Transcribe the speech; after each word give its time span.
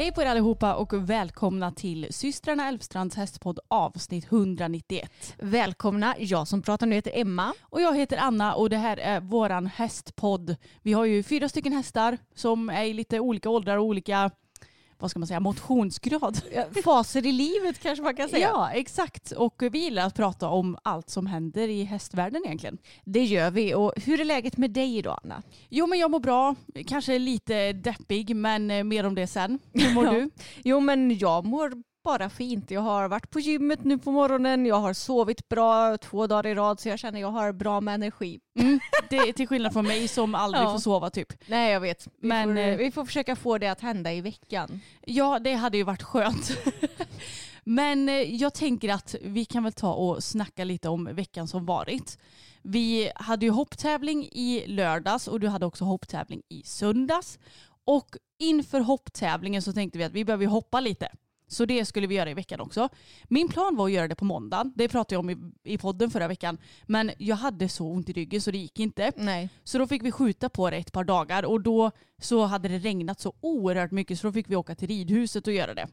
Hej 0.00 0.12
på 0.12 0.22
er 0.22 0.26
allihopa 0.26 0.74
och 0.74 1.10
välkomna 1.10 1.72
till 1.72 2.06
systrarna 2.10 2.68
Elfstrands 2.68 3.16
hästpodd 3.16 3.58
avsnitt 3.68 4.32
191. 4.32 5.34
Välkomna, 5.38 6.14
jag 6.18 6.48
som 6.48 6.62
pratar 6.62 6.86
nu 6.86 6.94
heter 6.94 7.12
Emma. 7.14 7.52
Och 7.62 7.80
jag 7.80 7.96
heter 7.96 8.16
Anna 8.16 8.54
och 8.54 8.70
det 8.70 8.76
här 8.76 8.96
är 8.96 9.20
våran 9.20 9.66
hästpodd. 9.66 10.56
Vi 10.82 10.92
har 10.92 11.04
ju 11.04 11.22
fyra 11.22 11.48
stycken 11.48 11.72
hästar 11.72 12.18
som 12.34 12.70
är 12.70 12.84
i 12.84 12.94
lite 12.94 13.20
olika 13.20 13.50
åldrar 13.50 13.76
och 13.76 13.84
olika 13.84 14.30
vad 15.00 15.10
ska 15.10 15.18
man 15.20 15.26
säga, 15.26 15.40
motionsgrad. 15.40 16.40
Faser 16.84 17.26
i 17.26 17.32
livet 17.32 17.78
kanske 17.82 18.04
man 18.04 18.16
kan 18.16 18.28
säga. 18.28 18.48
Ja, 18.48 18.70
exakt. 18.70 19.30
Och 19.30 19.62
vi 19.72 19.78
gillar 19.78 20.06
att 20.06 20.14
prata 20.14 20.48
om 20.48 20.78
allt 20.84 21.10
som 21.10 21.26
händer 21.26 21.68
i 21.68 21.84
hästvärlden 21.84 22.42
egentligen. 22.44 22.78
Det 23.04 23.24
gör 23.24 23.50
vi. 23.50 23.74
Och 23.74 23.92
hur 23.96 24.20
är 24.20 24.24
läget 24.24 24.56
med 24.56 24.70
dig 24.70 24.96
idag 24.96 25.20
Anna? 25.24 25.42
Jo 25.68 25.86
men 25.86 25.98
jag 25.98 26.10
mår 26.10 26.20
bra, 26.20 26.54
kanske 26.86 27.18
lite 27.18 27.72
deppig 27.72 28.36
men 28.36 28.70
eh, 28.70 28.84
mer 28.84 29.06
om 29.06 29.14
det 29.14 29.26
sen. 29.26 29.58
Hur 29.72 29.94
mår 29.94 30.04
du? 30.14 30.30
Jo 30.64 30.80
men 30.80 31.18
jag 31.18 31.44
mår 31.44 31.72
bara 32.04 32.30
fint. 32.30 32.70
Jag 32.70 32.80
har 32.80 33.08
varit 33.08 33.30
på 33.30 33.40
gymmet 33.40 33.84
nu 33.84 33.98
på 33.98 34.10
morgonen. 34.10 34.66
Jag 34.66 34.76
har 34.80 34.92
sovit 34.92 35.48
bra 35.48 35.98
två 35.98 36.26
dagar 36.26 36.46
i 36.46 36.54
rad 36.54 36.80
så 36.80 36.88
jag 36.88 36.98
känner 36.98 37.20
jag 37.20 37.30
har 37.30 37.52
bra 37.52 37.80
med 37.80 37.94
energi. 37.94 38.40
Mm, 38.58 38.80
det 39.10 39.16
är 39.16 39.32
till 39.32 39.48
skillnad 39.48 39.72
från 39.72 39.86
mig 39.86 40.08
som 40.08 40.34
aldrig 40.34 40.62
Ja. 40.64 40.72
får 40.72 40.78
sova 40.78 41.10
typ. 41.10 41.32
Nej 41.46 41.72
jag 41.72 41.80
vet. 41.80 42.06
Vi, 42.06 42.28
Men, 42.28 42.48
får, 42.48 42.58
eh, 42.58 42.76
vi 42.76 42.90
får 42.90 43.04
försöka 43.04 43.36
få 43.36 43.58
det 43.58 43.68
att 43.68 43.80
hända 43.80 44.12
i 44.12 44.20
veckan. 44.20 44.80
Ja, 45.06 45.38
det 45.38 45.54
hade 45.54 45.76
ju 45.76 45.82
varit 45.84 46.02
skönt. 46.02 46.50
Men 47.64 48.08
eh, 48.08 48.14
jag 48.14 48.54
tänker 48.54 48.88
att 48.88 49.14
vi 49.22 49.44
kan 49.44 49.64
väl 49.64 49.72
ta 49.72 49.92
och 49.94 50.24
snacka 50.24 50.64
lite 50.64 50.88
om 50.88 51.08
veckan 51.12 51.48
som 51.48 51.66
varit. 51.66 52.18
Vi 52.62 53.10
hade 53.14 53.46
ju 53.46 53.52
hopptävling 53.52 54.24
i 54.32 54.64
lördags 54.66 55.28
och 55.28 55.40
du 55.40 55.48
hade 55.48 55.66
också 55.66 55.84
hopptävling 55.84 56.42
i 56.48 56.62
söndags. 56.62 57.38
Och 57.84 58.16
inför 58.38 58.80
hopptävlingen 58.80 59.62
så 59.62 59.72
tänkte 59.72 59.98
vi 59.98 60.04
att 60.04 60.12
vi 60.12 60.24
behöver 60.24 60.46
hoppa 60.46 60.80
lite. 60.80 61.08
Så 61.50 61.64
det 61.64 61.84
skulle 61.84 62.06
vi 62.06 62.14
göra 62.14 62.30
i 62.30 62.34
veckan 62.34 62.60
också. 62.60 62.88
Min 63.28 63.48
plan 63.48 63.76
var 63.76 63.86
att 63.86 63.92
göra 63.92 64.08
det 64.08 64.14
på 64.14 64.24
måndagen. 64.24 64.72
Det 64.76 64.88
pratade 64.88 65.14
jag 65.14 65.20
om 65.20 65.30
i, 65.30 65.36
i 65.74 65.78
podden 65.78 66.10
förra 66.10 66.28
veckan. 66.28 66.58
Men 66.86 67.10
jag 67.18 67.36
hade 67.36 67.68
så 67.68 67.86
ont 67.86 68.08
i 68.08 68.12
ryggen 68.12 68.40
så 68.40 68.50
det 68.50 68.58
gick 68.58 68.80
inte. 68.80 69.12
Nej. 69.16 69.48
Så 69.64 69.78
då 69.78 69.86
fick 69.86 70.04
vi 70.04 70.12
skjuta 70.12 70.48
på 70.48 70.70
det 70.70 70.76
ett 70.76 70.92
par 70.92 71.04
dagar 71.04 71.42
och 71.42 71.60
då 71.60 71.90
så 72.20 72.44
hade 72.44 72.68
det 72.68 72.78
regnat 72.78 73.20
så 73.20 73.32
oerhört 73.40 73.90
mycket 73.90 74.18
så 74.20 74.26
då 74.26 74.32
fick 74.32 74.50
vi 74.50 74.56
åka 74.56 74.74
till 74.74 74.88
ridhuset 74.88 75.46
och 75.46 75.52
göra 75.52 75.74
det. 75.74 75.88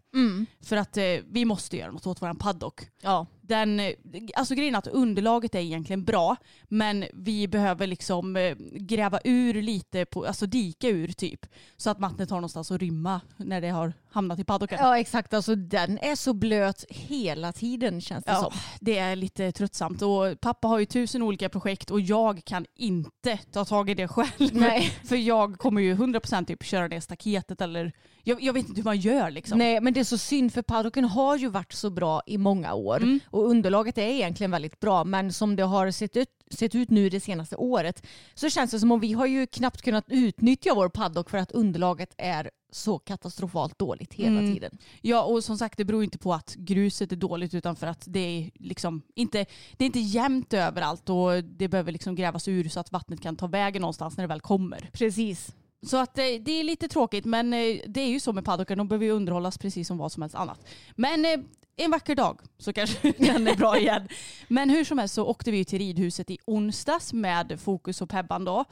För 0.62 0.78
att 0.78 0.98
eh, 0.98 1.04
vi 1.26 1.46
måste 1.46 1.78
göra 1.78 1.92
något 1.92 2.08
åt 2.08 2.22
våran 2.22 2.36
paddock. 2.38 2.82
Ja. 3.02 3.28
Den, 3.42 3.80
eh, 3.80 3.92
alltså 4.36 4.56
grejen 4.56 4.76
är 4.76 4.80
att 4.80 4.88
underlaget 4.88 5.56
är 5.56 5.60
egentligen 5.60 6.04
bra 6.04 6.36
men 6.68 7.06
vi 7.14 7.48
behöver 7.48 7.88
liksom 7.88 8.36
eh, 8.36 8.56
gräva 8.74 9.20
ur 9.24 9.62
lite, 9.62 10.06
på, 10.06 10.26
alltså 10.26 10.46
dika 10.46 10.88
ur 10.90 11.08
typ. 11.08 11.46
Så 11.78 11.90
att 11.90 12.00
vattnet 12.00 12.30
har 12.30 12.38
någonstans 12.38 12.72
att 12.72 12.82
rymma 12.82 13.22
när 13.38 13.62
det 13.62 13.70
har 13.70 13.94
hamnat 14.12 14.40
i 14.40 14.44
paddocken. 14.44 14.78
ja 14.82 15.00
exakt, 15.00 15.34
alltså 15.34 15.56
den 15.56 15.98
är 16.00 16.16
så 16.16 16.34
blöt 16.34 16.86
hela 16.90 17.54
tiden 17.54 18.02
känns 18.02 18.26
det 18.26 18.32
Ja, 18.32 18.42
som. 18.42 18.52
det 18.80 18.98
är 18.98 19.16
lite 19.16 19.52
tröttsamt 19.52 20.02
och 20.02 20.42
pappa 20.42 20.68
har 20.68 20.80
ju 20.80 20.86
tusen 20.86 21.22
olika 21.22 21.50
projekt 21.50 21.92
och 21.92 22.02
jag 22.02 22.42
kan 22.46 22.66
inte 22.76 23.38
ta 23.52 23.66
tag 23.66 23.90
i 23.90 23.94
det 23.94 24.08
själv. 24.08 24.50
Nej. 24.52 24.82
För 25.06 25.16
jag 25.16 25.58
kommer 25.58 25.82
ju 25.82 25.94
100% 26.20 26.46
typ 26.46 26.64
köra 26.64 26.88
ner 26.88 27.00
staketet 27.00 27.62
eller 27.62 27.92
jag, 28.24 28.42
jag 28.42 28.54
vet 28.54 28.68
inte 28.70 28.80
hur 28.82 28.84
man 28.86 28.98
gör 29.00 29.32
liksom. 29.32 29.58
Nej 29.58 29.82
men 29.82 29.94
det 29.94 30.00
är 30.00 30.04
så 30.04 30.18
synd 30.18 30.54
för 30.54 30.62
paddocken 30.62 31.06
har 31.06 31.38
ju 31.38 31.48
varit 31.50 31.74
så 31.74 31.90
bra 31.90 32.22
i 32.26 32.38
många 32.38 32.74
år 32.74 32.98
Mm. 33.04 33.20
och 33.30 33.50
underlaget 33.50 33.98
är 33.98 34.02
egentligen 34.08 34.52
väldigt 34.52 34.80
bra 34.80 35.04
men 35.04 35.34
som 35.34 35.56
det 35.56 35.64
har 35.64 35.92
sett 35.92 36.18
ut, 36.18 36.30
sett 36.52 36.76
ut 36.76 36.90
nu 36.90 37.10
det 37.10 37.20
senaste 37.20 37.56
året 37.56 38.06
så 38.34 38.50
känns 38.50 38.72
det 38.72 38.80
som 38.80 38.92
om 38.92 39.00
vi 39.00 39.14
har 39.14 39.26
ju 39.26 39.48
knappt 39.48 39.82
kunnat 39.82 40.06
utnyttja 40.08 40.74
vår 40.76 40.90
paddock 40.90 41.30
för 41.30 41.38
att 41.38 41.52
underlaget 41.52 42.14
är 42.18 42.50
så 42.72 43.00
katastrofalt 43.00 43.80
dåligt 43.80 44.14
hela 44.14 44.40
Mm. 44.40 44.54
tiden. 44.54 44.78
Ja 45.02 45.24
och 45.24 45.44
som 45.44 45.58
sagt 45.58 45.78
det 45.78 45.86
beror 45.86 46.04
inte 46.04 46.18
på 46.18 46.34
att 46.34 46.56
gruset 46.56 47.12
är 47.12 47.16
dåligt 47.16 47.54
utan 47.54 47.76
för 47.76 47.88
att 47.88 48.04
det 48.08 48.20
är 48.20 48.50
liksom 48.56 49.02
inte, 49.16 49.46
det 49.78 49.84
är 49.84 49.86
inte 49.86 50.00
jämnt 50.00 50.54
överallt 50.54 51.10
och 51.10 51.44
det 51.44 51.68
behöver 51.68 51.92
liksom 51.92 52.16
grävas 52.16 52.48
ur 52.48 52.70
så 52.70 52.80
att 52.80 52.92
vattnet 52.92 53.22
kan 53.22 53.36
ta 53.36 53.48
vägen 53.48 53.82
någonstans 53.82 54.18
när 54.18 54.24
det 54.24 54.28
väl 54.28 54.42
kommer. 54.42 54.90
Precis. 54.94 55.56
Så 55.88 55.98
att 55.98 56.18
eh, 56.18 56.26
det 56.42 56.52
är 56.52 56.64
lite 56.64 56.88
tråkigt 56.88 57.26
men 57.26 57.54
eh, 57.54 57.80
det 57.88 58.02
är 58.02 58.08
ju 58.08 58.20
så 58.20 58.34
med 58.34 58.46
paddocken, 58.46 58.78
de 58.78 58.88
behöver 58.88 59.06
ju 59.06 59.12
underhållas 59.12 59.58
precis 59.58 59.88
som 59.88 59.98
vad 59.98 60.12
som 60.12 60.22
helst 60.22 60.36
annat. 60.36 60.68
Men 60.96 61.26
eh, 61.26 61.40
en 61.76 61.92
vacker 61.92 62.16
dag 62.16 62.42
så 62.58 62.74
kanske 62.74 63.12
den 63.18 63.48
är 63.48 63.56
bra 63.56 63.78
igen. 63.78 64.08
Men 64.48 64.70
hur 64.70 64.84
som 64.84 64.98
helst 64.98 65.16
så 65.16 65.26
åkte 65.26 65.52
vi 65.52 65.58
ju 65.58 65.64
till 65.64 65.80
ridhuset 65.80 66.30
i 66.30 66.38
onsdags 66.46 67.14
med 67.14 67.60
Fokus 67.60 68.02
och 68.02 68.10
Pebban 68.10 68.46
då. 68.46 68.66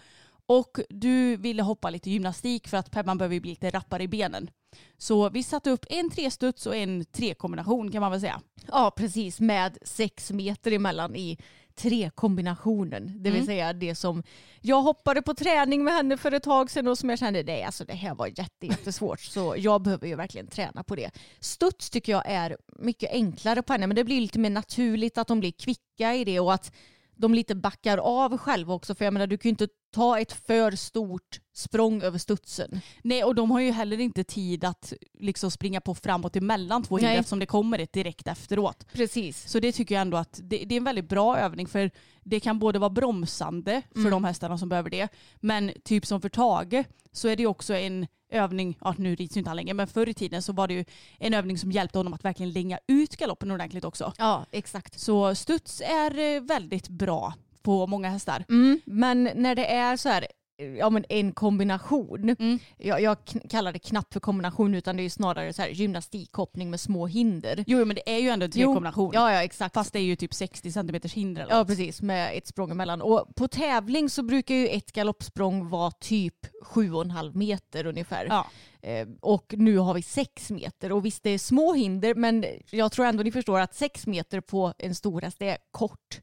Och 0.48 0.80
du 0.90 1.38
ville 1.38 1.64
hoppa 1.64 1.90
lite 1.90 2.10
gymnastik 2.10 2.68
för 2.68 2.78
att 2.78 2.92
Pebban 2.92 3.18
behöver 3.18 3.40
bli 3.40 3.50
lite 3.50 3.70
rappare 3.70 4.04
i 4.04 4.08
benen. 4.08 4.50
Så 4.98 5.30
vi 5.30 5.44
satte 5.44 5.70
upp 5.70 5.86
en 5.90 6.10
trestuds 6.10 6.66
och 6.66 6.76
en 6.76 7.06
trekombination 7.06 7.92
kan 7.92 8.02
man 8.02 8.12
väl 8.12 8.22
säga. 8.22 8.42
Ja 8.68 8.92
precis 8.98 9.40
med 9.40 9.78
sex 9.82 10.32
meter 10.32 10.72
emellan 10.72 11.16
i 11.16 11.38
trekombinationen. 11.76 13.06
Det 13.24 13.30
vill 13.30 13.34
Mm. 13.42 13.46
säga 13.46 13.74
det 13.74 13.96
som 13.96 14.24
jag 14.62 14.82
hoppade 14.82 15.22
på 15.22 15.34
träning 15.34 15.84
med 15.84 15.94
henne 15.94 16.18
för 16.18 16.32
ett 16.32 16.44
tag 16.44 16.72
sedan 16.72 16.88
och 16.88 16.98
som 16.98 17.10
jag 17.10 17.20
kände 17.20 17.44
nej 17.44 17.64
alltså 17.64 17.86
det 17.86 17.94
här 17.94 18.16
var 18.16 18.28
jätte, 18.28 18.66
jättesvårt 18.68 19.20
så 19.22 19.56
jag 19.58 19.82
behöver 19.82 20.08
ju 20.08 20.16
verkligen 20.16 20.48
träna 20.48 20.84
på 20.84 20.96
det. 20.96 21.12
Studs 21.40 21.90
tycker 21.90 22.12
jag 22.12 22.24
är 22.26 22.58
mycket 22.80 23.12
enklare 23.12 23.62
på 23.62 23.74
henne 23.74 23.88
men 23.88 23.96
det 23.96 24.04
blir 24.04 24.22
lite 24.22 24.40
mer 24.40 24.50
naturligt 24.50 25.18
att 25.18 25.28
de 25.28 25.40
blir 25.40 25.52
kvicka 25.52 26.14
i 26.16 26.24
det 26.24 26.40
och 26.40 26.54
att 26.54 26.72
de 27.18 27.34
lite 27.34 27.56
backar 27.56 27.98
av 27.98 28.38
själva 28.38 28.74
också 28.74 28.96
för 28.96 29.06
jag 29.06 29.14
menar 29.14 29.28
du 29.28 29.38
kan 29.38 29.50
ju 29.50 29.52
inte 29.52 29.68
ta 29.96 30.20
ett 30.20 30.34
för 30.34 30.72
stort 30.72 31.40
språng 31.54 32.02
över 32.02 32.18
studsen. 32.18 32.80
Nej 33.04 33.24
och 33.24 33.36
de 33.36 33.52
har 33.52 33.60
ju 33.60 33.72
heller 33.72 34.00
inte 34.00 34.24
tid 34.24 34.64
att 34.64 34.94
liksom 35.20 35.52
springa 35.52 35.82
på 35.82 35.96
framåt 35.96 36.36
emellan 36.36 36.84
två 36.84 36.98
hinder 36.98 37.16
eftersom 37.20 37.40
det 37.40 37.46
kommer 37.46 37.80
ett 37.80 37.94
direkt 37.94 38.28
efteråt. 38.28 38.86
Precis. 38.94 39.50
Så 39.50 39.60
det 39.60 39.72
tycker 39.72 39.96
jag 39.96 40.02
ändå 40.02 40.18
att 40.18 40.40
det, 40.44 40.58
det 40.66 40.76
är 40.76 40.78
en 40.78 40.84
väldigt 40.84 41.10
bra 41.10 41.38
övning 41.38 41.68
för 41.68 41.92
det 42.24 42.40
kan 42.40 42.60
både 42.60 42.80
vara 42.80 42.90
bromsande 42.90 43.82
för 43.94 44.00
Mm. 44.00 44.12
de 44.12 44.24
hästarna 44.24 44.58
som 44.58 44.70
behöver 44.70 44.90
det 44.90 45.08
men 45.36 45.72
typ 45.84 46.06
som 46.06 46.22
för 46.22 46.30
Tage 46.30 46.84
så 47.12 47.28
är 47.28 47.36
det 47.36 47.48
också 47.48 47.74
en 47.74 48.08
övning, 48.32 48.78
ja 48.82 48.96
nu 48.98 49.16
rids 49.16 49.38
ju 49.38 49.40
inte 49.40 49.50
han 49.50 49.58
längre 49.58 49.74
men 49.74 49.88
förr 49.88 50.10
i 50.10 50.14
tiden 50.14 50.42
så 50.42 50.54
var 50.54 50.68
det 50.68 50.74
ju 50.74 50.86
en 51.20 51.34
övning 51.34 51.58
som 51.58 51.72
hjälpte 51.72 52.00
honom 52.00 52.14
att 52.14 52.26
verkligen 52.26 52.52
länga 52.52 52.80
ut 52.88 53.18
galoppen 53.18 53.52
ordentligt 53.52 53.86
också. 53.86 54.14
Ja 54.18 54.46
exakt. 54.52 55.00
Så 55.00 55.36
studs 55.36 55.82
är 55.82 56.20
eh, 56.36 56.42
väldigt 56.42 56.88
bra 56.90 57.34
på 57.66 57.88
många 57.88 58.10
hästar. 58.10 58.46
Mm, 58.50 58.82
men 58.86 59.30
när 59.36 59.56
det 59.56 59.66
är 59.66 59.98
så 59.98 60.10
här 60.10 60.28
ja, 60.58 60.90
men 60.90 61.06
en 61.10 61.32
kombination. 61.32 62.36
Mm. 62.40 62.60
Jag, 62.78 63.02
jag 63.02 63.18
kallar 63.50 63.74
det 63.74 63.80
knappt 63.80 64.14
för 64.14 64.20
kombination 64.20 64.76
utan 64.76 64.98
det 64.98 65.04
är 65.04 65.10
snarare 65.10 65.54
så 65.54 65.62
här 65.62 65.70
gymnastikhoppning 65.70 66.70
med 66.70 66.80
små 66.80 67.08
hinder. 67.08 67.64
Jo 67.68 67.86
men 67.86 67.96
det 67.96 68.10
är 68.16 68.20
ju 68.20 68.30
ändå 68.30 68.44
en 68.44 68.52
trekombination. 68.52 69.12
Ja, 69.14 69.34
ja 69.34 69.44
exakt. 69.44 69.74
Fast 69.74 69.94
det 69.94 70.00
är 70.00 70.04
ju 70.04 70.16
typ 70.16 70.34
60 70.34 70.72
centimeters 70.72 71.14
hinder 71.14 71.42
eller 71.42 71.56
Ja 71.56 71.66
precis, 71.66 72.02
med 72.02 72.38
ett 72.38 72.48
språng 72.48 72.72
emellan. 72.72 73.02
Och 73.02 73.36
på 73.36 73.48
tävling 73.48 74.10
så 74.10 74.24
brukar 74.24 74.56
ju 74.56 74.68
ett 74.68 74.92
galoppsprång 74.92 75.70
vara 75.70 75.92
typ 75.92 76.46
7,5 76.66 77.36
meter 77.36 77.86
ungefär. 77.86 78.26
Ja. 78.30 78.48
Eh, 78.82 79.08
och 79.22 79.54
nu 79.58 79.78
har 79.78 79.94
vi 79.94 80.02
6 80.02 80.50
meter. 80.50 80.92
Och 80.92 81.06
visst 81.06 81.24
det 81.24 81.30
är 81.30 81.38
små 81.38 81.74
hinder 81.74 82.16
men 82.16 82.46
jag 82.70 82.92
tror 82.92 83.06
ändå 83.06 83.24
ni 83.24 83.32
förstår 83.32 83.60
att 83.60 83.76
6 83.76 84.08
meter 84.08 84.42
på 84.42 84.74
en 84.78 84.96
stor 84.96 85.22
häst 85.22 85.42
är 85.42 85.58
kort. 85.72 86.22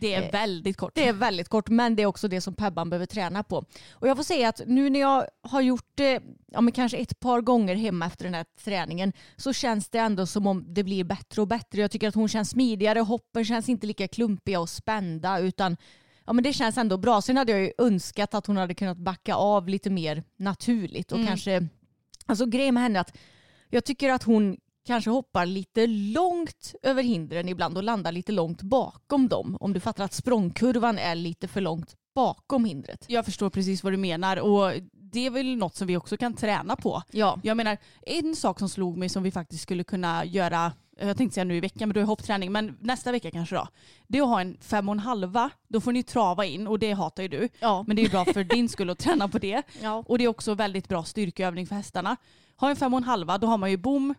Det 0.00 0.14
är 0.14 0.22
Eh, 0.22 0.30
väldigt 0.32 0.76
kort. 0.76 0.94
Det 0.94 1.08
är 1.08 1.12
väldigt 1.12 1.48
kort 1.48 1.68
men 1.68 1.96
det 1.96 2.02
är 2.02 2.06
också 2.06 2.28
det 2.28 2.40
som 2.40 2.54
Pebban 2.54 2.90
behöver 2.90 3.06
träna 3.06 3.42
på. 3.42 3.64
Och 3.90 4.08
jag 4.08 4.16
får 4.16 4.24
säga 4.24 4.48
att 4.48 4.60
nu 4.66 4.90
när 4.90 5.00
jag 5.00 5.26
har 5.42 5.60
gjort 5.60 5.90
det 5.94 6.22
ja, 6.52 6.60
men 6.60 6.72
kanske 6.72 6.96
ett 6.98 7.20
par 7.20 7.40
gånger 7.40 7.74
hemma 7.74 8.06
efter 8.06 8.24
den 8.24 8.34
här 8.34 8.44
träningen 8.64 9.12
så 9.36 9.52
känns 9.52 9.88
det 9.88 9.98
ändå 9.98 10.26
som 10.26 10.46
om 10.46 10.64
det 10.68 10.82
blir 10.84 11.04
bättre 11.04 11.42
och 11.42 11.48
bättre. 11.48 11.80
Jag 11.80 11.90
tycker 11.90 12.08
att 12.08 12.14
hon 12.14 12.28
känns 12.28 12.50
smidigare, 12.50 12.98
hoppen 13.00 13.44
känns 13.44 13.68
inte 13.68 13.86
lika 13.86 14.08
klumpiga 14.08 14.60
och 14.60 14.68
spända 14.68 15.38
utan 15.38 15.76
ja, 16.26 16.32
men 16.32 16.44
det 16.44 16.52
känns 16.52 16.78
ändå 16.78 16.96
bra. 16.96 17.22
Sen 17.22 17.36
hade 17.36 17.52
jag 17.52 17.60
ju 17.60 17.72
önskat 17.78 18.34
att 18.34 18.46
hon 18.46 18.56
hade 18.56 18.74
kunnat 18.74 18.98
backa 18.98 19.34
av 19.34 19.68
lite 19.68 19.90
mer 19.90 20.22
naturligt 20.36 21.12
och 21.12 21.18
Mm. 21.18 21.28
kanske, 21.28 21.68
alltså 22.26 22.46
grejen 22.46 22.74
med 22.74 22.82
henne 22.82 22.98
är 22.98 23.00
att 23.00 23.16
jag 23.70 23.84
tycker 23.84 24.10
att 24.10 24.22
hon 24.22 24.56
kanske 24.88 25.10
hoppar 25.10 25.46
lite 25.46 25.86
långt 25.86 26.74
över 26.82 27.02
hindren 27.02 27.48
ibland 27.48 27.76
och 27.76 27.82
landar 27.82 28.12
lite 28.12 28.32
långt 28.32 28.62
bakom 28.62 29.28
dem. 29.28 29.56
Om 29.60 29.72
du 29.72 29.80
fattar 29.80 30.04
att 30.04 30.12
språngkurvan 30.12 30.98
är 30.98 31.14
lite 31.14 31.48
för 31.48 31.60
långt 31.60 31.94
bakom 32.14 32.64
hindret. 32.64 33.04
Jag 33.08 33.24
förstår 33.24 33.50
precis 33.50 33.84
vad 33.84 33.92
du 33.92 33.96
menar 33.96 34.36
och 34.36 34.72
det 34.92 35.26
är 35.26 35.30
väl 35.30 35.56
något 35.56 35.76
som 35.76 35.86
vi 35.86 35.96
också 35.96 36.16
kan 36.16 36.34
träna 36.34 36.76
på. 36.76 37.02
Ja, 37.10 37.38
Jag 37.42 37.56
menar, 37.56 37.76
en 38.06 38.36
sak 38.36 38.58
som 38.58 38.68
slog 38.68 38.96
mig 38.96 39.08
som 39.08 39.22
vi 39.22 39.30
faktiskt 39.30 39.62
skulle 39.62 39.84
kunna 39.84 40.24
göra, 40.24 40.72
jag 41.00 41.16
tänkte 41.16 41.34
säga 41.34 41.44
nu 41.44 41.56
i 41.56 41.60
veckan, 41.60 41.88
men 41.88 41.94
då 41.94 42.00
är 42.00 42.04
hoppträning, 42.04 42.52
men 42.52 42.76
nästa 42.80 43.12
vecka 43.12 43.30
kanske 43.30 43.54
då. 43.54 43.68
Det 44.06 44.18
är 44.18 44.22
att 44.22 44.28
ha 44.28 44.40
en 44.40 44.56
fem 44.60 44.88
och 44.88 44.92
en 44.92 44.98
halva, 44.98 45.50
då 45.68 45.80
får 45.80 45.92
ni 45.92 46.02
trava 46.02 46.44
in 46.44 46.66
och 46.66 46.78
det 46.78 46.92
hatar 46.92 47.22
ju 47.22 47.28
du. 47.28 47.48
ja. 47.60 47.84
Men 47.86 47.96
det 47.96 48.02
är 48.02 48.08
bra 48.10 48.24
för 48.24 48.44
din 48.44 48.68
skull 48.68 48.90
att 48.90 48.98
träna 48.98 49.28
på 49.28 49.38
det. 49.38 49.62
ja. 49.82 50.04
Och 50.06 50.18
det 50.18 50.24
är 50.24 50.28
också 50.28 50.54
väldigt 50.54 50.88
bra 50.88 51.04
styrkeövning 51.04 51.66
för 51.66 51.74
hästarna. 51.74 52.16
Ha 52.56 52.70
en 52.70 52.76
fem 52.76 52.94
och 52.94 52.98
en 52.98 53.04
halva, 53.04 53.38
då 53.38 53.46
har 53.46 53.58
man 53.58 53.70
ju 53.70 53.76
bom 53.76 54.14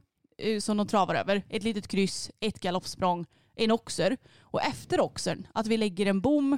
som 0.60 0.78
de 0.78 0.88
travar 0.88 1.16
över, 1.16 1.44
ett 1.50 1.64
litet 1.64 1.88
kryss, 1.88 2.32
ett 2.40 2.60
galoppsprång, 2.60 3.26
en 3.56 3.72
oxer. 3.72 4.18
Och 4.40 4.62
efter 4.62 5.00
oxern, 5.00 5.48
att 5.54 5.68
vi 5.68 5.78
lägger 5.78 6.06
en 6.06 6.22
bom 6.22 6.58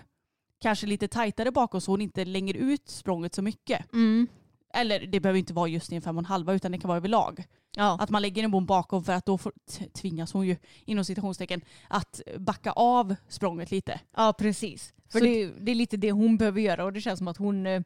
kanske 0.61 0.87
lite 0.87 1.07
tajtare 1.07 1.51
bakom 1.51 1.81
så 1.81 1.91
hon 1.91 2.01
inte 2.01 2.25
länger 2.25 2.53
ut 2.53 2.89
språnget 2.89 3.35
så 3.35 3.41
mycket. 3.41 3.93
Mm. 3.93 4.27
Eller 4.73 4.99
det 4.99 5.19
behöver 5.19 5.39
inte 5.39 5.53
vara 5.53 5.67
just 5.67 5.91
i 5.91 5.95
en 5.95 6.01
fem 6.01 6.17
och 6.17 6.21
en 6.21 6.25
halva 6.25 6.53
utan 6.53 6.71
det 6.71 6.77
kan 6.77 6.87
vara 6.87 6.97
överlag. 6.97 7.43
ja. 7.75 7.97
Att 7.99 8.09
man 8.09 8.21
lägger 8.21 8.43
en 8.43 8.51
bom 8.51 8.65
bakom 8.65 9.03
för 9.03 9.13
att 9.13 9.25
då 9.25 9.37
får, 9.37 9.53
tvingas 9.93 10.33
hon 10.33 10.47
ju 10.47 10.57
inom 10.85 11.05
citationstecken 11.05 11.61
att 11.87 12.21
backa 12.37 12.71
av 12.71 13.15
språnget 13.27 13.71
lite. 13.71 13.99
Ja, 14.15 14.33
precis. 14.33 14.93
För 15.09 15.21
det, 15.21 15.51
det 15.59 15.71
är 15.71 15.75
lite 15.75 15.97
det 15.97 16.11
hon 16.11 16.37
behöver 16.37 16.61
göra 16.61 16.83
och 16.83 16.93
det 16.93 17.01
känns 17.01 17.17
som 17.17 17.27
att 17.27 17.37
hon 17.37 17.83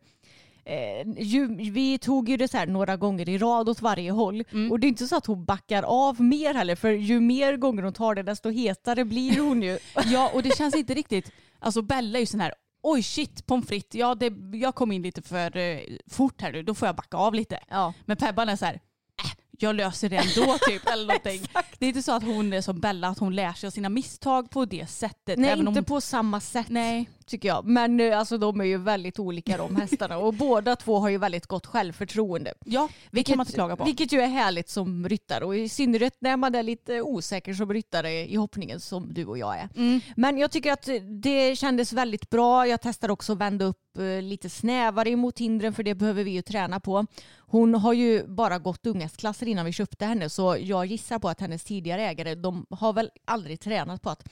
eh, 0.65 1.23
ju, 1.23 1.55
vi 1.71 1.97
tog 1.97 2.29
ju 2.29 2.37
det 2.37 2.47
så 2.47 2.57
här 2.57 2.67
några 2.67 2.97
gånger 2.97 3.29
i 3.29 3.37
rad 3.37 3.69
åt 3.69 3.81
varje 3.81 4.11
håll 4.11 4.43
Mm. 4.51 4.71
och 4.71 4.79
det 4.79 4.87
är 4.87 4.89
inte 4.89 5.07
så 5.07 5.15
att 5.17 5.25
hon 5.25 5.45
backar 5.45 5.83
av 5.83 6.21
mer 6.21 6.53
heller 6.53 6.75
för 6.75 6.89
ju 6.91 7.19
mer 7.19 7.57
gånger 7.57 7.83
hon 7.83 7.93
tar 7.93 8.15
det 8.15 8.23
desto 8.23 8.49
hetare 8.49 9.05
blir 9.05 9.39
hon 9.41 9.61
ju. 9.61 9.79
Ja 10.05 10.31
och 10.33 10.43
det 10.43 10.57
känns 10.57 10.75
inte 10.75 10.93
riktigt, 10.93 11.31
alltså 11.59 11.81
Bella 11.81 12.17
är 12.17 12.19
ju 12.19 12.25
sån 12.25 12.39
här 12.39 12.53
oj 12.83 13.03
shit 13.03 13.45
pommes 13.45 13.67
frites, 13.67 13.95
ja, 13.95 14.15
det, 14.15 14.33
jag 14.53 14.75
kom 14.75 14.91
in 14.91 15.01
lite 15.01 15.21
för 15.21 15.57
eh, 15.57 15.79
fort 16.11 16.41
här 16.41 16.51
nu, 16.51 16.63
då 16.63 16.73
får 16.73 16.85
jag 16.87 16.95
backa 16.95 17.17
av 17.17 17.33
lite. 17.33 17.59
Ja. 17.69 17.93
Men 18.05 18.17
Pebban 18.17 18.49
är 18.49 18.55
så 18.55 18.65
här, 18.65 18.73
äh, 18.73 19.31
jag 19.59 19.75
löser 19.75 20.09
det 20.09 20.15
ändå 20.17 20.57
typ. 20.67 20.87
eller 20.93 21.05
någonting. 21.07 21.41
Det 21.79 21.85
är 21.85 21.87
inte 21.87 22.03
så 22.03 22.11
att 22.11 22.23
hon 22.23 22.53
är 22.53 22.61
som 22.61 22.79
Bella, 22.79 23.07
att 23.07 23.19
hon 23.19 23.35
lär 23.35 23.53
sig 23.53 23.67
av 23.67 23.71
sina 23.71 23.89
misstag 23.89 24.49
på 24.49 24.65
det 24.65 24.89
sättet. 24.89 25.39
Nej 25.39 25.59
inte 25.59 25.79
om, 25.79 25.85
på 25.85 26.01
samma 26.01 26.39
sätt 26.39 26.65
Nej, 26.69 27.09
tycker 27.25 27.47
jag. 27.47 27.65
Men 27.65 27.99
eh, 27.99 28.19
alltså, 28.19 28.37
de 28.37 28.61
är 28.61 28.65
ju 28.65 28.77
väldigt 28.77 29.19
olika 29.19 29.57
de 29.57 29.75
hästarna 29.75 30.17
och 30.17 30.33
båda 30.33 30.75
två 30.75 30.99
har 30.99 31.09
ju 31.09 31.17
väldigt 31.17 31.45
gott 31.45 31.65
självförtroende. 31.65 32.53
ja, 32.65 32.89
det 33.11 33.23
kan 33.23 33.37
man 33.37 33.45
inte 33.45 33.53
klaga 33.53 33.75
på. 33.75 33.83
Vilket 33.83 34.11
ju 34.11 34.21
är 34.21 34.27
härligt 34.27 34.69
som 34.69 35.09
ryttare 35.09 35.45
och 35.45 35.57
i 35.57 35.69
synnerhet 35.69 36.17
när 36.19 36.37
man 36.37 36.55
är 36.55 36.63
lite 36.63 37.01
osäker 37.01 37.53
som 37.53 37.73
ryttare 37.73 38.11
i 38.11 38.35
hoppningen 38.35 38.79
som 38.79 39.13
du 39.13 39.25
och 39.25 39.37
jag 39.37 39.57
är. 39.57 39.69
Mm. 39.75 40.01
Men 40.15 40.37
jag 40.37 40.51
tycker 40.51 40.71
att 40.71 40.89
det 41.21 41.55
kändes 41.55 41.93
väldigt 41.93 42.29
bra. 42.29 42.67
Jag 42.67 42.81
testar 42.81 43.11
också 43.11 43.33
att 43.33 43.39
vända 43.39 43.65
upp 43.65 43.97
eh, 43.97 44.21
lite 44.21 44.49
snävare 44.49 45.15
mot 45.15 45.39
hindren 45.39 45.73
för 45.73 45.83
det 45.83 45.95
behöver 45.95 46.23
vi 46.23 46.31
ju 46.31 46.41
träna 46.41 46.79
på. 46.79 47.05
Hon 47.37 47.75
har 47.75 47.93
ju 47.93 48.27
bara 48.27 48.59
gått 48.59 48.85
unghästklasser 48.85 49.47
innan 49.47 49.65
vi 49.65 49.71
köpte 49.71 50.05
henne 50.05 50.29
så 50.29 50.57
jag 50.59 50.85
gissar 50.85 51.19
på 51.19 51.29
att 51.29 51.39
hennes 51.39 51.63
tidigare 51.63 52.01
ägare 52.01 52.35
de 52.35 52.65
har 52.69 52.93
väl 52.93 53.09
aldrig 53.25 53.59
tränat 53.59 54.01
på 54.01 54.09
att 54.09 54.23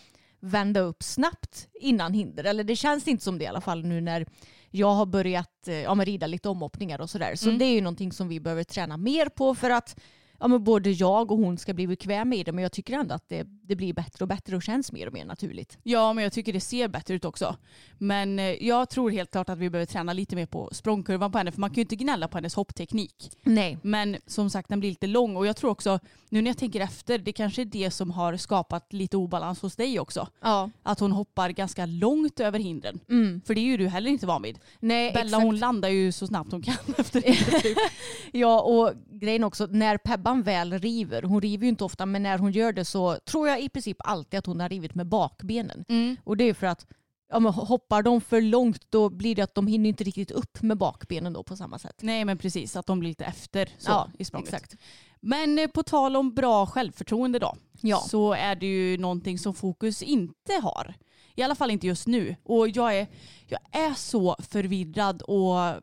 vända 0.45 0.79
upp 0.79 1.03
snabbt 1.03 1.67
innan 1.73 2.13
hinder. 2.13 2.43
Eller 2.43 2.63
det 2.63 2.75
känns 2.75 3.07
inte 3.07 3.23
som 3.23 3.37
det 3.37 3.43
i 3.43 3.47
alla 3.47 3.61
fall 3.61 3.85
nu 3.85 4.01
när 4.01 4.25
jag 4.69 4.91
har 4.91 5.05
börjat 5.05 5.67
eh, 5.67 5.75
ja, 5.81 5.91
rida 5.91 6.27
lite 6.27 6.49
omhoppningar 6.49 7.01
och 7.01 7.09
sådär. 7.09 7.35
Så 7.35 7.47
Mm. 7.47 7.59
det 7.59 7.65
är 7.65 7.73
ju 7.73 7.81
någonting 7.81 8.11
som 8.11 8.27
vi 8.27 8.39
behöver 8.39 8.63
träna 8.63 8.97
mer 8.97 9.25
på 9.29 9.55
för 9.55 9.69
att 9.69 9.99
ja, 10.43 10.47
men 10.47 10.63
både 10.63 10.91
jag 10.91 11.31
och 11.31 11.37
hon 11.37 11.57
ska 11.57 11.73
bli 11.73 11.87
bekväm 11.87 12.33
i 12.33 12.43
det. 12.43 12.51
Men 12.51 12.63
jag 12.63 12.71
tycker 12.71 12.93
ändå 12.93 13.15
att 13.15 13.29
det, 13.29 13.47
det 13.61 13.75
blir 13.75 13.93
bättre 13.93 14.23
och 14.23 14.27
bättre 14.27 14.55
och 14.55 14.63
känns 14.63 14.91
mer 14.91 15.07
och 15.07 15.13
mer 15.13 15.25
naturligt. 15.25 15.77
Ja, 15.83 16.13
men 16.13 16.23
jag 16.23 16.33
tycker 16.33 16.53
det 16.53 16.59
ser 16.59 16.87
bättre 16.87 17.13
ut 17.13 17.25
också. 17.25 17.55
Men 17.97 18.39
eh, 18.39 18.45
jag 18.45 18.89
tror 18.89 19.11
helt 19.11 19.31
klart 19.31 19.49
att 19.49 19.57
vi 19.57 19.69
behöver 19.69 19.85
träna 19.85 20.13
lite 20.13 20.35
mer 20.35 20.45
på 20.45 20.69
språngkurvan 20.71 21.31
på 21.31 21.37
henne, 21.37 21.51
för 21.51 21.59
man 21.59 21.69
kan 21.69 21.75
ju 21.75 21.81
inte 21.81 21.95
gnälla 21.95 22.27
på 22.27 22.37
hennes 22.37 22.55
hoppteknik. 22.55 23.31
Nej. 23.43 23.77
Men 23.81 24.17
som 24.27 24.49
sagt, 24.49 24.69
den 24.69 24.79
blir 24.79 24.89
lite 24.89 25.07
lång 25.07 25.35
och 25.35 25.47
jag 25.47 25.57
tror 25.57 25.71
också, 25.71 25.99
nu 26.29 26.41
när 26.41 26.49
jag 26.49 26.57
tänker 26.57 26.79
efter, 26.79 27.17
det 27.17 27.33
kanske 27.33 27.61
är 27.61 27.65
det 27.65 27.91
som 27.91 28.11
har 28.11 28.37
skapat 28.37 28.93
lite 28.93 29.17
obalans 29.17 29.61
hos 29.61 29.75
dig 29.75 29.99
också. 29.99 30.27
Ja. 30.41 30.69
Att 30.83 30.99
hon 30.99 31.11
hoppar 31.11 31.49
ganska 31.49 31.85
långt 31.85 32.39
över 32.39 32.59
hindren. 32.59 32.99
Mm. 33.09 33.41
För 33.45 33.55
det 33.55 33.61
är 33.61 33.63
ju 33.63 33.77
du 33.77 33.87
heller 33.87 34.09
inte 34.09 34.25
van 34.25 34.41
vid. 34.41 34.59
Nej, 34.79 35.13
Bella 35.13 35.25
exakt. 35.25 35.43
hon 35.43 35.59
landar 35.59 35.89
ju 35.89 36.11
så 36.11 36.27
snabbt 36.27 36.51
hon 36.51 36.61
kan 36.61 36.75
efter 36.97 37.21
typ. 37.61 37.77
Ja, 38.31 38.61
och 38.61 38.93
grejen 39.11 39.43
också, 39.43 39.65
när 39.65 39.97
Pebban 40.33 40.69
väl 40.69 40.79
river, 40.79 41.21
hon 41.23 41.41
river 41.41 41.63
ju 41.63 41.69
inte 41.69 41.83
ofta, 41.83 42.05
men 42.05 42.23
när 42.23 42.37
hon 42.37 42.51
gör 42.51 42.73
det 42.73 42.85
så 42.85 43.17
tror 43.25 43.47
jag 43.47 43.61
i 43.61 43.69
princip 43.69 43.97
alltid 43.99 44.37
att 44.37 44.45
hon 44.45 44.59
har 44.59 44.69
rivit 44.69 44.95
med 44.95 45.07
bakbenen. 45.07 45.85
Mm. 45.89 46.17
Och 46.23 46.37
det 46.37 46.43
är 46.43 46.53
för 46.53 46.67
att 46.67 46.85
ja, 47.29 47.39
men 47.39 47.53
hoppar 47.53 48.03
de 48.03 48.21
för 48.21 48.41
långt 48.41 48.91
då 48.91 49.09
blir 49.09 49.35
det 49.35 49.41
att 49.41 49.55
de 49.55 49.67
hinner 49.67 49.89
inte 49.89 50.03
riktigt 50.03 50.31
upp 50.31 50.61
med 50.61 50.77
bakbenen 50.77 51.33
då 51.33 51.43
på 51.43 51.55
samma 51.55 51.79
sätt. 51.79 51.95
Nej 52.01 52.25
men 52.25 52.37
precis, 52.37 52.75
att 52.75 52.85
de 52.85 52.99
blir 52.99 53.09
lite 53.09 53.25
efter 53.25 53.65
så, 53.77 53.91
ja, 53.91 54.09
i 54.19 54.25
språnget. 54.25 54.53
exakt. 54.53 54.75
Men 55.21 55.59
eh, 55.59 55.67
på 55.67 55.83
tal 55.83 56.15
om 56.15 56.33
bra 56.33 56.65
självförtroende 56.65 57.39
då, 57.39 57.55
Ja. 57.81 57.97
så 57.97 58.33
är 58.33 58.55
det 58.55 58.65
ju 58.65 58.97
någonting 58.97 59.39
som 59.39 59.53
Fokus 59.53 60.01
inte 60.01 60.53
har. 60.63 60.93
I 61.35 61.41
alla 61.43 61.55
fall 61.55 61.71
inte 61.71 61.87
just 61.87 62.07
nu. 62.07 62.35
Och 62.43 62.69
jag 62.69 62.97
är, 62.97 63.07
jag 63.47 63.59
är 63.71 63.93
så 63.93 64.35
förvirrad 64.39 65.21
och 65.21 65.81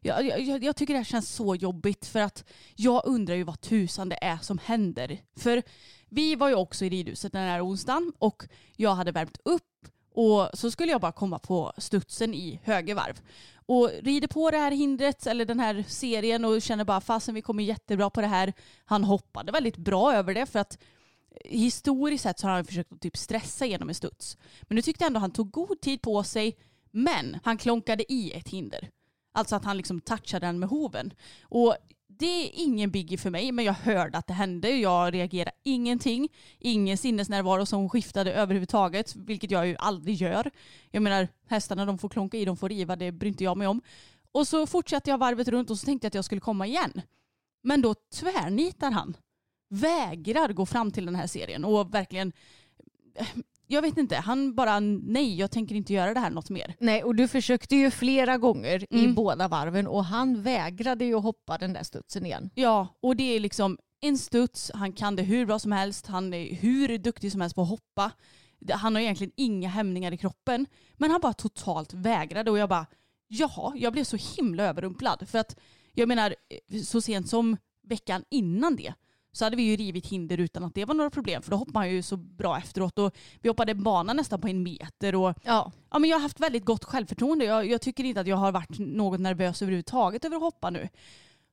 jag, 0.00 0.40
jag, 0.40 0.64
jag 0.64 0.76
tycker 0.76 0.94
det 0.94 0.98
här 0.98 1.04
känns 1.04 1.34
så 1.34 1.54
jobbigt 1.54 2.06
för 2.06 2.20
att 2.20 2.44
jag 2.74 3.02
undrar 3.04 3.34
ju 3.34 3.42
vad 3.42 3.60
tusan 3.60 4.08
det 4.08 4.24
är 4.24 4.38
som 4.38 4.58
händer. 4.58 5.20
För 5.36 5.62
vi 6.08 6.34
var 6.34 6.48
ju 6.48 6.54
också 6.54 6.84
i 6.84 6.88
ridhuset 6.88 7.32
den 7.32 7.42
här 7.42 7.66
onsdagen 7.66 8.12
och 8.18 8.44
jag 8.76 8.94
hade 8.94 9.12
värmt 9.12 9.38
upp 9.44 9.62
och 10.14 10.48
så 10.54 10.70
skulle 10.70 10.92
jag 10.92 11.00
bara 11.00 11.12
komma 11.12 11.38
på 11.38 11.72
studsen 11.78 12.34
i 12.34 12.60
högervarv. 12.64 13.20
Och 13.66 13.90
rider 14.02 14.28
på 14.28 14.50
det 14.50 14.56
här 14.56 14.70
hindret 14.70 15.26
eller 15.26 15.44
den 15.44 15.60
här 15.60 15.84
serien 15.88 16.44
och 16.44 16.62
känner 16.62 16.84
bara 16.84 17.00
fasen 17.00 17.34
vi 17.34 17.42
kommer 17.42 17.64
jättebra 17.64 18.10
på 18.10 18.20
det 18.20 18.26
här. 18.26 18.52
Han 18.84 19.04
hoppade 19.04 19.52
väldigt 19.52 19.76
bra 19.76 20.14
över 20.14 20.34
det 20.34 20.46
för 20.46 20.58
att 20.58 20.78
historiskt 21.44 22.22
sett 22.22 22.38
så 22.38 22.46
har 22.46 22.54
han 22.54 22.64
försökt 22.64 22.92
att 22.92 23.00
typ 23.00 23.16
stressa 23.16 23.66
igenom 23.66 23.88
en 23.88 23.94
studs. 23.94 24.36
Men 24.62 24.76
nu 24.76 24.82
tyckte 24.82 25.04
jag 25.04 25.06
ändå 25.06 25.20
han 25.20 25.30
tog 25.30 25.50
god 25.50 25.80
tid 25.80 26.02
på 26.02 26.22
sig 26.22 26.56
men 26.90 27.38
han 27.44 27.58
klonkade 27.58 28.12
i 28.12 28.32
ett 28.32 28.48
hinder. 28.48 28.90
Alltså 29.36 29.56
att 29.56 29.64
han 29.64 29.76
liksom 29.76 30.00
touchade 30.00 30.46
den 30.46 30.58
med 30.58 30.68
hoven. 30.68 31.12
Och 31.42 31.76
det 32.08 32.26
är 32.26 32.50
ingen 32.54 32.90
biggie 32.90 33.18
för 33.18 33.30
mig 33.30 33.52
men 33.52 33.64
jag 33.64 33.72
hörde 33.72 34.18
att 34.18 34.26
det 34.26 34.32
hände. 34.32 34.70
Jag 34.70 35.14
reagerade 35.14 35.50
ingenting. 35.62 36.28
Ingen 36.58 36.98
sinnesnärvaro 36.98 37.66
som 37.66 37.90
skiftade 37.90 38.32
överhuvudtaget 38.32 39.16
vilket 39.16 39.50
jag 39.50 39.66
ju 39.66 39.76
aldrig 39.78 40.16
gör. 40.16 40.50
Jag 40.90 41.02
menar 41.02 41.28
hästarna 41.46 41.84
de 41.84 41.98
får 41.98 42.08
klonka 42.08 42.36
i, 42.36 42.44
de 42.44 42.56
får 42.56 42.68
riva, 42.68 42.96
det 42.96 43.12
bryr 43.12 43.30
inte 43.30 43.44
jag 43.44 43.56
mig 43.56 43.66
om. 43.66 43.82
Och 44.32 44.48
så 44.48 44.66
fortsatte 44.66 45.10
jag 45.10 45.18
varvet 45.18 45.48
runt 45.48 45.70
och 45.70 45.78
så 45.78 45.84
tänkte 45.84 46.04
jag 46.04 46.10
att 46.10 46.14
jag 46.14 46.24
skulle 46.24 46.40
komma 46.40 46.66
igen. 46.66 47.02
Men 47.62 47.82
då 47.82 47.94
tvärnitar 47.94 48.90
han. 48.90 49.16
Vägrar 49.68 50.52
gå 50.52 50.66
fram 50.66 50.90
till 50.90 51.06
den 51.06 51.14
här 51.14 51.26
serien 51.26 51.64
och 51.64 51.94
verkligen 51.94 52.32
jag 53.66 53.82
vet 53.82 53.98
inte, 53.98 54.16
han 54.16 54.54
bara 54.54 54.80
nej 54.80 55.38
jag 55.38 55.50
tänker 55.50 55.74
inte 55.74 55.92
göra 55.92 56.14
det 56.14 56.20
här 56.20 56.30
något 56.30 56.50
mer. 56.50 56.74
Nej, 56.78 57.04
och 57.04 57.14
du 57.14 57.28
försökte 57.28 57.76
ju 57.76 57.90
flera 57.90 58.38
gånger 58.38 58.94
i 58.94 59.00
Mm. 59.00 59.14
båda 59.14 59.48
varven 59.48 59.86
och 59.86 60.04
han 60.04 60.42
vägrade 60.42 61.04
ju 61.04 61.14
hoppa 61.14 61.58
den 61.58 61.72
där 61.72 61.82
studsen 61.82 62.26
igen. 62.26 62.50
Ja, 62.54 62.88
och 63.02 63.16
det 63.16 63.36
är 63.36 63.40
liksom 63.40 63.78
en 64.00 64.18
studs, 64.18 64.70
han 64.74 64.92
kan 64.92 65.16
det 65.16 65.22
hur 65.22 65.46
bra 65.46 65.58
som 65.58 65.72
helst, 65.72 66.06
han 66.06 66.34
är 66.34 66.54
hur 66.54 66.98
duktig 66.98 67.32
som 67.32 67.40
helst 67.40 67.56
på 67.56 67.62
att 67.62 67.68
hoppa. 67.68 68.10
Han 68.72 68.94
har 68.94 69.02
egentligen 69.02 69.32
inga 69.36 69.68
hämningar 69.68 70.12
i 70.12 70.18
kroppen, 70.18 70.66
men 70.96 71.10
han 71.10 71.20
bara 71.20 71.32
totalt 71.32 71.94
vägrade 71.94 72.50
och 72.50 72.58
jag 72.58 72.68
bara 72.68 72.86
jaha, 73.28 73.72
jag 73.76 73.92
blev 73.92 74.04
så 74.04 74.16
himla 74.36 74.62
överrumplad. 74.62 75.28
För 75.28 75.38
att 75.38 75.56
jag 75.94 76.08
menar, 76.08 76.34
så 76.84 77.00
sent 77.00 77.28
som 77.28 77.56
veckan 77.82 78.24
innan 78.30 78.76
det 78.76 78.94
så 79.36 79.44
hade 79.44 79.56
vi 79.56 79.62
ju 79.62 79.76
rivit 79.76 80.06
hinder 80.06 80.40
utan 80.40 80.64
att 80.64 80.74
det 80.74 80.84
var 80.84 80.94
några 80.94 81.10
problem. 81.10 81.42
För 81.42 81.50
då 81.50 81.56
hoppade 81.56 81.78
man 81.78 81.90
ju 81.90 82.02
så 82.02 82.16
bra 82.16 82.58
efteråt. 82.58 82.98
Och 82.98 83.16
vi 83.42 83.48
hoppade 83.48 83.74
banan 83.74 84.16
nästan 84.16 84.40
på 84.40 84.48
en 84.48 84.62
meter. 84.62 85.14
Och, 85.14 85.34
Ja. 85.44 85.72
ja, 85.90 85.98
men 85.98 86.10
jag 86.10 86.16
har 86.16 86.22
haft 86.22 86.40
väldigt 86.40 86.64
gott 86.64 86.84
självförtroende. 86.84 87.44
Jag, 87.44 87.66
jag 87.66 87.80
tycker 87.80 88.04
inte 88.04 88.20
att 88.20 88.26
jag 88.26 88.36
har 88.36 88.52
varit 88.52 88.78
något 88.78 89.20
nervös 89.20 89.62
överhuvudtaget 89.62 90.24
över 90.24 90.36
att 90.36 90.42
hoppa 90.42 90.70
nu. 90.70 90.88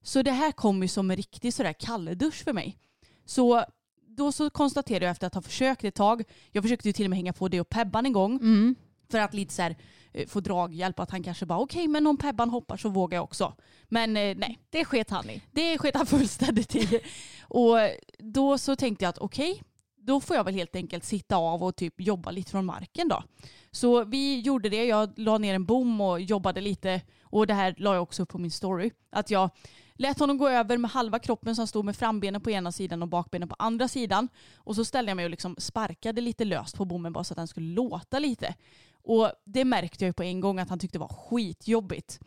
Så 0.04 0.22
det 0.22 0.32
här 0.32 0.52
kom 0.52 0.82
ju 0.82 0.88
som 0.88 1.12
en 1.12 1.18
riktig 1.18 1.54
sådär 1.54 1.74
kalldusch 1.74 2.44
för 2.44 2.54
mig. 2.54 2.78
Så 3.26 3.64
då 4.08 4.32
så 4.32 4.50
konstaterade 4.50 5.06
jag 5.06 5.12
efter 5.12 5.28
att 5.28 5.34
ha 5.36 5.42
försökt 5.42 5.84
ett 5.84 5.96
tag, 5.96 6.24
jag 6.52 6.64
försökte 6.64 6.90
ju 6.90 6.94
till 6.94 7.06
och 7.06 7.10
med 7.10 7.18
hänga 7.18 7.34
på 7.34 7.48
det 7.48 7.62
och 7.62 7.70
Pebban 7.70 8.06
en 8.06 8.14
gång 8.14 8.32
Mm. 8.36 8.76
För 9.14 9.20
att 9.20 9.34
lite 9.34 9.54
så 9.54 9.62
här, 9.62 9.76
eh, 10.14 10.28
få 10.28 10.40
draghjälp 10.40 11.00
att 11.00 11.12
han 11.12 11.24
kanske 11.24 11.46
bara 11.46 11.60
okej 11.60 11.88
men 11.88 12.08
om 12.08 12.18
Pebban 12.18 12.50
hoppar 12.50 12.78
så 12.78 12.90
vågar 12.90 13.18
jag 13.18 13.24
också. 13.24 13.54
Men 13.90 14.18
eh, 14.18 14.36
nej, 14.38 14.60
Det 14.70 14.86
sket 14.86 15.10
han 15.10 15.30
i. 15.30 15.42
det 15.52 15.78
sket 15.78 15.96
han 15.96 16.06
fullständigt 16.06 16.76
i. 16.76 17.00
Och 17.42 17.78
då 18.20 18.58
så 18.58 18.76
tänkte 18.76 19.06
jag 19.06 19.10
att 19.10 19.18
okej, 19.18 19.64
då 19.98 20.22
får 20.22 20.36
jag 20.36 20.44
väl 20.44 20.54
helt 20.54 20.76
enkelt 20.76 21.04
sitta 21.04 21.36
av 21.36 21.64
och 21.64 21.76
typ 21.76 22.02
jobba 22.02 22.32
lite 22.32 22.52
från 22.52 22.66
marken 22.66 23.08
då. 23.08 23.24
Så 23.72 24.04
vi 24.04 24.40
gjorde 24.40 24.70
det. 24.70 24.86
Jag 24.86 25.20
la 25.20 25.38
ner 25.38 25.56
en 25.56 25.66
bom 25.66 26.02
och 26.02 26.22
jobbade 26.22 26.62
lite. 26.62 27.02
Och 27.24 27.48
det 27.48 27.54
här 27.54 27.76
la 27.78 27.94
jag 27.94 28.04
också 28.04 28.24
upp 28.24 28.30
på 28.30 28.38
min 28.38 28.52
story. 28.52 28.92
Att 29.12 29.32
jag 29.32 29.50
lät 29.96 30.20
honom 30.20 30.38
gå 30.38 30.50
över 30.50 30.78
med 30.78 30.92
halva 30.92 31.20
kroppen 31.20 31.56
som 31.56 31.68
stod 31.68 31.86
med 31.86 31.96
frambenen 31.96 32.42
på 32.42 32.52
ena 32.52 32.72
sidan 32.72 33.02
och 33.02 33.08
bakbenen 33.08 33.50
på 33.50 33.56
andra 33.60 33.88
sidan. 33.88 34.28
Och 34.56 34.76
så 34.76 34.86
ställde 34.86 35.10
jag 35.10 35.16
mig 35.16 35.26
och 35.26 35.32
liksom 35.32 35.56
sparkade 35.58 36.22
lite 36.22 36.46
löst 36.46 36.78
på 36.78 36.86
bommen 36.86 37.14
bara 37.14 37.24
så 37.24 37.34
att 37.34 37.38
den 37.38 37.48
skulle 37.48 37.74
låta 37.74 38.20
lite. 38.20 38.56
Och 39.04 39.32
det 39.46 39.66
märkte 39.66 40.04
jag 40.04 40.10
ju 40.10 40.14
på 40.14 40.24
en 40.24 40.40
gång 40.40 40.60
att 40.60 40.70
han 40.70 40.80
tyckte 40.80 41.00
var 41.00 41.08
skitjobbigt. 41.08 42.20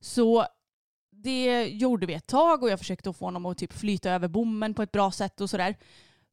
Så 0.00 0.46
det 1.10 1.66
gjorde 1.66 2.06
vi 2.06 2.14
ett 2.14 2.26
tag 2.26 2.62
och 2.62 2.70
jag 2.70 2.78
försökte 2.78 3.12
få 3.12 3.24
honom 3.24 3.46
att 3.46 3.58
typ 3.58 3.72
flyta 3.72 4.10
över 4.10 4.28
bommen 4.28 4.74
på 4.74 4.82
ett 4.82 4.92
bra 4.92 5.10
sätt 5.10 5.40
och 5.40 5.50
sådär. 5.50 5.76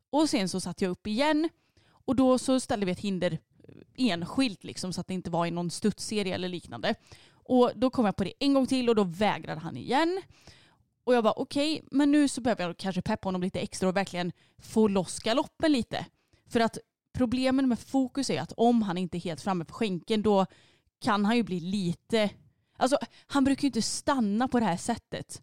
Och 0.09 0.29
sen 0.29 0.49
så 0.49 0.59
satte 0.59 0.83
jag 0.85 0.91
upp 0.91 1.07
igen 1.07 1.49
och 2.05 2.15
då 2.15 2.37
så 2.37 2.59
ställde 2.59 2.85
vi 2.85 2.91
ett 2.91 2.99
hinder 2.99 3.31
eh, 3.31 4.11
enskilt 4.11 4.63
liksom 4.63 4.93
så 4.93 5.01
att 5.01 5.07
det 5.07 5.13
inte 5.13 5.29
var 5.29 5.45
i 5.45 5.51
någon 5.51 5.71
studsserie 5.71 6.35
eller 6.35 6.49
liknande. 6.49 6.95
Och 7.31 7.71
då 7.75 7.89
kom 7.89 8.05
jag 8.05 8.15
på 8.15 8.23
det 8.23 8.33
en 8.39 8.53
gång 8.53 8.67
till 8.67 8.89
och 8.89 8.95
då 8.95 9.03
vägrade 9.03 9.61
han 9.61 9.77
igen. 9.77 10.21
Och 11.03 11.15
jag 11.15 11.23
bara 11.23 11.33
okej, 11.33 11.83
men 11.91 12.11
nu 12.11 12.27
så 12.27 12.41
behöver 12.41 12.63
jag 12.63 12.77
kanske 12.77 13.01
peppa 13.01 13.27
honom 13.27 13.41
lite 13.41 13.59
extra 13.59 13.89
och 13.89 13.97
verkligen 13.97 14.31
få 14.59 14.87
loss 14.87 15.19
galoppen 15.19 15.71
lite. 15.71 16.05
För 16.49 16.59
att 16.59 16.77
problemen 17.13 17.69
med 17.69 17.79
fokus 17.79 18.29
är 18.29 18.41
att 18.41 18.53
om 18.57 18.81
han 18.81 18.97
inte 18.97 19.17
är 19.17 19.19
helt 19.19 19.41
framme 19.41 19.65
på 19.65 19.73
skänken 19.73 20.21
då 20.21 20.45
kan 21.01 21.25
han 21.25 21.37
ju 21.37 21.43
bli 21.43 21.59
lite... 21.59 22.29
Alltså 22.77 22.97
han 23.27 23.43
brukar 23.43 23.61
ju 23.61 23.67
inte 23.67 23.81
stanna 23.81 24.47
på 24.47 24.59
det 24.59 24.65
här 24.65 24.77
sättet. 24.77 25.41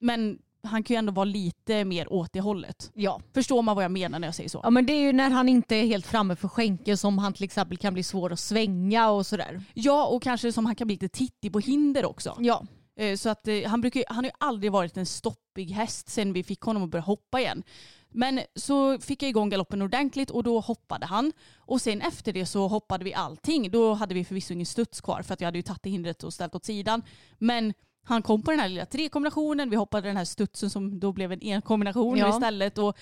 Men 0.00 0.38
han 0.62 0.82
kan 0.82 0.94
ju 0.94 0.98
ändå 0.98 1.12
vara 1.12 1.24
lite 1.24 1.84
mer 1.84 2.12
åt 2.12 2.32
det 2.32 2.40
hållet. 2.40 2.90
Ja. 2.94 3.20
Förstår 3.34 3.62
man 3.62 3.76
vad 3.76 3.84
jag 3.84 3.90
menar 3.90 4.18
när 4.18 4.28
jag 4.28 4.34
säger 4.34 4.48
så? 4.48 4.60
ja, 4.62 4.70
men 4.70 4.86
det 4.86 4.92
är 4.92 5.00
ju 5.00 5.12
när 5.12 5.30
han 5.30 5.48
inte 5.48 5.76
är 5.76 5.86
helt 5.86 6.06
framme 6.06 6.36
för 6.36 6.48
skänken 6.48 6.96
som 6.96 7.18
han 7.18 7.32
till 7.32 7.44
exempel 7.44 7.78
kan 7.78 7.94
bli 7.94 8.02
svår 8.02 8.32
att 8.32 8.40
svänga 8.40 9.10
och 9.10 9.26
sådär. 9.26 9.62
Ja, 9.74 10.06
och 10.06 10.22
kanske 10.22 10.52
som 10.52 10.66
han 10.66 10.74
kan 10.74 10.86
bli 10.86 10.94
lite 10.94 11.08
tittig 11.08 11.52
på 11.52 11.58
hinder 11.58 12.04
också. 12.04 12.36
Ja. 12.40 12.66
Eh, 12.96 13.16
Så 13.16 13.28
att 13.28 13.48
eh, 13.48 13.62
han, 13.66 13.80
brukar, 13.80 14.04
han 14.08 14.16
har 14.16 14.24
ju 14.24 14.30
aldrig 14.38 14.72
varit 14.72 14.96
en 14.96 15.06
stoppig 15.06 15.70
häst 15.70 16.08
sen 16.08 16.32
vi 16.32 16.42
fick 16.42 16.60
honom 16.60 16.82
att 16.82 16.90
börja 16.90 17.02
hoppa 17.02 17.40
igen. 17.40 17.62
Men 18.10 18.40
så 18.54 18.98
fick 18.98 19.22
jag 19.22 19.28
igång 19.28 19.48
galoppen 19.50 19.82
ordentligt 19.82 20.30
och 20.30 20.42
då 20.42 20.60
hoppade 20.60 21.06
han. 21.06 21.32
Och 21.58 21.80
sen 21.80 22.00
efter 22.00 22.32
det 22.32 22.46
så 22.46 22.68
hoppade 22.68 23.04
vi 23.04 23.14
allting. 23.14 23.70
Då 23.70 23.94
hade 23.94 24.14
vi 24.14 24.24
förvisso 24.24 24.52
ingen 24.54 24.66
studs 24.66 25.00
kvar 25.00 25.22
för 25.22 25.34
att 25.34 25.40
jag 25.40 25.46
hade 25.46 25.58
ju 25.58 25.62
tagit 25.62 25.82
det 25.82 25.90
hindret 25.90 26.24
och 26.24 26.34
ställt 26.34 26.54
åt 26.54 26.64
sidan. 26.64 27.02
Men 27.38 27.74
han 28.04 28.22
kom 28.22 28.42
på 28.42 28.50
den 28.50 28.60
här 28.60 28.68
lilla 28.68 28.86
trekombinationen. 28.86 29.70
Vi 29.70 29.76
hoppade 29.76 30.08
den 30.08 30.16
här 30.16 30.24
studsen 30.24 30.70
som 30.70 31.00
då 31.00 31.12
blev 31.12 31.32
en 31.32 31.42
enkombination 31.42 32.18
Ja. 32.18 32.28
istället. 32.28 32.78
Och 32.78 32.96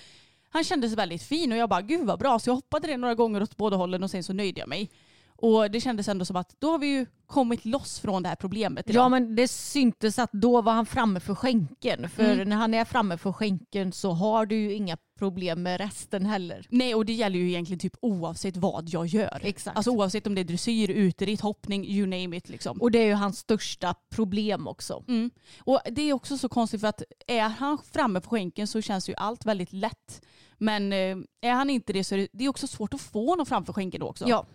han 0.49 0.63
kändes 0.63 0.93
väldigt 0.93 1.23
fin 1.23 1.51
och 1.51 1.57
jag 1.57 1.69
bara 1.69 1.81
gud 1.81 2.05
vad 2.07 2.19
bra. 2.19 2.39
Så 2.39 2.49
jag 2.49 2.55
hoppade 2.55 2.87
det 2.87 2.97
några 2.97 3.15
gånger 3.15 3.43
åt 3.43 3.57
båda 3.57 3.77
hållen 3.77 4.03
och 4.03 4.11
sen 4.11 4.23
så 4.23 4.33
nöjde 4.33 4.59
jag 4.59 4.69
mig. 4.69 4.89
Och 5.37 5.71
det 5.71 5.81
kändes 5.81 6.07
ändå 6.07 6.25
som 6.25 6.35
att 6.35 6.55
då 6.59 6.71
har 6.71 6.79
vi 6.79 6.87
ju 6.87 7.05
kommit 7.27 7.65
loss 7.65 7.99
från 7.99 8.23
det 8.23 8.29
här 8.29 8.35
problemet 8.35 8.89
idag. 8.89 9.03
ja 9.03 9.09
men 9.09 9.35
det 9.35 9.47
syntes 9.47 10.19
att 10.19 10.31
då 10.33 10.61
var 10.61 10.73
han 10.73 10.85
framme 10.85 11.19
för 11.19 11.35
skänken. 11.35 12.09
För 12.09 12.23
Mm. 12.23 12.49
när 12.49 12.55
han 12.55 12.73
är 12.73 12.85
framme 12.85 13.17
för 13.17 13.31
skänken 13.31 13.91
så 13.91 14.11
har 14.11 14.45
du 14.45 14.55
ju 14.55 14.73
inga 14.73 14.97
problem 15.19 15.63
med 15.63 15.79
resten 15.79 16.25
heller. 16.25 16.67
Nej 16.69 16.95
och 16.95 17.05
det 17.05 17.13
gäller 17.13 17.39
ju 17.39 17.49
egentligen 17.49 17.79
typ 17.79 17.93
oavsett 18.01 18.57
vad 18.57 18.89
jag 18.89 19.05
gör. 19.05 19.39
Exakt. 19.43 19.77
Alltså 19.77 19.91
oavsett 19.91 20.27
om 20.27 20.35
det 20.35 20.41
är 20.41 20.45
dressyr, 20.45 20.89
uteritt, 20.89 21.41
hoppning, 21.41 21.85
you 21.85 22.07
name 22.07 22.37
it 22.37 22.49
liksom. 22.49 22.81
Och 22.81 22.91
det 22.91 22.99
är 22.99 23.05
ju 23.05 23.13
hans 23.13 23.39
största 23.39 23.95
problem 24.09 24.67
också. 24.67 25.03
Mm. 25.07 25.31
Och 25.59 25.79
det 25.91 26.01
är 26.01 26.13
också 26.13 26.37
så 26.37 26.49
konstigt 26.49 26.81
för 26.81 26.87
att 26.87 27.01
är 27.27 27.41
han 27.49 27.77
framme 27.93 28.21
på 28.21 28.29
skänken 28.29 28.67
så 28.67 28.81
känns 28.81 29.09
ju 29.09 29.13
allt 29.17 29.45
väldigt 29.45 29.73
lätt. 29.73 30.21
Men 30.57 30.93
eh, 30.93 31.17
är 31.41 31.51
han 31.51 31.69
inte 31.69 31.93
det 31.93 32.03
så 32.03 32.15
är 32.15 32.19
det, 32.19 32.27
det 32.33 32.45
är 32.45 32.49
också 32.49 32.67
svårt 32.67 32.93
att 32.93 33.01
få 33.01 33.29
honom 33.29 33.45
framför 33.45 33.73
skänken 33.73 33.99
då 33.99 34.07
också. 34.07 34.25
Ja. 34.27 34.45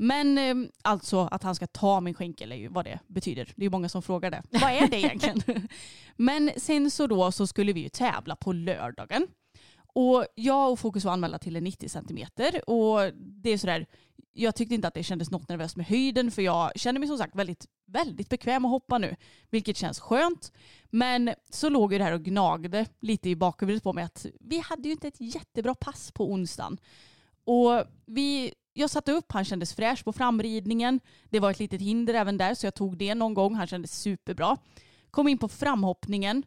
Men 0.00 0.38
eh, 0.38 0.70
alltså 0.82 1.28
att 1.30 1.42
han 1.42 1.54
ska 1.54 1.66
ta 1.66 2.00
min 2.00 2.14
skänkel 2.14 2.52
är 2.52 2.56
ju 2.56 2.68
vad 2.68 2.84
det 2.84 2.98
betyder. 3.06 3.44
Det 3.44 3.62
är 3.62 3.64
ju 3.64 3.70
många 3.70 3.88
som 3.88 4.02
frågar 4.02 4.30
det. 4.30 4.42
Vad 4.50 4.70
är 4.70 4.88
det 4.88 4.96
egentligen? 4.96 5.68
Men 6.16 6.50
sen 6.56 6.90
så 6.90 7.06
då 7.06 7.32
så 7.32 7.46
skulle 7.46 7.72
vi 7.72 7.80
ju 7.80 7.88
tävla 7.88 8.36
på 8.36 8.52
lördagen. 8.52 9.26
Och 9.94 10.26
jag 10.34 10.72
och 10.72 10.78
Fokus 10.78 11.04
var 11.04 11.12
anmälda 11.12 11.38
till 11.38 11.56
en 11.56 11.64
90 11.64 11.88
centimeter 11.88 12.70
och 12.70 13.12
det 13.14 13.50
är 13.50 13.58
sådär, 13.58 13.86
jag 14.32 14.54
tyckte 14.54 14.74
inte 14.74 14.88
att 14.88 14.94
det 14.94 15.02
kändes 15.02 15.30
något 15.30 15.48
nervöst 15.48 15.76
med 15.76 15.86
höjden 15.86 16.30
för 16.30 16.42
jag 16.42 16.72
känner 16.76 17.00
mig 17.00 17.08
som 17.08 17.18
sagt 17.18 17.36
väldigt, 17.36 17.66
väldigt 17.86 18.28
bekväm 18.28 18.64
att 18.64 18.70
hoppa 18.70 18.98
nu, 18.98 19.16
vilket 19.50 19.76
känns 19.76 20.00
skönt. 20.00 20.52
Men 20.90 21.34
så 21.50 21.68
låg 21.68 21.92
ju 21.92 21.98
det 21.98 22.04
här 22.04 22.12
och 22.12 22.22
gnagde 22.22 22.86
lite 23.00 23.28
i 23.28 23.36
bakhuvudet 23.36 23.82
på 23.82 23.92
mig 23.92 24.04
att 24.04 24.26
vi 24.40 24.58
hade 24.58 24.82
ju 24.82 24.92
inte 24.92 25.08
ett 25.08 25.20
jättebra 25.20 25.74
pass 25.74 26.12
på 26.12 26.32
onsdagen. 26.32 26.78
Och 27.44 27.84
vi, 28.06 28.54
jag 28.78 28.90
satte 28.90 29.12
upp, 29.12 29.32
han 29.32 29.44
kändes 29.44 29.74
fräsch 29.74 30.04
på 30.04 30.12
framridningen. 30.12 31.00
Det 31.30 31.40
var 31.40 31.50
ett 31.50 31.58
litet 31.58 31.80
hinder 31.80 32.14
även 32.14 32.36
där 32.38 32.54
så 32.54 32.66
jag 32.66 32.74
tog 32.74 32.96
det 32.96 33.14
någon 33.14 33.34
gång. 33.34 33.54
Han 33.54 33.66
kändes 33.66 34.00
superbra. 34.00 34.56
Kom 35.10 35.28
in 35.28 35.38
på 35.38 35.48
framhoppningen 35.48 36.42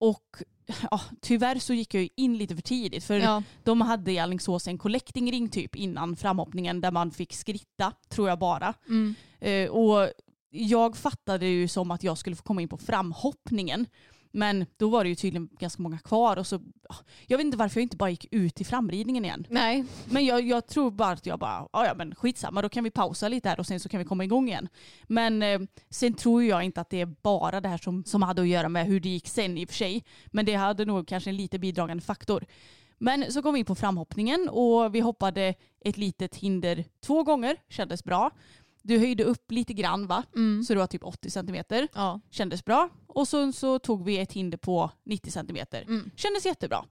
och 0.00 0.42
ja, 0.90 1.00
tyvärr 1.20 1.58
så 1.58 1.74
gick 1.74 1.94
jag 1.94 2.08
in 2.16 2.38
lite 2.38 2.54
för 2.54 2.62
tidigt 2.62 3.04
för 3.04 3.14
Ja. 3.18 3.42
de 3.64 3.80
hade 3.80 4.12
i 4.12 4.18
Alingsås 4.18 4.68
en 4.68 4.78
collectingring 4.78 5.48
typ 5.48 5.76
innan 5.76 6.16
framhoppningen 6.16 6.80
där 6.80 6.90
man 6.90 7.10
fick 7.10 7.32
skritta 7.32 7.92
tror 8.08 8.28
jag 8.28 8.38
bara. 8.38 8.74
Mm. 8.88 9.14
Eh, 9.40 9.70
och 9.70 10.10
jag 10.50 10.96
fattade 10.96 11.46
ju 11.46 11.68
som 11.68 11.90
att 11.90 12.02
jag 12.02 12.18
skulle 12.18 12.36
få 12.36 12.42
komma 12.42 12.62
in 12.62 12.68
på 12.68 12.78
framhoppningen. 12.78 13.86
Men 14.30 14.66
då 14.76 14.88
var 14.88 15.04
det 15.04 15.08
ju 15.08 15.14
tydligen 15.14 15.48
ganska 15.58 15.82
många 15.82 15.98
kvar 15.98 16.36
och 16.36 16.46
så, 16.46 16.60
ja, 16.88 16.94
jag 17.26 17.38
vet 17.38 17.44
inte 17.44 17.56
varför 17.58 17.80
jag 17.80 17.84
inte 17.84 17.96
bara 17.96 18.10
gick 18.10 18.26
ut 18.30 18.60
i 18.60 18.64
framridningen 18.64 19.24
igen. 19.24 19.46
Nej. 19.50 19.84
Men 20.10 20.24
jag, 20.24 20.40
jag 20.42 20.66
tror 20.66 20.90
bara 20.90 21.12
att 21.12 21.26
jag 21.26 21.38
bara, 21.38 21.68
"Ja, 21.72 21.86
ja 21.86 21.94
men 21.94 22.14
skitsamma 22.14 22.62
då 22.62 22.68
kan 22.68 22.84
vi 22.84 22.90
pausa 22.90 23.28
lite 23.28 23.48
här 23.48 23.60
och 23.60 23.66
sen 23.66 23.80
så 23.80 23.88
kan 23.88 23.98
vi 23.98 24.04
komma 24.04 24.24
igång 24.24 24.48
igen. 24.48 24.68
Men 25.06 25.42
eh, 25.42 25.60
sen 25.90 26.14
tror 26.14 26.44
jag 26.44 26.62
inte 26.62 26.80
att 26.80 26.90
det 26.90 27.00
är 27.00 27.06
bara 27.22 27.60
det 27.60 27.68
här 27.68 27.78
som, 27.78 28.04
som 28.04 28.22
hade 28.22 28.42
att 28.42 28.48
göra 28.48 28.68
med 28.68 28.86
hur 28.86 29.00
det 29.00 29.08
gick 29.08 29.28
sen 29.28 29.58
i 29.58 29.64
och 29.64 29.68
för 29.68 29.76
sig. 29.76 30.04
Men 30.26 30.44
det 30.46 30.54
hade 30.54 30.84
nog 30.84 31.08
kanske 31.08 31.30
en 31.30 31.36
lite 31.36 31.58
bidragande 31.58 32.02
faktor. 32.02 32.44
Men 33.00 33.32
så 33.32 33.42
kom 33.42 33.54
vi 33.54 33.60
in 33.60 33.66
på 33.66 33.74
framhoppningen 33.74 34.48
och 34.48 34.94
vi 34.94 35.00
hoppade 35.00 35.54
ett 35.80 35.96
litet 35.96 36.36
hinder 36.36 36.84
två 37.00 37.22
gånger, 37.22 37.56
kändes 37.68 38.04
bra. 38.04 38.30
Du 38.82 38.98
höjde 38.98 39.24
upp 39.24 39.50
lite 39.52 39.72
grann 39.72 40.06
va? 40.06 40.22
Mm. 40.34 40.62
Så 40.62 40.72
det 40.74 40.78
var 40.78 40.86
typ 40.86 41.04
80 41.04 41.30
centimeter. 41.30 41.88
Ja. 41.94 42.20
Kändes 42.30 42.64
bra. 42.64 42.88
Och 43.06 43.28
så, 43.28 43.52
så 43.52 43.78
tog 43.78 44.04
vi 44.04 44.18
ett 44.18 44.32
hinder 44.32 44.58
på 44.58 44.90
90 45.04 45.30
centimeter. 45.30 45.82
Mm. 45.82 46.10
Kändes 46.16 46.46
jättebra. 46.46 46.84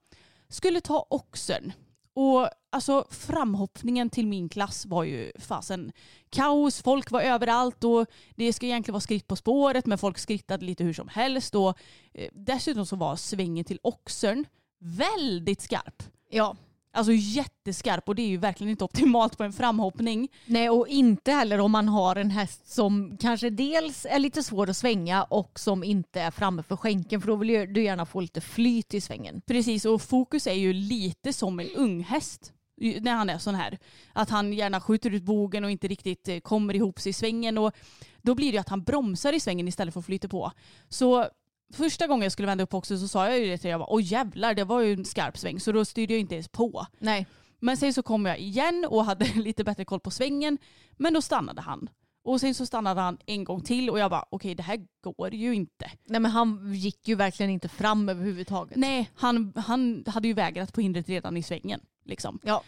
Skulle 0.50 0.82
ta 0.82 1.08
oxen. 1.10 1.74
Och 2.14 2.50
alltså 2.70 3.06
framhoppningen 3.10 4.10
till 4.10 4.28
min 4.28 4.50
klass 4.50 4.86
var 4.86 5.04
ju 5.04 5.32
fasen 5.40 5.92
kaos. 6.30 6.82
Folk 6.82 7.12
var 7.12 7.22
överallt 7.22 7.84
och 7.84 8.06
det 8.36 8.54
ska 8.54 8.66
egentligen 8.66 8.94
vara 8.94 9.02
skritt 9.02 9.28
på 9.28 9.36
spåret 9.36 9.86
men 9.86 9.98
folk 9.98 10.18
skrittade 10.18 10.66
lite 10.66 10.84
hur 10.84 10.94
som 10.94 11.08
helst. 11.08 11.56
Och, 11.56 11.78
eh, 12.14 12.30
dessutom 12.34 12.86
så 12.86 12.96
var 12.96 13.16
svängen 13.16 13.66
till 13.66 13.80
oxen 13.84 14.46
väldigt 14.80 15.62
skarp. 15.62 16.04
ja. 16.30 16.56
Alltså 16.98 17.14
jätteskarp 17.14 18.10
och 18.10 18.16
det 18.16 18.22
är 18.22 18.28
ju 18.28 18.38
verkligen 18.38 18.72
inte 18.72 18.84
optimalt 18.84 19.38
på 19.38 19.44
en 19.44 19.54
framhoppning. 19.54 20.30
Nej 20.46 20.70
och 20.70 20.88
inte 20.88 21.32
heller 21.32 21.60
om 21.60 21.72
man 21.72 21.88
har 21.88 22.16
en 22.16 22.30
häst 22.30 22.74
som 22.74 23.18
kanske 23.18 23.50
dels 23.50 24.06
är 24.10 24.20
lite 24.20 24.44
svår 24.44 24.70
att 24.70 24.78
svänga 24.78 25.24
och 25.24 25.60
som 25.60 25.84
inte 25.84 26.22
är 26.22 26.32
framme 26.32 26.64
för 26.64 26.76
skänken 26.76 27.22
för 27.22 27.28
då 27.28 27.36
vill 27.36 27.74
du 27.74 27.84
gärna 27.84 28.06
få 28.06 28.22
lite 28.22 28.42
flyt 28.42 28.94
i 28.94 29.02
svängen. 29.02 29.42
Precis, 29.46 29.86
och 29.86 30.02
Fokus 30.02 30.48
är 30.48 30.54
ju 30.54 30.74
lite 30.74 31.34
som 31.34 31.60
en 31.60 31.70
ung 31.76 32.04
häst 32.04 32.54
när 32.78 33.14
han 33.14 33.30
är 33.30 33.38
sån 33.38 33.56
här. 33.56 33.78
Att 34.14 34.30
han 34.30 34.54
gärna 34.54 34.82
skjuter 34.82 35.12
ut 35.12 35.24
bogen 35.24 35.64
och 35.64 35.72
inte 35.72 35.88
riktigt 35.88 36.28
eh, 36.28 36.40
kommer 36.40 36.76
ihop 36.76 37.00
sig 37.00 37.10
i 37.10 37.14
svängen. 37.14 37.58
Och 37.58 37.76
då 38.22 38.36
blir 38.36 38.48
det 38.48 38.56
ju 38.56 38.62
att 38.62 38.70
han 38.70 38.84
bromsar 38.84 39.34
i 39.34 39.40
svängen 39.40 39.68
istället 39.68 39.94
för 39.94 40.00
att 40.00 40.06
flyta 40.06 40.28
på. 40.28 40.52
Så 40.90 41.30
första 41.74 42.08
gången 42.08 42.24
jag 42.24 42.32
skulle 42.32 42.46
vända 42.46 42.64
upp 42.64 42.74
också 42.74 42.98
så 42.98 43.08
sa 43.08 43.28
jag 43.28 43.40
ju 43.40 43.48
det 43.48 43.58
till 43.58 43.70
jag 43.70 43.80
bara, 43.80 43.90
åh 43.90 44.04
jävlar 44.04 44.54
det 44.54 44.64
var 44.64 44.82
ju 44.82 44.94
en 44.94 45.06
skarp 45.06 45.38
sväng 45.38 45.60
så 45.60 45.72
då 45.72 45.86
styrde 45.86 46.14
jag 46.14 46.20
inte 46.20 46.36
ens 46.36 46.48
på. 46.48 46.86
Nej. 47.00 47.28
Men 47.60 47.78
sen 47.78 47.94
så 47.94 48.04
kom 48.04 48.26
jag 48.26 48.40
igen 48.40 48.86
och 48.90 49.06
hade 49.06 49.26
lite 49.36 49.64
bättre 49.64 49.86
koll 49.86 50.00
på 50.00 50.12
svängen 50.12 50.58
men 50.98 51.14
då 51.14 51.22
stannade 51.22 51.62
han. 51.62 51.90
Och 52.24 52.40
sen 52.40 52.54
så 52.56 52.66
stannade 52.66 53.02
han 53.02 53.18
en 53.26 53.44
gång 53.44 53.62
till 53.62 53.90
och 53.90 54.00
jag 54.00 54.12
bara 54.12 54.26
okej 54.30 54.56
det 54.56 54.64
här 54.64 54.80
går 55.02 55.34
ju 55.34 55.56
inte. 55.56 55.92
Nej 56.06 56.20
men 56.20 56.32
han 56.32 56.74
gick 56.74 57.08
ju 57.08 57.16
verkligen 57.16 57.52
inte 57.52 57.70
fram 57.70 58.10
överhuvudtaget. 58.10 58.78
Nej, 58.78 59.10
han, 59.16 59.54
han 59.56 60.04
hade 60.08 60.28
ju 60.28 60.34
vägrat 60.34 60.74
på 60.74 60.82
hindret 60.82 61.10
redan 61.10 61.38
i 61.38 61.44
svängen. 61.44 61.82
Liksom. 62.06 62.40
Ja. 62.44 62.64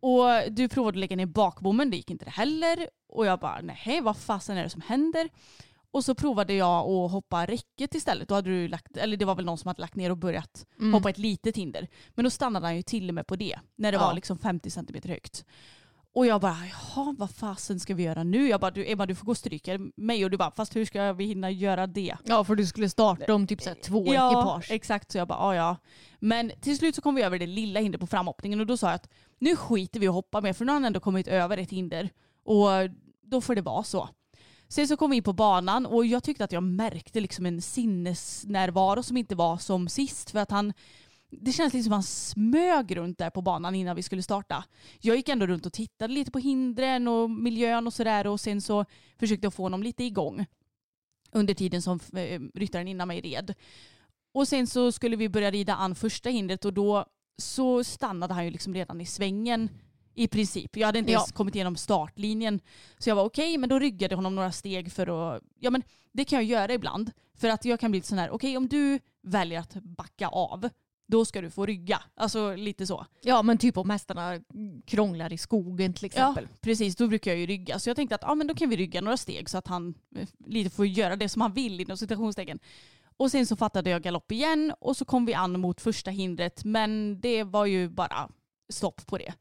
Och 0.00 0.52
du 0.52 0.68
provade 0.68 0.96
att 0.96 1.00
lägga 1.00 1.16
ner 1.16 1.26
bakbommen, 1.26 1.90
det 1.90 1.96
gick 1.96 2.10
inte 2.10 2.24
det 2.24 2.30
heller. 2.30 2.88
Och 3.08 3.26
jag 3.26 3.40
bara, 3.40 3.60
nej 3.60 4.00
vad 4.00 4.16
fasen 4.16 4.56
är 4.56 4.62
det 4.62 4.70
som 4.70 4.80
händer? 4.80 5.28
Och 5.94 6.04
så 6.04 6.14
provade 6.14 6.54
jag 6.54 6.88
att 6.90 7.10
hoppa 7.12 7.46
räcket 7.46 7.94
istället. 7.94 8.28
Då 8.28 8.34
hade 8.34 8.50
du 8.50 8.68
lagt, 8.68 8.96
eller 8.96 9.16
det 9.16 9.24
var 9.24 9.34
väl 9.34 9.44
någon 9.44 9.58
som 9.58 9.68
hade 9.68 9.80
lagt 9.80 9.94
ner 9.96 10.10
och 10.10 10.16
börjat 10.16 10.66
Mm. 10.80 10.92
hoppa 10.94 11.10
ett 11.10 11.18
litet 11.18 11.56
hinder. 11.56 11.88
Men 12.14 12.24
då 12.24 12.30
stannade 12.30 12.66
han 12.66 12.76
ju 12.76 12.82
till 12.82 13.08
och 13.08 13.14
med 13.14 13.26
på 13.26 13.36
det. 13.36 13.58
När 13.76 13.92
det 13.92 13.98
Ja. 13.98 14.06
var 14.06 14.14
liksom 14.14 14.38
50 14.38 14.70
cm 14.70 14.86
högt. 15.04 15.44
Och 16.14 16.26
jag 16.26 16.40
bara, 16.40 16.56
jaha 16.72 17.14
vad 17.18 17.30
fasen 17.30 17.80
ska 17.80 17.94
vi 17.94 18.02
göra 18.02 18.22
nu? 18.24 18.48
Jag 18.48 18.60
bara, 18.60 18.70
du, 18.70 18.90
Ebba 18.90 19.06
du 19.06 19.14
får 19.14 19.24
gå 19.26 19.30
och 19.30 19.36
stryka 19.36 19.78
mig. 19.96 20.24
Och 20.24 20.30
du 20.30 20.36
bara, 20.36 20.50
fast 20.50 20.76
hur 20.76 20.84
ska 20.84 21.12
vi 21.12 21.24
hinna 21.24 21.50
göra 21.50 21.86
det? 21.86 22.14
ja 22.24 22.44
för 22.44 22.54
du 22.54 22.66
skulle 22.66 22.88
starta 22.88 23.34
om 23.34 23.46
typ 23.46 23.62
så 23.62 23.68
här 23.68 23.76
två 23.76 24.14
ja, 24.14 24.30
ekipage. 24.30 24.70
exakt. 24.70 25.12
Så 25.12 25.18
jag 25.18 25.28
bara, 25.28 25.38
ja 25.38 25.54
ja. 25.54 25.76
Men 26.18 26.52
till 26.60 26.78
slut 26.78 26.94
så 26.94 27.02
kom 27.02 27.14
vi 27.14 27.22
över 27.22 27.38
det 27.38 27.46
lilla 27.46 27.80
hindret 27.80 28.00
på 28.00 28.06
framhoppningen 28.06 28.60
och 28.60 28.66
då 28.66 28.76
sa 28.76 28.86
jag 28.86 28.94
att 28.94 29.08
nu 29.38 29.56
skiter 29.56 30.00
vi 30.00 30.08
att 30.08 30.14
hoppa 30.14 30.40
med 30.40 30.56
för 30.56 30.64
nu 30.64 30.70
har 30.72 30.74
han 30.76 30.84
ändå 30.84 31.00
kommit 31.00 31.28
över 31.28 31.58
ett 31.58 31.70
hinder. 31.70 32.10
Och 32.44 32.68
då 33.22 33.40
får 33.40 33.54
det 33.54 33.62
vara 33.62 33.82
så. 33.82 34.08
Sen 34.74 34.88
så 34.88 34.96
kom 34.96 35.10
vi 35.10 35.16
in 35.16 35.22
på 35.22 35.32
banan 35.32 35.86
och 35.86 36.06
jag 36.06 36.22
tyckte 36.22 36.44
att 36.44 36.52
jag 36.52 36.62
märkte 36.62 37.20
liksom 37.20 37.46
en 37.46 37.62
sinnesnärvaro 37.62 39.02
som 39.02 39.16
inte 39.16 39.34
var 39.34 39.58
som 39.58 39.88
sist. 39.88 40.30
För 40.30 40.38
att 40.38 40.50
han, 40.50 40.72
det 41.30 41.52
känns 41.52 41.72
liksom 41.72 41.84
som 41.84 41.92
han 41.92 42.02
smög 42.02 42.96
runt 42.96 43.18
där 43.18 43.30
på 43.30 43.42
banan 43.42 43.74
innan 43.74 43.96
vi 43.96 44.02
skulle 44.02 44.22
starta. 44.22 44.64
Jag 45.00 45.16
gick 45.16 45.28
ändå 45.28 45.46
runt 45.46 45.66
och 45.66 45.72
tittade 45.72 46.12
lite 46.14 46.30
på 46.30 46.38
hindren 46.38 47.08
och 47.08 47.30
miljön 47.30 47.86
och 47.86 47.92
sådär 47.92 48.26
och 48.26 48.40
sen 48.40 48.60
så 48.60 48.84
försökte 49.18 49.46
jag 49.46 49.54
få 49.54 49.62
honom 49.62 49.82
lite 49.82 50.04
igång 50.04 50.46
under 51.32 51.54
tiden 51.54 51.82
som 51.82 52.00
eh, 52.16 52.40
ryttaren 52.54 52.88
innan 52.88 53.08
mig 53.08 53.20
red. 53.20 53.54
Och 54.32 54.48
sen 54.48 54.66
så 54.66 54.92
skulle 54.92 55.16
vi 55.16 55.28
börja 55.28 55.50
rida 55.50 55.74
an 55.74 55.94
första 55.94 56.30
hindret 56.30 56.64
och 56.64 56.72
då 56.72 57.06
så 57.38 57.84
stannade 57.84 58.34
han 58.34 58.44
ju 58.44 58.50
liksom 58.50 58.74
redan 58.74 59.00
i 59.00 59.06
svängen 59.06 59.68
i 60.14 60.28
princip. 60.28 60.76
Jag 60.76 60.86
hade 60.86 60.98
inte 60.98 61.12
Ja. 61.12 61.18
ens 61.18 61.32
kommit 61.32 61.54
igenom 61.54 61.76
startlinjen. 61.76 62.60
Så 62.98 63.10
jag 63.10 63.16
var 63.16 63.24
okej, 63.24 63.58
men 63.58 63.68
då 63.68 63.78
ryggade 63.78 64.14
honom 64.14 64.34
några 64.34 64.52
steg 64.52 64.92
för 64.92 65.34
att, 65.36 65.42
ja 65.58 65.70
men 65.70 65.82
det 66.12 66.24
kan 66.24 66.36
jag 66.36 66.44
göra 66.44 66.72
ibland. 66.74 67.10
För 67.36 67.48
att 67.48 67.64
jag 67.64 67.80
kan 67.80 67.90
bli 67.90 67.98
lite 67.98 68.08
sån 68.08 68.18
här, 68.18 68.30
okej 68.30 68.56
om 68.56 68.68
du 68.68 69.00
väljer 69.22 69.60
att 69.60 69.74
backa 69.74 70.28
av, 70.28 70.68
då 71.06 71.24
ska 71.24 71.40
du 71.40 71.50
få 71.50 71.66
rygga. 71.66 72.02
Alltså 72.14 72.54
lite 72.56 72.86
så. 72.86 73.06
Ja 73.22 73.42
men 73.42 73.58
typ 73.58 73.76
om 73.78 73.90
hästarna 73.90 74.40
krånglar 74.86 75.32
i 75.32 75.38
skogen 75.38 75.94
till 75.94 76.04
exempel. 76.04 76.48
Ja, 76.50 76.56
precis. 76.60 76.96
Då 76.96 77.06
brukar 77.08 77.30
jag 77.30 77.40
ju 77.40 77.46
rygga. 77.46 77.78
Så 77.78 77.90
jag 77.90 77.96
tänkte 77.96 78.14
att 78.14 78.22
ja, 78.22 78.34
men 78.34 78.46
då 78.46 78.54
kan 78.54 78.70
vi 78.70 78.76
rygga 78.76 79.00
några 79.00 79.16
steg 79.16 79.48
så 79.50 79.58
att 79.58 79.66
han 79.66 79.94
eh, 80.16 80.28
lite 80.46 80.70
får 80.70 80.86
göra 80.86 81.16
det 81.16 81.28
som 81.28 81.42
han 81.42 81.52
vill 81.52 81.80
inom 81.80 81.96
citationstecken. 81.96 82.58
Och 83.16 83.30
sen 83.30 83.46
så 83.46 83.56
fattade 83.56 83.90
jag 83.90 84.02
galopp 84.02 84.32
igen 84.32 84.72
och 84.80 84.96
så 84.96 85.04
kom 85.04 85.26
vi 85.26 85.34
an 85.34 85.60
mot 85.60 85.80
första 85.80 86.10
hindret 86.10 86.64
men 86.64 87.20
det 87.20 87.44
var 87.44 87.66
ju 87.66 87.88
bara 87.88 88.28
stopp 88.68 89.06
på 89.06 89.18
det. 89.18 89.32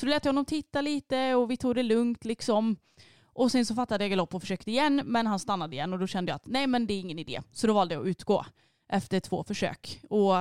Så 0.00 0.06
då 0.06 0.10
lät 0.10 0.24
jag 0.24 0.32
honom 0.32 0.44
titta 0.44 0.80
lite 0.80 1.34
och 1.34 1.50
vi 1.50 1.56
tog 1.56 1.74
det 1.74 1.82
lugnt 1.82 2.24
liksom. 2.24 2.76
Och 3.24 3.52
sen 3.52 3.66
så 3.66 3.74
fattade 3.74 4.04
jag 4.04 4.10
galopp 4.10 4.34
och 4.34 4.40
försökte 4.40 4.70
igen 4.70 5.02
men 5.04 5.26
han 5.26 5.38
stannade 5.38 5.76
igen 5.76 5.92
och 5.92 5.98
då 5.98 6.06
kände 6.06 6.30
jag 6.30 6.36
att 6.36 6.46
nej 6.46 6.66
men 6.66 6.86
det 6.86 6.94
är 6.94 6.98
ingen 7.00 7.18
idé. 7.18 7.40
Så 7.52 7.66
då 7.66 7.72
valde 7.72 7.94
jag 7.94 8.02
att 8.02 8.06
utgå 8.06 8.46
efter 8.88 9.20
två 9.20 9.44
försök. 9.44 10.00
Och 10.10 10.34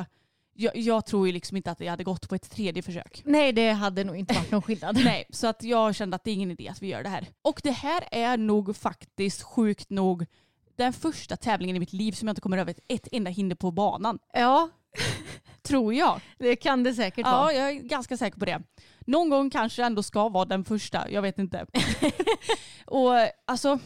jag, 0.54 0.78
jag 0.78 1.06
tror 1.06 1.28
ju 1.28 1.34
liksom 1.34 1.58
inte 1.58 1.72
att 1.72 1.80
jag 1.80 1.90
hade 1.90 2.04
gått 2.04 2.30
på 2.30 2.36
ett 2.36 2.52
tredje 2.52 2.84
försök. 2.84 3.22
Nej 3.26 3.54
det 3.54 3.72
hade 3.72 4.04
nog 4.04 4.16
inte 4.16 4.34
varit 4.34 4.52
någon 4.52 4.62
skillnad. 4.62 4.96
Nej, 5.04 5.26
så 5.30 5.48
att 5.48 5.64
jag 5.64 5.96
kände 5.96 6.16
att 6.16 6.24
det 6.24 6.32
är 6.32 6.36
ingen 6.36 6.52
idé 6.52 6.68
att 6.70 6.82
vi 6.82 6.88
gör 6.88 7.04
det 7.04 7.10
här. 7.10 7.28
Och 7.42 7.60
det 7.64 7.72
här 7.72 8.04
är 8.12 8.38
nog 8.38 8.76
faktiskt 8.76 9.44
sjukt 9.44 9.90
nog 9.90 10.26
den 10.76 10.94
första 10.94 11.38
tävlingen 11.38 11.76
i 11.76 11.80
mitt 11.80 11.94
liv 11.94 12.12
som 12.12 12.28
jag 12.28 12.32
inte 12.32 12.42
kommer 12.42 12.58
över 12.58 12.72
ett, 12.72 12.80
ett 12.88 13.08
enda 13.12 13.32
hinder 13.32 13.56
på 13.56 13.72
banan. 13.72 14.20
Ja 14.34 14.70
Tror 15.62 15.94
jag. 15.94 16.22
det 16.38 16.56
kan 16.56 16.84
det 16.84 16.94
säkert 16.94 17.26
Ja, 17.26 17.32
vara. 17.32 17.54
jag 17.54 17.70
är 17.70 17.74
ganska 17.74 18.18
säker 18.18 18.40
på 18.40 18.46
det. 18.46 18.62
Någon 19.10 19.30
gång 19.30 19.50
kanske 19.50 19.84
ändå 19.84 20.04
ska 20.04 20.30
vara 20.30 20.46
den 20.46 20.66
första, 20.66 21.10
jag 21.10 21.22
vet 21.22 21.40
inte. 21.40 21.66
och 22.86 23.14
alltså, 23.46 23.80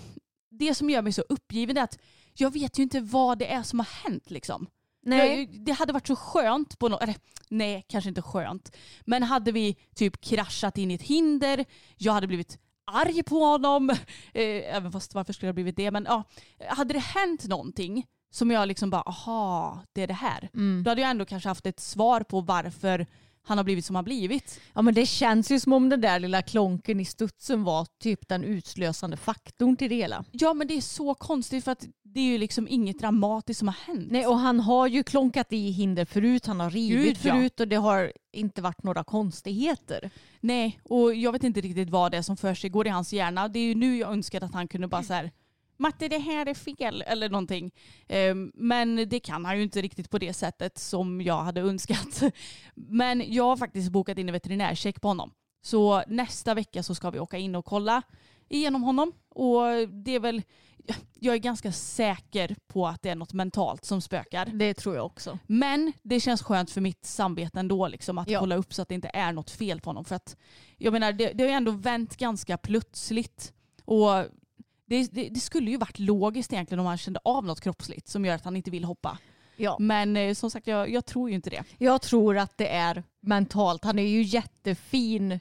det 0.51 0.75
som 0.75 0.89
gör 0.89 1.01
mig 1.01 1.13
så 1.13 1.22
uppgiven 1.30 1.77
är 1.77 1.82
att 1.82 2.00
jag 2.34 2.53
vet 2.53 2.80
ju 2.80 2.84
inte 2.84 3.00
vad 3.00 3.38
det 3.38 3.54
är 3.54 3.63
som 3.63 3.80
har 3.80 3.88
hänt 4.04 4.32
liksom. 4.32 4.67
Nej. 5.02 5.39
Jag, 5.39 5.65
det 5.65 5.71
hade 5.71 5.93
varit 5.93 6.08
så 6.08 6.15
skönt 6.15 6.80
på 6.80 6.89
något, 6.89 7.04
eller 7.04 7.15
nej 7.50 7.86
kanske 7.89 8.10
inte 8.10 8.21
skönt. 8.21 8.76
Men 9.06 9.24
hade 9.24 9.52
vi 9.52 9.78
typ 9.95 10.21
kraschat 10.21 10.78
in 10.78 10.91
i 10.91 10.93
ett 10.93 11.02
hinder, 11.02 11.65
jag 11.97 12.13
hade 12.13 12.28
blivit 12.28 12.58
arg 12.86 13.24
på 13.24 13.45
honom, 13.45 13.89
eh, 14.34 14.76
även 14.76 14.91
fast 14.91 15.13
varför 15.13 15.34
skulle 15.34 15.47
jag 15.47 15.56
blivit 15.56 15.76
det, 15.76 15.91
men 15.91 16.06
ja. 16.10 16.24
Hade 16.67 16.93
det 16.93 17.00
hänt 17.00 17.47
någonting 17.47 18.06
som 18.32 18.52
jag 18.52 18.67
liksom 18.67 18.89
bara, 18.89 19.02
aha, 19.02 19.84
det 19.93 20.02
är 20.02 20.08
det 20.08 20.13
här. 20.13 20.50
Mm. 20.54 20.84
Då 20.84 20.91
hade 20.91 21.02
jag 21.02 21.10
ändå 21.10 21.26
kanske 21.26 21.50
haft 21.50 21.65
ett 21.65 21.80
svar 21.80 22.21
på 22.24 22.41
varför 22.41 23.08
han 23.45 23.58
har 23.58 23.65
blivit 23.65 23.86
som 23.86 23.95
han 23.95 24.06
blivit. 24.06 24.60
Ja 24.73 24.82
men 24.82 24.93
det 24.93 25.06
känns 25.06 25.51
ju 25.51 25.60
som 25.60 25.73
om 25.73 25.89
den 25.89 26.01
där 26.01 26.19
lilla 26.19 26.41
klonken 26.41 26.99
i 26.99 27.06
studsen 27.06 27.63
var 27.63 27.88
typ 27.99 28.27
den 28.27 28.43
utlösande 28.43 29.17
faktorn 29.17 29.75
till 29.75 29.89
det 29.89 29.95
hela. 29.95 30.25
Ja 30.32 30.53
men 30.53 30.67
det 30.67 30.77
är 30.77 30.82
så 30.82 31.13
konstigt 31.13 31.63
för 31.63 31.71
att 31.71 31.88
det 32.03 32.19
är 32.19 32.23
ju 32.23 32.38
liksom 32.38 32.67
inget 32.67 32.99
dramatiskt 32.99 33.60
som 33.60 33.67
har 33.67 33.75
hänt. 33.75 34.12
Nej 34.12 34.27
och 34.27 34.39
han 34.39 34.60
har 34.60 34.88
ju 34.88 35.03
klonkat 35.03 35.53
i 35.53 35.69
hinder 35.69 36.06
förut, 36.06 36.45
han 36.45 36.60
har 36.60 36.69
rivit 36.69 37.06
Gud, 37.06 37.17
ja. 37.21 37.34
förut 37.34 37.60
och 37.60 37.67
det 37.67 37.75
har 37.75 38.13
inte 38.34 38.62
varit 38.62 38.84
några 38.84 39.03
konstigheter. 39.03 40.10
Nej, 40.39 40.79
och 40.84 41.15
jag 41.15 41.32
vet 41.32 41.43
inte 41.43 41.62
riktigt 41.62 41.89
vad 41.89 42.12
det 42.12 42.17
är 42.17 42.21
som 42.21 42.38
för 42.38 42.53
sig 42.56 42.69
går 42.69 42.88
i 42.88 42.89
hans 42.89 43.13
hjärna. 43.13 43.47
Det 43.47 43.60
är 43.60 43.63
ju 43.63 43.75
nu 43.75 43.97
jag 43.97 44.12
önskar 44.12 44.41
att 44.41 44.53
han 44.53 44.67
kunde 44.67 44.88
bara 44.88 45.03
så 45.03 45.13
här 45.13 45.32
Matte 45.84 46.08
det 46.08 46.17
här 46.17 46.46
är 46.46 46.54
fel 46.54 47.04
eller 47.08 47.30
någonting. 47.30 47.72
Ehm, 48.08 48.52
Men 48.56 49.10
det 49.10 49.19
kan 49.19 49.46
han 49.46 49.58
ju 49.58 49.63
inte 49.63 49.82
riktigt 49.82 50.10
på 50.10 50.17
det 50.17 50.34
sättet 50.34 50.78
som 50.78 51.22
jag 51.22 51.43
hade 51.43 51.62
önskat. 51.62 52.22
Men 52.76 53.34
jag 53.34 53.43
har 53.43 53.58
faktiskt 53.58 53.91
bokat 53.91 54.17
in 54.17 54.30
en 54.30 54.34
veterinärcheck 54.34 55.02
på 55.02 55.08
honom. 55.08 55.32
Så 55.62 56.04
nästa 56.08 56.54
vecka 56.54 56.84
så 56.84 56.96
ska 56.96 57.10
vi 57.10 57.19
åka 57.19 57.38
in 57.38 57.56
och 57.56 57.65
kolla 57.65 58.02
igenom 58.50 58.84
honom. 58.84 59.12
Och 59.30 59.63
det 60.04 60.15
är 60.15 60.19
väl, 60.19 60.41
jag 61.19 61.34
är 61.36 61.39
ganska 61.39 61.72
säker 61.72 62.56
på 62.67 62.88
att 62.88 63.02
det 63.02 63.10
är 63.10 63.15
något 63.15 63.34
mentalt 63.34 63.86
som 63.86 64.02
spökar. 64.02 64.46
Det 64.46 64.74
tror 64.74 64.96
jag 64.96 65.06
också. 65.06 65.39
Men 65.48 65.93
det 66.04 66.19
känns 66.19 66.43
skönt 66.43 66.72
för 66.72 66.82
mitt 66.82 67.06
samvete 67.06 67.60
ändå 67.60 67.88
liksom, 67.88 68.17
att 68.17 68.30
Ja. 68.30 68.39
kolla 68.39 68.56
upp 68.56 68.74
så 68.74 68.82
att 68.82 68.89
det 68.89 68.96
inte 68.96 69.12
är 69.13 69.32
något 69.34 69.52
fel 69.52 69.82
på 69.82 69.89
honom. 69.89 70.06
För 70.06 70.15
att, 70.15 70.38
jag 70.78 70.93
menar, 70.93 71.12
det, 71.13 71.34
det 71.34 71.43
har 71.43 71.50
ju 71.50 71.56
ändå 71.56 71.72
vänt 71.72 72.17
ganska 72.17 72.58
plötsligt. 72.58 73.54
Och 73.86 74.26
det, 74.86 75.12
det, 75.12 75.30
det 75.30 75.39
skulle 75.39 75.72
ju 75.72 75.78
varit 75.78 76.00
logiskt 76.00 76.54
egentligen 76.54 76.80
om 76.80 76.86
han 76.86 76.98
kände 76.98 77.19
av 77.24 77.46
något 77.46 77.62
kroppsligt 77.62 78.08
som 78.08 78.26
gör 78.26 78.36
att 78.36 78.46
han 78.46 78.56
inte 78.56 78.72
vill 78.72 78.84
hoppa. 78.84 79.17
Ja. 79.58 79.78
Men 79.80 80.17
eh, 80.17 80.34
som 80.34 80.52
sagt, 80.52 80.67
jag, 80.67 80.89
jag 80.89 81.06
tror 81.06 81.30
ju 81.30 81.36
inte 81.36 81.50
det. 81.50 81.63
Jag 81.78 82.02
tror 82.02 82.38
att 82.38 82.58
det 82.58 82.67
är 82.67 83.04
mentalt. 83.22 83.84
Han 83.84 84.00
är 84.00 84.08
ju 84.08 84.22
jättefin 84.22 85.39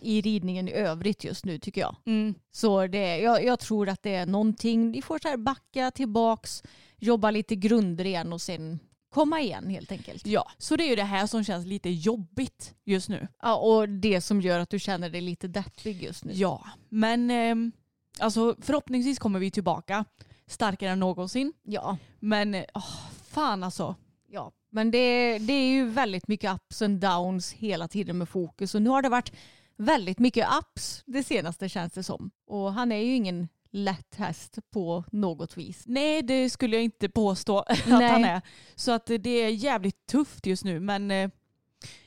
i 0.00 0.20
ridningen 0.20 0.68
i 0.68 0.72
övrigt 0.72 1.24
just 1.24 1.44
nu 1.44 1.58
tycker 1.58 1.80
jag. 1.80 1.96
Mm. 2.06 2.34
Så 2.52 2.86
det, 2.86 3.18
jag, 3.18 3.44
jag 3.44 3.60
tror 3.60 3.88
att 3.88 4.02
det 4.02 4.14
är 4.14 4.26
någonting, 4.26 4.92
vi 4.92 5.02
får 5.02 5.18
så 5.18 5.28
här 5.28 5.36
backa 5.36 5.90
tillbaks, 5.90 6.62
jobba 6.96 7.30
lite 7.30 7.56
grunder 7.56 8.04
igen 8.04 8.32
och 8.32 8.42
sen 8.42 8.78
komma 9.10 9.40
igen 9.40 9.70
helt 9.70 9.92
enkelt. 9.92 10.26
Ja, 10.26 10.50
så 10.58 10.76
det 10.76 10.84
är 10.84 10.88
ju 10.88 10.96
det 10.96 11.02
här 11.02 11.26
som 11.26 11.44
känns 11.44 11.66
lite 11.66 11.90
jobbigt 11.90 12.74
just 12.84 13.08
nu. 13.08 13.28
Ja, 13.42 13.56
och 13.56 13.88
det 13.88 14.20
som 14.20 14.40
gör 14.40 14.58
att 14.58 14.70
du 14.70 14.78
känner 14.78 15.10
dig 15.10 15.20
lite 15.20 15.48
deppig 15.48 16.02
just 16.02 16.24
nu. 16.24 16.32
Ja, 16.34 16.66
men 16.88 17.30
ehm, 17.30 17.72
alltså, 18.18 18.56
förhoppningsvis 18.60 19.18
kommer 19.18 19.38
vi 19.38 19.50
tillbaka 19.50 20.04
starkare 20.46 20.90
än 20.90 21.00
någonsin. 21.00 21.52
Ja. 21.62 21.98
Men 22.20 22.54
åh, 22.74 23.10
fan 23.28 23.64
alltså. 23.64 23.94
Ja, 24.26 24.52
men 24.70 24.90
det, 24.90 25.38
det 25.38 25.52
är 25.52 25.68
ju 25.68 25.86
väldigt 25.88 26.28
mycket 26.28 26.54
ups 26.54 26.82
and 26.82 27.00
downs 27.00 27.52
hela 27.52 27.88
tiden 27.88 28.18
med 28.18 28.28
fokus 28.28 28.74
och 28.74 28.82
nu 28.82 28.90
har 28.90 29.02
det 29.02 29.08
varit 29.08 29.32
väldigt 29.76 30.18
mycket 30.18 30.48
ups 30.58 31.02
det 31.06 31.22
senaste 31.22 31.68
känns 31.68 31.92
det 31.92 32.02
som. 32.02 32.30
Och 32.46 32.72
han 32.72 32.92
är 32.92 32.96
ju 32.96 33.14
ingen 33.14 33.48
lätt 33.70 34.14
häst 34.14 34.58
på 34.70 35.04
något 35.12 35.56
vis. 35.56 35.82
Nej, 35.86 36.22
det 36.22 36.50
skulle 36.50 36.76
jag 36.76 36.84
inte 36.84 37.08
påstå 37.08 37.58
att 37.66 37.86
Nej. 37.86 38.10
han 38.10 38.24
är. 38.24 38.42
Så 38.74 38.92
att 38.92 39.06
det 39.06 39.30
är 39.30 39.48
jävligt 39.48 40.06
tufft 40.06 40.46
just 40.46 40.64
nu. 40.64 40.80
Men 40.80 41.10
eh, 41.10 41.30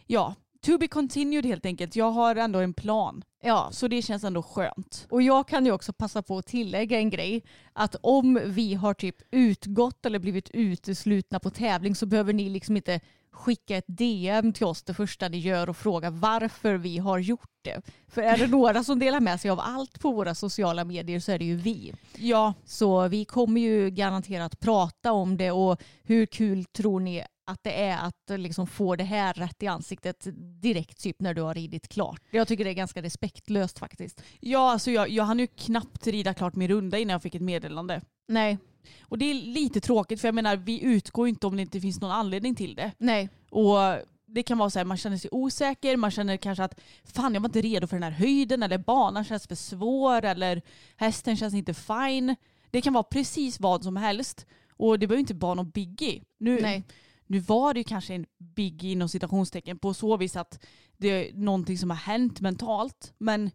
ja, 0.06 0.36
to 0.62 0.78
be 0.78 0.88
continued 0.88 1.46
helt 1.46 1.66
enkelt. 1.66 1.96
Jag 1.96 2.12
har 2.12 2.36
ändå 2.36 2.60
en 2.60 2.74
plan. 2.74 3.24
Ja, 3.44 3.70
Så 3.72 3.88
det 3.88 4.02
känns 4.02 4.24
ändå 4.24 4.44
skönt. 4.44 5.08
och 5.10 5.22
jag 5.22 5.48
kan 5.48 5.66
ju 5.66 5.72
också 5.72 5.94
passa 5.94 6.22
på 6.22 6.38
att 6.38 6.46
tillägga 6.48 6.98
en 6.98 7.10
grej. 7.10 7.44
Att 7.74 7.96
om 8.02 8.40
vi 8.46 8.74
har 8.74 8.94
typ 8.94 9.16
utgått 9.32 10.06
eller 10.06 10.20
blivit 10.20 10.50
uteslutna 10.50 11.40
på 11.40 11.50
tävling 11.50 11.96
så 11.96 12.06
behöver 12.06 12.34
ni 12.34 12.50
liksom 12.50 12.76
inte 12.78 13.00
skicka 13.32 13.78
ett 13.78 13.86
DM 13.88 14.54
till 14.54 14.66
oss 14.66 14.84
det 14.84 14.94
första 14.94 15.28
ni 15.30 15.38
gör 15.38 15.70
och 15.70 15.78
fråga 15.78 16.10
varför 16.10 16.74
vi 16.74 16.98
har 16.98 17.20
gjort 17.20 17.50
det. 17.62 17.82
För 18.08 18.22
är 18.22 18.38
det 18.38 18.48
några 18.58 18.84
som 18.84 19.00
delar 19.00 19.20
med 19.20 19.42
sig 19.42 19.52
av 19.52 19.60
allt 19.60 20.00
på 20.00 20.12
våra 20.12 20.36
sociala 20.36 20.84
medier 20.84 21.20
så 21.20 21.32
är 21.32 21.40
det 21.40 21.46
ju 21.46 21.56
vi. 21.56 21.94
Ja, 22.16 22.54
Så 22.66 23.08
vi 23.08 23.26
kommer 23.26 23.62
ju 23.62 23.90
garanterat 23.90 24.60
prata 24.60 25.12
om 25.12 25.38
det 25.38 25.52
och 25.52 25.82
hur 26.04 26.26
kul 26.26 26.66
tror 26.66 27.00
ni 27.00 27.24
att 27.48 27.64
det 27.64 27.84
är 27.84 27.98
att 27.98 28.40
liksom 28.40 28.68
få 28.68 28.96
det 28.96 29.04
här 29.04 29.34
rätt 29.34 29.64
i 29.64 29.68
ansiktet 29.68 30.28
direkt 30.62 31.00
typ 31.04 31.22
när 31.22 31.34
du 31.34 31.42
har 31.42 31.54
ridit 31.54 31.88
klart. 31.88 32.22
Jag 32.32 32.48
tycker 32.48 32.64
det 32.64 32.70
är 32.70 32.74
ganska 32.74 33.02
respektlöst 33.02 33.80
faktiskt. 33.80 34.24
Ja, 34.40 34.72
alltså 34.72 34.92
jag, 34.92 35.10
jag 35.10 35.24
hann 35.24 35.40
ju 35.40 35.48
knappt 35.48 36.08
rida 36.08 36.34
klart 36.34 36.56
min 36.56 36.68
runda 36.68 36.98
innan 36.98 37.12
jag 37.12 37.22
fick 37.22 37.36
ett 37.36 37.42
meddelande. 37.42 38.02
Nej, 38.28 38.58
Och 39.02 39.18
det 39.18 39.26
är 39.26 39.34
lite 39.34 39.82
tråkigt 39.82 40.22
för 40.22 40.28
jag 40.28 40.36
menar 40.36 40.56
vi 40.56 40.84
utgår 40.84 41.28
inte 41.28 41.48
om 41.48 41.56
det 41.56 41.62
inte 41.62 41.82
finns 41.82 42.02
någon 42.02 42.12
anledning 42.12 42.56
till 42.56 42.76
det. 42.76 42.92
nej, 42.98 43.30
Och 43.50 43.78
det 44.26 44.44
kan 44.44 44.58
vara 44.58 44.70
så 44.70 44.80
här, 44.80 44.86
man 44.86 44.98
känner 44.98 45.18
sig 45.18 45.30
osäker, 45.34 45.98
man 45.98 46.12
känner 46.12 46.38
kanske 46.38 46.64
att 46.64 46.80
fan 47.04 47.34
jag 47.34 47.42
var 47.42 47.50
inte 47.50 47.62
redo 47.62 47.88
för 47.88 47.96
den 47.96 48.04
här 48.04 48.12
höjden 48.12 48.64
eller 48.64 48.78
banan 48.78 49.24
känns 49.24 49.48
för 49.48 49.56
svår 49.56 50.26
eller 50.26 50.62
hästen 50.96 51.38
känns 51.38 51.54
inte 51.54 51.74
fine. 51.74 52.36
Det 52.72 52.82
kan 52.82 52.94
vara 52.94 53.04
precis 53.04 53.60
vad 53.60 53.84
som 53.84 53.96
helst. 53.96 54.46
Och 54.80 55.00
det 55.00 55.08
behöver 55.08 55.20
inte 55.20 55.34
vara 55.34 55.54
någon 55.54 55.70
biggie. 55.70 56.24
Nu, 56.38 56.62
nej. 56.62 56.84
Nu 57.28 57.40
var 57.40 57.74
det 57.74 57.80
ju 57.80 57.84
kanske 57.84 58.14
en 58.14 58.26
biggie 58.38 58.92
inom 58.92 59.10
citationstecken 59.10 59.80
på 59.80 59.94
så 59.94 60.18
vis 60.18 60.36
att 60.36 60.64
det 60.98 61.08
är 61.08 61.34
någonting 61.34 61.78
som 61.78 61.90
har 61.90 61.98
hänt 61.98 62.42
mentalt. 62.42 63.14
Men 63.18 63.52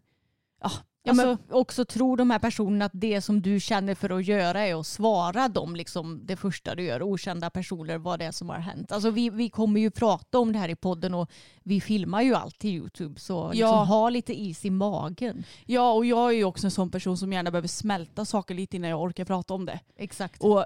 ja, 0.61 0.71
Ja, 1.05 1.11
alltså, 1.11 1.25
men 1.27 1.37
också 1.49 1.85
tror 1.85 2.17
de 2.17 2.29
här 2.29 2.39
personerna 2.39 2.85
att 2.85 2.91
det 2.95 3.21
som 3.21 3.41
du 3.41 3.59
känner 3.59 3.95
för 3.95 4.09
att 4.09 4.25
göra 4.25 4.61
är 4.61 4.79
att 4.79 4.87
svara 4.87 5.47
dem 5.47 5.75
liksom 5.75 6.21
det 6.23 6.35
första 6.35 6.75
du 6.75 6.83
gör, 6.83 7.01
okända 7.01 7.49
personer, 7.49 7.97
vad 7.97 8.19
det 8.19 8.25
är 8.25 8.31
som 8.31 8.49
har 8.49 8.57
hänt. 8.57 8.91
Alltså 8.91 9.09
vi, 9.09 9.29
vi 9.29 9.49
kommer 9.49 9.79
ju 9.81 9.91
prata 9.91 10.39
om 10.39 10.53
det 10.53 10.59
här 10.59 10.69
i 10.69 10.75
podden 10.75 11.13
och 11.13 11.31
vi 11.63 11.81
filmar 11.81 12.21
ju 12.21 12.35
allt 12.35 12.59
till 12.59 12.69
YouTube 12.69 13.19
så 13.19 13.47
liksom 13.47 13.59
Ja. 13.59 13.83
ha 13.83 14.09
lite 14.09 14.33
is 14.41 14.65
i 14.65 14.69
magen. 14.69 15.43
ja, 15.65 15.91
och 15.91 16.05
jag 16.05 16.29
är 16.29 16.35
ju 16.35 16.43
också 16.43 16.67
en 16.67 16.71
sån 16.71 16.91
person 16.91 17.17
som 17.17 17.33
gärna 17.33 17.51
behöver 17.51 17.67
smälta 17.67 18.25
saker 18.25 18.55
lite 18.55 18.75
innan 18.75 18.89
jag 18.89 19.01
orkar 19.01 19.25
prata 19.25 19.53
om 19.53 19.65
det. 19.65 19.79
Exakt. 19.97 20.43
Och 20.43 20.65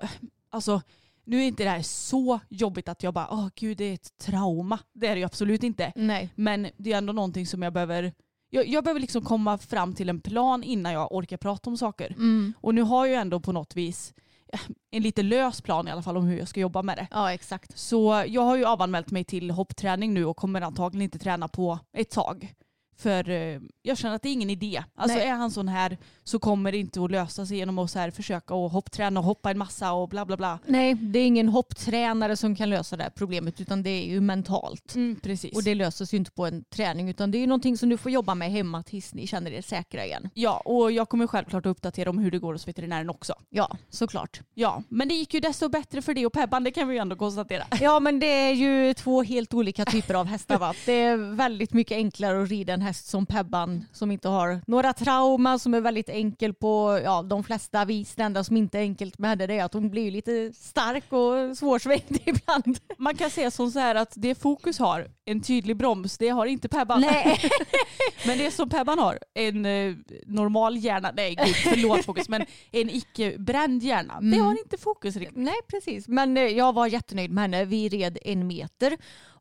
alltså, 0.49 0.81
nu 1.27 1.37
är 1.41 1.47
inte 1.47 1.63
det 1.63 1.69
här 1.69 1.81
så 1.81 2.39
jobbigt 2.49 2.89
att 2.89 3.03
jag 3.03 3.13
bara, 3.13 3.27
åh 3.31 3.47
gud 3.55 3.77
det 3.77 3.85
är 3.85 3.93
ett 3.93 4.17
trauma. 4.17 4.79
Det 4.93 5.07
är 5.07 5.15
det 5.15 5.19
ju 5.19 5.25
absolut 5.25 5.63
inte. 5.63 5.93
Nej. 5.95 6.29
Men 6.35 6.67
det 6.77 6.93
är 6.93 6.97
ändå 6.97 7.13
någonting 7.13 7.47
som 7.47 7.61
jag 7.61 7.73
behöver, 7.73 8.13
jag, 8.49 8.67
jag 8.67 8.83
behöver 8.83 8.99
liksom 9.01 9.21
komma 9.21 9.57
fram 9.57 9.93
till 9.93 10.09
en 10.09 10.19
plan 10.21 10.63
innan 10.63 10.93
jag 10.93 11.11
orkar 11.11 11.37
prata 11.37 11.69
om 11.69 11.77
saker. 11.77 12.11
Mm. 12.11 12.53
Och 12.61 12.75
nu 12.75 12.81
har 12.81 13.05
jag 13.05 13.15
ju 13.15 13.21
ändå 13.21 13.39
på 13.39 13.51
något 13.51 13.75
vis 13.75 14.13
eh, 14.53 14.59
en 14.91 15.01
lite 15.01 15.23
lös 15.23 15.61
plan 15.61 15.87
i 15.87 15.91
alla 15.91 16.01
fall 16.01 16.17
om 16.17 16.25
hur 16.25 16.37
jag 16.37 16.47
ska 16.47 16.59
jobba 16.59 16.81
med 16.81 16.97
det. 16.97 17.07
Ja 17.11 17.33
exakt. 17.33 17.77
Så 17.77 18.23
jag 18.27 18.41
har 18.41 18.55
ju 18.55 18.65
avanmält 18.65 19.11
mig 19.11 19.23
till 19.23 19.51
hoppträning 19.51 20.13
nu 20.13 20.25
och 20.25 20.37
kommer 20.37 20.61
antagligen 20.61 21.01
inte 21.03 21.19
träna 21.19 21.47
på 21.47 21.79
ett 21.93 22.09
tag. 22.09 22.53
För 22.97 23.29
eh, 23.29 23.59
jag 23.81 23.97
känner 23.97 24.15
att 24.15 24.21
det 24.21 24.29
är 24.29 24.33
ingen 24.33 24.49
idé. 24.49 24.83
Alltså 24.95 25.17
Nej. 25.17 25.27
är 25.27 25.33
han 25.33 25.51
sån 25.51 25.67
här 25.67 25.97
så 26.23 26.39
kommer 26.39 26.71
det 26.71 26.77
inte 26.77 27.03
att 27.03 27.11
lösa 27.11 27.45
sig 27.45 27.57
genom 27.57 27.79
att 27.79 27.91
så 27.91 27.99
här 27.99 28.11
försöka 28.11 28.53
att 28.53 28.71
hoppträna 28.71 29.19
och 29.19 29.25
hoppa 29.25 29.51
en 29.51 29.57
massa 29.57 29.91
och 29.91 30.09
bla 30.09 30.25
bla 30.25 30.37
bla. 30.37 30.59
Nej 30.65 30.93
det 30.93 31.19
är 31.19 31.25
ingen 31.25 31.49
hopptränare 31.49 32.37
som 32.37 32.55
kan 32.55 32.69
lösa 32.69 32.97
det 32.97 33.03
här 33.03 33.09
problemet 33.09 33.61
utan 33.61 33.83
det 33.83 33.89
är 33.89 34.05
ju 34.05 34.21
mentalt. 34.21 34.95
Mm, 34.95 35.19
precis. 35.23 35.55
Och 35.55 35.63
det 35.63 35.75
löses 35.75 36.13
ju 36.13 36.17
inte 36.17 36.31
på 36.31 36.45
en 36.45 36.63
träning 36.63 37.09
utan 37.09 37.31
det 37.31 37.37
är 37.37 37.39
ju 37.39 37.47
någonting 37.47 37.77
som 37.77 37.89
du 37.89 37.97
får 37.97 38.11
jobba 38.11 38.35
med 38.35 38.51
hemma 38.51 38.83
tills 38.83 39.13
ni 39.13 39.27
känner 39.27 39.51
er 39.51 39.61
säkra 39.61 40.05
igen. 40.05 40.29
Ja, 40.33 40.61
och 40.65 40.91
jag 40.91 41.09
kommer 41.09 41.27
självklart 41.27 41.65
att 41.65 41.69
uppdatera 41.69 42.09
om 42.09 42.17
hur 42.17 42.31
det 42.31 42.39
går 42.39 42.53
hos 42.53 42.67
veterinären 42.67 43.09
också. 43.09 43.33
Ja, 43.49 43.77
såklart. 43.89 44.41
Ja, 44.53 44.83
men 44.89 45.07
det 45.07 45.15
gick 45.15 45.33
ju 45.33 45.39
desto 45.39 45.69
bättre 45.69 46.01
för 46.01 46.13
det 46.13 46.25
och 46.25 46.33
Pebban, 46.33 46.63
det 46.63 46.71
kan 46.71 46.87
vi 46.87 46.95
ju 46.95 46.99
ändå 46.99 47.15
konstatera. 47.15 47.63
Ja 47.81 47.99
men 47.99 48.19
det 48.19 48.27
är 48.27 48.53
ju 48.53 48.93
två 48.93 49.23
helt 49.23 49.53
olika 49.53 49.85
typer 49.85 50.13
av 50.13 50.25
hästar 50.25 50.57
va. 50.57 50.73
Det 50.85 50.93
är 50.93 51.17
väldigt 51.17 51.73
mycket 51.73 51.95
enklare 51.95 52.43
att 52.43 52.49
rida 52.49 52.73
en 52.73 52.81
häst 52.87 53.07
som 53.07 53.25
Pebban 53.25 53.85
som 53.93 54.11
inte 54.11 54.27
har 54.29 54.61
några 54.67 54.93
trauma 54.93 55.59
som 55.59 55.73
är 55.73 55.81
väldigt 55.81 56.09
enkel 56.09 56.53
på 56.53 57.01
ja, 57.03 57.21
de 57.21 57.43
flesta 57.43 57.85
vis. 57.85 58.15
Det 58.15 58.23
enda 58.23 58.43
som 58.43 58.57
inte 58.57 58.77
är 58.77 58.81
enkelt 58.81 59.17
med 59.17 59.29
henne 59.29 59.47
det 59.47 59.53
är 59.59 59.63
att 59.63 59.73
hon 59.73 59.89
blir 59.89 60.11
lite 60.11 60.51
stark 60.55 61.03
och 61.13 61.57
svårsvängd 61.57 62.17
ibland. 62.25 62.77
Man 62.97 63.15
kan 63.15 63.29
säga 63.29 63.51
som 63.51 63.71
så 63.71 63.79
här 63.79 63.95
att 63.95 64.13
det 64.15 64.35
Fokus 64.35 64.79
har, 64.79 65.07
en 65.25 65.41
tydlig 65.41 65.77
broms, 65.77 66.17
det 66.17 66.29
har 66.29 66.45
inte 66.45 66.67
Pebban. 66.69 67.01
Nej. 67.01 67.39
Men 68.25 68.37
det 68.37 68.51
som 68.51 68.69
Pebban 68.69 68.99
har, 68.99 69.19
en 69.33 69.65
eh, 69.65 69.95
normal 70.25 70.77
hjärna, 70.77 71.11
nej 71.15 71.35
gud 71.35 71.55
förlåt 71.55 72.05
Fokus, 72.05 72.29
men 72.29 72.45
en 72.71 72.89
icke 72.89 73.37
bränd 73.37 73.83
hjärna, 73.83 74.13
det 74.21 74.27
Mm. 74.27 74.45
har 74.45 74.51
inte 74.51 74.77
Fokus 74.77 75.15
riktigt. 75.15 75.37
Nej 75.37 75.55
precis, 75.71 76.07
men 76.07 76.37
eh, 76.37 76.43
jag 76.43 76.73
var 76.73 76.87
jättenöjd 76.87 77.31
med 77.31 77.41
henne. 77.41 77.65
Vi 77.65 77.89
red 77.89 78.17
en 78.21 78.47
meter 78.47 78.97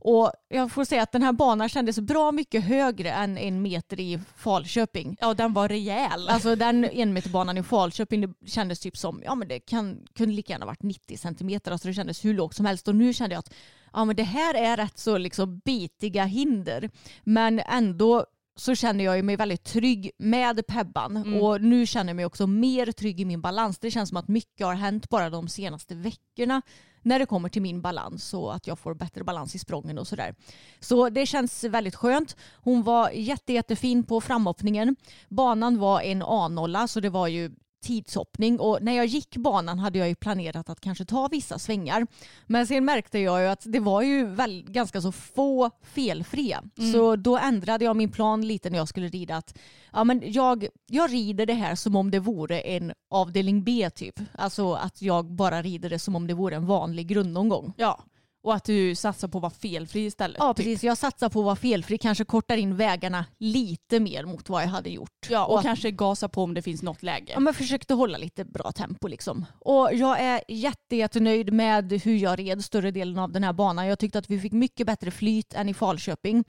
och 0.09 0.33
jag 0.49 0.73
får 0.73 0.85
säga 0.85 1.03
att 1.03 1.13
den 1.13 1.23
här 1.23 1.33
banan 1.33 1.69
kändes 1.69 2.01
bra 2.01 2.33
mycket 2.33 2.65
högre 2.65 3.11
än 3.11 3.39
en 3.39 3.63
meter 3.63 4.01
i 4.01 4.19
Falköping. 4.37 5.17
Ja 5.21 5.35
den 5.35 5.53
var 5.53 5.69
rejäl. 5.69 6.29
Alltså 6.29 6.57
den 6.57 6.85
enmeterbanan 6.85 7.59
i 7.59 7.63
Falköping 7.63 8.21
det 8.21 8.49
kändes 8.49 8.81
typ 8.81 8.97
som, 8.97 9.23
ja 9.25 9.35
men 9.35 9.49
det 9.49 9.61
kan, 9.61 10.07
kunde 10.15 10.35
lika 10.35 10.53
gärna 10.53 10.67
varit 10.67 10.83
90 10.83 11.17
centimeter. 11.17 11.73
Alltså 11.73 11.89
det 11.89 11.95
kändes 11.95 12.25
hur 12.25 12.35
lågt 12.35 12.55
som 12.55 12.67
helst 12.67 12.89
och 12.89 12.97
nu 12.97 13.13
kände 13.13 13.35
jag 13.35 13.39
att 13.39 13.55
ja 13.93 14.05
men 14.05 14.17
det 14.17 14.23
här 14.23 14.55
är 14.55 14.77
rätt 14.77 14.99
så 14.99 15.19
liksom 15.19 15.59
bitiga 15.59 16.25
hinder. 16.25 16.91
Men 17.25 17.59
ändå 17.59 18.27
så 18.57 18.75
känner 18.75 19.05
jag 19.05 19.25
mig 19.25 19.37
väldigt 19.37 19.65
trygg 19.65 20.11
med 20.19 20.67
Pebban 20.67 21.17
Mm. 21.17 21.43
och 21.43 21.61
nu 21.61 21.87
känner 21.87 22.11
jag 22.11 22.17
mig 22.17 22.25
också 22.25 22.47
mer 22.47 22.93
trygg 22.93 23.21
i 23.21 23.25
min 23.25 23.41
balans. 23.41 23.79
Det 23.79 23.91
känns 23.91 24.09
som 24.09 24.19
att 24.19 24.29
mycket 24.29 24.67
har 24.67 24.75
hänt 24.75 25.09
bara 25.09 25.31
de 25.31 25.49
senaste 25.49 25.95
veckorna 25.95 26.63
när 27.07 27.19
det 27.19 27.27
kommer 27.27 27.49
till 27.49 27.63
min 27.63 27.81
balans 27.81 28.35
och 28.35 28.55
att 28.55 28.67
jag 28.67 28.79
får 28.79 28.95
bättre 28.95 29.25
balans 29.25 29.55
i 29.55 29.59
sprången 29.59 29.99
och 29.99 30.07
sådär. 30.07 30.35
Så 30.81 31.09
det 31.09 31.27
känns 31.27 31.65
väldigt 31.65 31.95
skönt. 31.95 32.37
Hon 32.55 32.83
var 32.83 33.11
jätte, 33.11 33.53
jättefin 33.53 34.05
på 34.05 34.21
framhoppningen. 34.21 34.97
Banan 35.29 35.79
var 35.79 36.01
en 36.01 36.23
A-nolla 36.23 36.89
så 36.89 37.01
det 37.01 37.11
var 37.11 37.29
ju 37.29 37.51
tidshoppning 37.83 38.61
och 38.61 38.79
när 38.83 38.93
jag 38.93 39.07
gick 39.07 39.37
banan 39.37 39.79
hade 39.79 39.99
jag 39.99 40.09
ju 40.09 40.15
planerat 40.15 40.69
att 40.69 40.81
kanske 40.81 41.05
ta 41.05 41.29
vissa 41.29 41.59
svängar. 41.59 42.07
Men 42.47 42.67
sen 42.67 42.85
märkte 42.85 43.19
jag 43.19 43.41
ju 43.41 43.47
att 43.47 43.63
det 43.65 43.81
var 43.81 44.03
ju 44.03 44.27
väl 44.27 44.65
ganska 44.69 45.01
så 45.01 45.13
få 45.13 45.71
felfria. 45.83 46.63
Så 46.93 47.17
då 47.17 47.39
ändrade 47.39 47.85
jag 47.85 47.97
min 47.97 48.13
plan 48.13 48.47
lite 48.47 48.71
när 48.71 48.79
jag 48.79 48.89
skulle 48.89 49.09
rida. 49.09 49.37
Att, 49.37 49.59
ja, 49.93 50.05
men 50.05 50.23
jag, 50.25 50.67
jag 50.87 51.13
rider 51.13 51.47
det 51.47 51.55
här 51.55 51.75
som 51.75 51.97
om 51.97 52.11
det 52.11 52.19
vore 52.19 52.61
en 52.61 52.93
avdelning 53.11 53.65
B 53.65 53.91
typ. 53.95 54.21
Alltså 54.33 54.73
att 54.73 55.03
jag 55.03 55.33
bara 55.33 55.63
rider 55.63 55.91
det 55.91 55.99
som 55.99 56.17
om 56.17 56.27
det 56.27 56.35
vore 56.35 56.57
en 56.57 56.67
vanlig 56.67 57.07
grundomgång. 57.07 57.73
Ja, 57.77 58.05
och 58.47 58.55
att 58.55 58.65
du 58.65 58.95
satsar 58.95 59.29
på 59.29 59.39
att 59.39 59.43
vara 59.43 59.51
felfri 59.51 60.05
istället. 60.07 60.37
Ja 60.41 60.55
typ. 60.55 60.57
precis, 60.67 60.85
jag 60.85 60.99
satsar 60.99 61.29
på 61.29 61.39
att 61.41 61.45
vara 61.45 61.57
felfri, 61.57 61.99
kanske 61.99 62.25
kortar 62.25 62.57
in 62.57 62.77
vägarna 62.77 63.25
lite 63.39 64.01
mer 64.01 64.25
mot 64.25 64.49
vad 64.49 64.63
jag 64.63 64.69
hade 64.69 64.91
gjort. 64.91 65.27
Ja, 65.31 65.47
och 65.47 65.59
att- 65.59 65.65
kanske 65.65 65.91
gasa 65.91 66.29
på 66.29 66.43
om 66.43 66.55
det 66.55 66.63
finns 66.63 66.83
något 66.83 67.03
läge. 67.03 67.33
Ja, 67.33 67.41
men 67.41 67.55
försökte 67.55 67.95
hålla 67.95 68.19
lite 68.19 68.45
bra 68.45 68.73
tempo 68.73 69.09
liksom. 69.09 69.45
Och 69.59 69.91
jag 69.95 70.21
är 70.21 70.41
jätte, 70.49 70.97
jättenöjd 70.97 71.53
med 71.53 71.93
hur 71.93 72.17
jag 72.17 72.39
red 72.39 72.65
större 72.65 72.91
delen 72.91 73.19
av 73.19 73.33
den 73.33 73.45
här 73.45 73.53
banan. 73.53 73.87
Jag 73.87 73.99
tyckte 73.99 74.19
att 74.19 74.31
vi 74.31 74.41
fick 74.41 74.53
mycket 74.53 74.87
bättre 74.87 75.11
flyt 75.11 75.55
än 75.55 75.69
i 75.69 75.75
Falköping. 75.75 76.45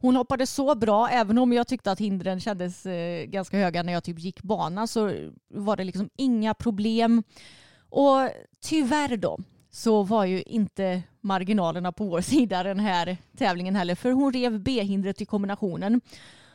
Hon 0.00 0.16
hoppade 0.16 0.46
så 0.46 0.74
bra, 0.74 1.08
även 1.08 1.38
om 1.38 1.52
jag 1.52 1.66
tyckte 1.68 1.90
att 1.92 2.00
hindren 2.00 2.40
kändes 2.40 2.86
eh, 2.86 3.24
ganska 3.24 3.56
höga 3.58 3.82
när 3.82 3.92
jag 3.92 4.04
typ 4.04 4.18
gick 4.18 4.42
bana 4.42 4.86
så 4.86 5.30
var 5.54 5.76
det 5.76 5.84
liksom 5.84 6.10
inga 6.16 6.54
problem. 6.54 7.22
Och 7.90 8.28
tyvärr 8.64 9.16
då 9.16 9.38
så 9.70 10.02
var 10.02 10.24
ju 10.24 10.42
inte 10.42 11.02
marginalerna 11.20 11.92
på 11.92 12.04
vår 12.04 12.20
sida 12.32 12.62
den 12.62 12.80
här 12.80 13.16
tävlingen 13.36 13.76
heller 13.76 13.94
för 13.94 14.10
hon 14.10 14.32
rev 14.32 14.60
B-hindret 14.60 15.20
i 15.20 15.24
kombinationen. 15.26 16.00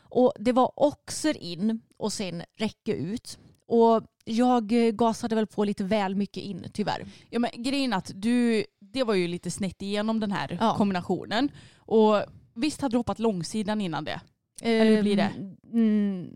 Och 0.10 0.34
det 0.40 0.52
var 0.52 0.72
oxer 0.76 1.38
in 1.44 1.82
och 1.98 2.14
sen 2.14 2.44
räcke 2.58 2.92
ut. 2.94 3.38
Och 3.68 4.04
jag 4.26 4.72
eh, 4.88 4.92
gasade 4.92 5.36
väl 5.36 5.48
på 5.48 5.64
lite 5.64 5.84
väl 5.84 6.16
mycket 6.16 6.44
in 6.44 6.66
tyvärr. 6.74 7.06
Ja, 7.30 7.40
men 7.40 7.50
grejen 7.58 7.94
att 7.94 8.12
du, 8.16 8.66
det 8.80 9.04
var 9.04 9.14
ju 9.14 9.28
lite 9.28 9.52
snett 9.52 9.82
igenom 9.82 10.20
den 10.20 10.32
här 10.32 10.58
Ja. 10.62 10.76
kombinationen. 10.78 11.50
Och 11.78 12.24
visst 12.54 12.82
hade 12.82 12.94
du 12.94 12.98
hoppat 12.98 13.20
långsidan 13.20 13.82
innan 13.82 14.04
det? 14.04 14.22
Eller 14.62 14.96
hur 14.96 15.02
blir 15.02 15.16
det? 15.16 15.32
Mm, 15.74 16.30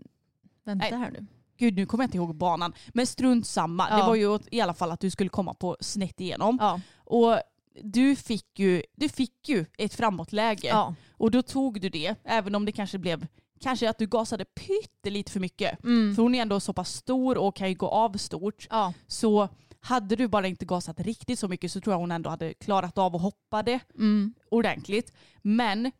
vänta 0.64 0.86
Nej. 0.90 0.98
här 0.98 1.10
nu. 1.10 1.26
Gud 1.60 1.76
nu 1.76 1.86
kommer 1.86 2.04
jag 2.04 2.06
inte 2.08 2.16
ihåg 2.16 2.34
banan. 2.34 2.72
Men 2.94 3.06
strunt 3.06 3.46
samma. 3.46 3.88
Det 3.90 3.98
Ja. 3.98 4.06
var 4.06 4.14
ju 4.14 4.38
i 4.50 4.60
alla 4.60 4.74
fall 4.74 4.90
att 4.90 5.00
du 5.00 5.10
skulle 5.10 5.30
komma 5.30 5.54
på 5.54 5.76
snett 5.80 6.20
igenom. 6.20 6.58
Ja. 6.60 6.80
Och 6.96 7.40
du 7.82 8.16
fick, 8.16 8.58
ju, 8.58 8.82
du 8.96 9.08
fick 9.08 9.48
ju 9.48 9.64
ett 9.78 9.94
framåtläge. 9.94 10.68
Ja. 10.68 10.94
Och 11.12 11.30
då 11.30 11.42
tog 11.42 11.80
du 11.80 11.88
det. 11.88 12.14
Även 12.24 12.54
om 12.54 12.64
det 12.64 12.72
kanske 12.72 12.98
blev 12.98 13.26
Kanske 13.62 13.90
att 13.90 13.98
du 13.98 14.06
gasade 14.06 14.44
pyttelite 14.44 15.32
för 15.32 15.40
mycket. 15.40 15.84
Mm. 15.84 16.14
För 16.14 16.22
hon 16.22 16.34
är 16.34 16.42
ändå 16.42 16.60
så 16.60 16.72
pass 16.72 16.92
stor 16.94 17.38
och 17.38 17.56
kan 17.56 17.68
ju 17.68 17.74
gå 17.74 17.88
av 17.88 18.12
stort. 18.16 18.66
Ja. 18.70 18.92
Så 19.06 19.48
hade 19.80 20.16
du 20.16 20.28
bara 20.28 20.46
inte 20.46 20.64
gasat 20.64 21.00
riktigt 21.00 21.38
så 21.38 21.48
mycket 21.48 21.72
så 21.72 21.80
tror 21.80 21.94
jag 21.94 21.98
hon 22.00 22.10
ändå 22.12 22.30
hade 22.30 22.54
klarat 22.54 22.98
av 22.98 23.16
att 23.16 23.22
hoppa 23.22 23.62
det 23.62 23.80
Mm. 23.94 24.34
ordentligt. 24.50 25.12
Men 25.42 25.92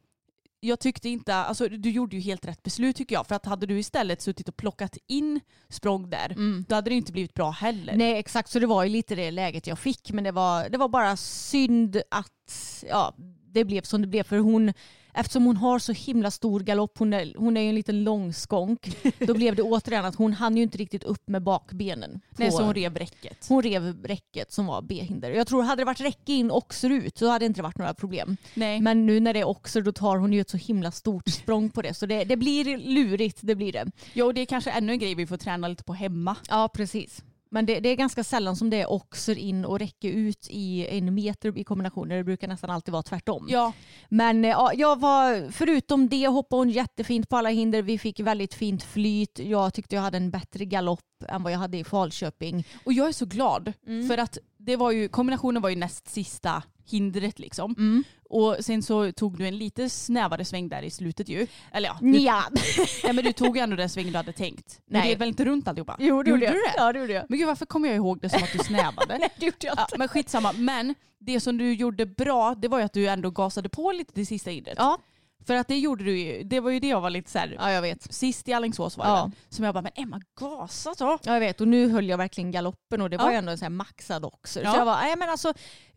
jag 0.61 0.81
tyckte 0.81 1.09
inte, 1.09 1.35
alltså 1.35 1.69
du 1.69 1.91
gjorde 1.91 2.17
ju 2.17 2.23
helt 2.23 2.45
rätt 2.47 2.63
beslut 2.63 2.97
tycker 2.97 3.15
jag. 3.15 3.27
För 3.27 3.35
att 3.35 3.47
hade 3.47 3.67
du 3.67 3.79
istället 3.79 4.23
suttit 4.23 4.49
och 4.49 4.57
plockat 4.57 4.97
in 5.07 5.41
språng 5.69 6.11
där, 6.11 6.31
Mm. 6.31 6.65
då 6.69 6.75
hade 6.75 6.91
det 6.91 6.95
inte 6.97 7.13
blivit 7.13 7.35
bra 7.35 7.51
heller. 7.51 7.97
Nej 7.97 8.19
exakt 8.19 8.51
så 8.51 8.59
det 8.59 8.67
var 8.67 8.85
ju 8.85 8.91
lite 8.91 9.15
det 9.15 9.31
läget 9.31 9.67
jag 9.67 9.79
fick 9.79 10.13
men 10.13 10.25
det 10.25 10.33
var, 10.33 10.69
det 10.69 10.79
var 10.79 10.89
bara 10.89 11.17
synd 11.17 12.03
att 12.11 12.85
ja, 12.89 13.15
det 13.53 13.65
blev 13.65 13.83
som 13.83 14.01
det 14.03 14.07
blev 14.09 14.23
för 14.23 14.39
hon 14.39 14.73
eftersom 15.15 15.45
hon 15.45 15.57
har 15.57 15.79
så 15.79 15.93
himla 15.93 16.31
stor 16.31 16.61
galopp, 16.61 16.99
hon 16.99 17.13
är, 17.13 17.35
hon 17.37 17.57
är 17.57 17.61
ju 17.61 17.69
en 17.69 17.75
liten 17.75 18.05
långskånk, 18.05 18.97
då 19.19 19.35
blev 19.35 19.57
det 19.57 19.63
återigen 19.63 20.05
att 20.05 20.15
hon 20.15 20.33
hann 20.33 20.57
ju 20.57 20.63
inte 20.63 20.79
riktigt 20.79 21.05
upp 21.05 21.29
med 21.29 21.43
bakbenen. 21.43 22.21
Nej, 22.31 22.53
så 22.53 22.63
hon 22.63 22.75
rev 22.75 22.97
räcket. 22.99 23.47
hon 23.49 23.63
rev 23.63 24.05
räcket 24.05 24.53
som 24.53 24.67
var 24.67 24.83
B-hinder. 24.83 25.31
Jag 25.31 25.47
tror 25.47 25.63
hade 25.63 25.81
det 25.81 25.85
varit 25.85 26.01
räcke 26.01 26.33
in 26.33 26.51
oxerut 26.51 27.19
så 27.19 27.27
hade 27.27 27.39
det 27.39 27.47
inte 27.47 27.63
varit 27.63 27.79
några 27.79 27.95
problem. 27.95 28.37
Nej. 28.55 28.81
Men 28.81 29.07
nu 29.07 29.21
när 29.21 29.35
det 29.35 29.41
är 29.41 29.49
oxer 29.49 29.83
då 29.83 29.93
tar 29.93 30.17
hon 30.17 30.33
ju 30.33 30.41
ett 30.41 30.51
så 30.51 30.57
himla 30.57 30.91
stort 30.91 31.29
språng 31.29 31.71
på 31.71 31.83
det. 31.83 31.95
Så 31.95 32.07
det, 32.07 32.25
det 32.25 32.37
blir 32.37 32.79
lurigt, 32.79 33.39
det 33.41 33.55
blir 33.55 33.73
det. 33.73 33.87
Ja, 34.13 34.25
och 34.25 34.35
det 34.35 34.41
är 34.41 34.47
kanske 34.47 34.71
ännu 34.71 34.93
en 34.93 34.99
grej 34.99 35.15
vi 35.15 35.27
får 35.27 35.37
träna 35.37 35.69
lite 35.69 35.85
på 35.85 35.95
hemma. 35.95 36.37
Ja, 36.49 36.69
precis. 36.75 37.23
Men 37.53 37.67
det, 37.67 37.81
det 37.81 37.89
är 37.89 37.97
ganska 37.97 38.25
sällan 38.25 38.57
som 38.57 38.71
det 38.71 38.81
är 38.81 38.93
oxer 38.93 39.39
in 39.39 39.65
och 39.65 39.79
räcke 39.79 40.09
ut 40.09 40.47
i 40.51 40.87
en 40.99 41.15
meter 41.15 41.59
i 41.59 41.65
kombinationer. 41.65 42.17
Det 42.17 42.25
brukar 42.25 42.49
nästan 42.49 42.71
alltid 42.71 42.93
vara 42.93 43.03
tvärtom. 43.03 43.47
Ja, 43.51 43.73
Men 44.09 44.45
eh, 44.45 44.51
ja, 44.51 44.73
jag 44.75 45.01
var, 45.01 45.51
förutom 45.53 46.09
det 46.09 46.27
hoppade 46.27 46.61
hon 46.61 46.71
jättefint 46.71 47.29
på 47.29 47.37
alla 47.37 47.49
hinder. 47.49 47.83
Vi 47.83 47.99
fick 47.99 48.21
väldigt 48.21 48.55
fint 48.55 48.83
flyt. 48.83 49.39
Jag 49.39 49.75
tyckte 49.75 49.95
jag 49.95 50.03
hade 50.03 50.17
en 50.17 50.31
bättre 50.31 50.65
galopp 50.65 51.01
än 51.29 51.43
vad 51.43 51.53
jag 51.53 51.59
hade 51.59 51.79
i 51.79 51.85
Falköping. 51.85 52.67
och 52.85 52.93
jag 52.93 53.09
är 53.09 53.13
så 53.13 53.27
glad. 53.27 53.73
Mm. 53.87 54.09
För 54.09 54.19
att 54.19 54.39
det 54.57 54.77
var 54.77 54.91
ju, 54.91 55.09
kombinationen 55.09 55.63
var 55.63 55.71
ju 55.71 55.77
näst 55.77 56.09
sista 56.09 56.63
hindret 56.85 57.39
liksom. 57.39 57.75
Mm. 57.79 58.05
Och 58.31 58.57
sen 58.61 58.83
så 58.83 59.13
tog 59.13 59.39
du 59.39 59.47
en 59.47 59.59
lite 59.59 59.91
snävare 59.91 60.45
sväng 60.45 60.69
där 60.69 60.83
i 60.83 60.91
slutet 60.91 61.29
ju. 61.29 61.47
Eller 61.73 61.89
ja, 61.89 61.99
du, 62.01 62.19
Ja. 62.19 62.43
nej, 63.05 63.13
men 63.13 63.25
du 63.25 63.33
tog 63.33 63.57
ju 63.57 63.63
ändå 63.63 63.77
den 63.77 63.89
svängen 63.89 64.13
du 64.13 64.17
hade 64.17 64.33
tänkt. 64.33 64.81
Du 64.87 64.99
Nej. 64.99 65.11
red 65.11 65.19
väl 65.19 65.29
inte 65.29 65.45
runt 65.45 65.69
alltihopa? 65.69 65.97
Jo, 65.99 66.23
det 66.23 66.31
gjorde 66.31 66.45
jag. 66.45 66.55
du 66.55 66.59
det? 66.59 66.73
Ja, 66.77 66.93
det 66.93 66.99
gjorde 66.99 67.13
jag. 67.13 67.25
Men 67.29 67.39
gud 67.39 67.49
varför 67.49 67.67
kommer 67.67 67.89
jag 67.89 67.97
ihåg 67.97 68.21
det 68.21 68.29
som 68.31 68.43
att 68.43 68.53
du 68.53 68.59
snävade? 68.65 69.19
Nej, 69.19 69.29
det 69.37 69.47
gjorde 69.47 69.57
jag 69.61 69.75
ja, 69.77 69.83
inte. 69.83 69.99
men 69.99 70.09
skitsamma. 70.09 70.53
Men 70.53 70.95
det 71.19 71.41
som 71.41 71.59
du 71.59 71.73
gjorde 71.75 72.07
bra 72.07 72.55
det 72.55 72.69
var 72.69 72.79
ju 72.79 72.85
att 72.85 72.93
du 72.93 73.09
ändå 73.09 73.31
gasade 73.31 73.69
på 73.69 73.93
lite 73.93 74.13
till 74.13 74.27
sista 74.27 74.51
hindret. 74.51 74.75
Ja. 74.79 74.99
För 75.47 75.55
att 75.55 75.69
det 75.69 75.79
gjorde 75.79 76.05
du 76.05 76.19
ju. 76.19 76.43
Det 76.45 76.61
var 76.61 76.71
ju 76.71 76.81
det 76.81 76.89
jag 76.89 77.01
var 77.01 77.11
lite 77.11 77.31
så 77.31 77.39
här. 77.39 77.57
ja, 77.59 77.71
jag 77.73 77.83
vet. 77.83 78.13
Sist 78.15 78.49
i 78.49 78.53
Alingsås 78.53 78.97
var 78.97 79.05
det 79.05 79.11
Ja. 79.11 79.31
Som 79.49 79.65
jag 79.65 79.75
bara, 79.75 79.83
men 79.83 79.93
Emma 79.95 80.21
gasa 80.41 80.95
då. 80.99 81.19
Ja, 81.25 81.33
jag 81.33 81.41
vet 81.41 81.61
och 81.61 81.69
nu 81.69 81.89
höll 81.89 82.09
jag 82.09 82.19
verkligen 82.19 82.51
galoppen 82.51 83.01
och 83.01 83.11
det 83.11 83.17
var 83.17 83.25
Ja. 83.25 83.33
ju 83.33 83.37
ändå 83.39 83.53
en 83.53 83.59
sån 83.59 83.65
här 83.65 83.71
maxad 83.71 84.25
också. 84.25 84.61
Ja. 84.63 84.73
Så 84.73 84.79
jag 84.79 84.85
var 84.85 84.97
nej, 84.97 85.17
men 85.17 85.31
alltså, 85.31 85.53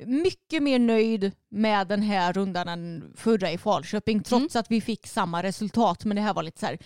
mycket 0.06 0.64
mer 0.64 0.80
nöjd 0.80 1.32
med 1.50 1.88
den 1.88 2.02
här 2.02 2.34
rundan 2.34 2.68
än 2.68 3.14
förra 3.16 3.52
i 3.52 3.58
Falköping 3.58 4.24
trots 4.24 4.56
att 4.56 4.72
vi 4.72 4.82
fick 4.82 5.08
samma 5.08 5.44
resultat. 5.44 6.06
Men 6.06 6.16
det 6.16 6.22
här 6.22 6.34
var 6.34 6.44
lite 6.44 6.60
så 6.60 6.66
här, 6.66 6.78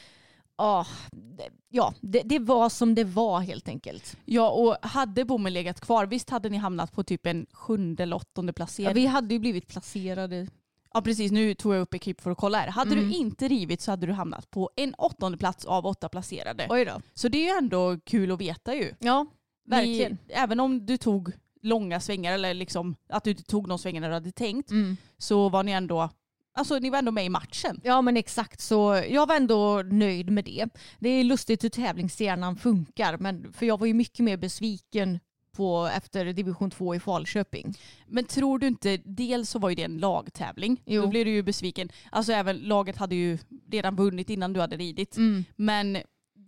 det- 1.12 1.50
ja, 1.70 1.94
det, 2.02 2.22
det 2.26 2.40
var 2.40 2.70
som 2.70 2.96
det 2.96 3.04
var 3.04 3.40
helt 3.40 3.68
enkelt. 3.68 4.18
Ja 4.26 4.50
och 4.50 4.78
hade 4.82 5.26
bommen 5.26 5.54
legat 5.54 5.82
kvar, 5.82 6.06
visst 6.06 6.30
hade 6.30 6.50
ni 6.50 6.58
hamnat 6.58 6.92
på 6.92 7.04
typ 7.04 7.26
en 7.26 7.46
sjunde 7.54 8.04
eller 8.04 8.16
åttonde 8.16 8.50
Ja, 8.50 8.54
placering? 8.54 8.94
vi 8.94 9.06
hade 9.06 9.34
ju 9.34 9.40
blivit 9.40 9.68
placerade. 9.68 10.48
Ja 10.98 11.02
precis, 11.02 11.32
nu 11.32 11.54
tog 11.54 11.74
jag 11.76 11.82
upp 11.82 11.94
ekip 11.94 12.22
för 12.22 12.32
att 12.32 12.38
kolla 12.38 12.58
här. 12.58 12.68
Hade 12.68 12.92
Mm. 12.92 13.10
du 13.10 13.16
inte 13.16 13.48
rivit 13.48 13.82
så 13.82 13.92
hade 13.92 14.08
du 14.08 14.14
hamnat 14.14 14.52
på 14.52 14.70
en 14.76 14.94
åttonde 14.94 15.38
plats 15.38 15.66
av 15.66 15.86
åtta 15.86 16.10
placerade. 16.10 16.68
Oj 16.70 16.86
då. 16.86 17.02
Så 17.14 17.28
det 17.28 17.38
är 17.38 17.52
ju 17.54 17.58
ändå 17.58 18.00
kul 18.06 18.32
att 18.32 18.42
veta 18.42 18.76
ju. 18.76 18.94
Ja, 19.00 19.26
verkligen. 19.66 20.12
Ni, 20.28 20.34
även 20.34 20.60
om 20.60 20.86
du 20.86 20.98
tog 20.98 21.32
långa 21.62 22.00
svängar 22.00 22.34
eller 22.34 22.54
liksom 22.54 22.96
att 23.10 23.24
du 23.24 23.30
inte 23.30 23.44
tog 23.44 23.68
de 23.68 23.80
svängarna 23.80 24.08
du 24.08 24.14
hade 24.14 24.32
tänkt 24.32 24.72
Mm. 24.72 24.98
så 25.18 25.50
var 25.50 25.64
ni 25.64 25.72
ändå, 25.72 26.10
alltså 26.54 26.80
ni 26.80 26.90
var 26.90 27.00
ändå 27.00 27.12
med 27.12 27.26
i 27.26 27.30
matchen. 27.30 27.82
Ja 27.84 28.02
men 28.02 28.18
exakt 28.18 28.62
så 28.62 29.04
jag 29.10 29.28
var 29.28 29.36
ändå 29.36 29.82
nöjd 29.92 30.30
med 30.30 30.46
det. 30.46 30.66
Det 31.00 31.10
är 31.10 31.24
lustigt 31.24 31.64
hur 31.64 31.70
tävlingshjärnan 31.70 32.56
funkar 32.58 33.18
men 33.18 33.54
för 33.54 33.66
jag 33.66 33.80
var 33.80 33.88
ju 33.88 33.94
mycket 33.94 34.20
mer 34.20 34.38
besviken 34.38 35.20
på 35.58 35.90
efter 35.96 36.34
division 36.34 36.72
2 36.72 36.96
i 36.96 37.00
Falköping. 37.00 37.74
Men 38.08 38.26
tror 38.26 38.60
du 38.60 38.68
inte, 38.68 38.98
dels 38.98 39.50
så 39.50 39.60
var 39.60 39.70
ju 39.70 39.76
det 39.76 39.84
en 39.84 39.98
lagtävling. 39.98 40.82
Jo. 40.86 41.02
Då 41.02 41.08
blev 41.08 41.26
du 41.26 41.32
ju 41.32 41.44
besviken. 41.44 41.90
Alltså 42.10 42.34
även 42.34 42.58
laget 42.58 42.98
hade 42.98 43.16
ju 43.16 43.38
redan 43.72 43.96
vunnit 43.96 44.30
innan 44.30 44.54
du 44.54 44.60
hade 44.60 44.78
ridit. 44.78 45.18
Mm. 45.18 45.46
Men 45.56 45.98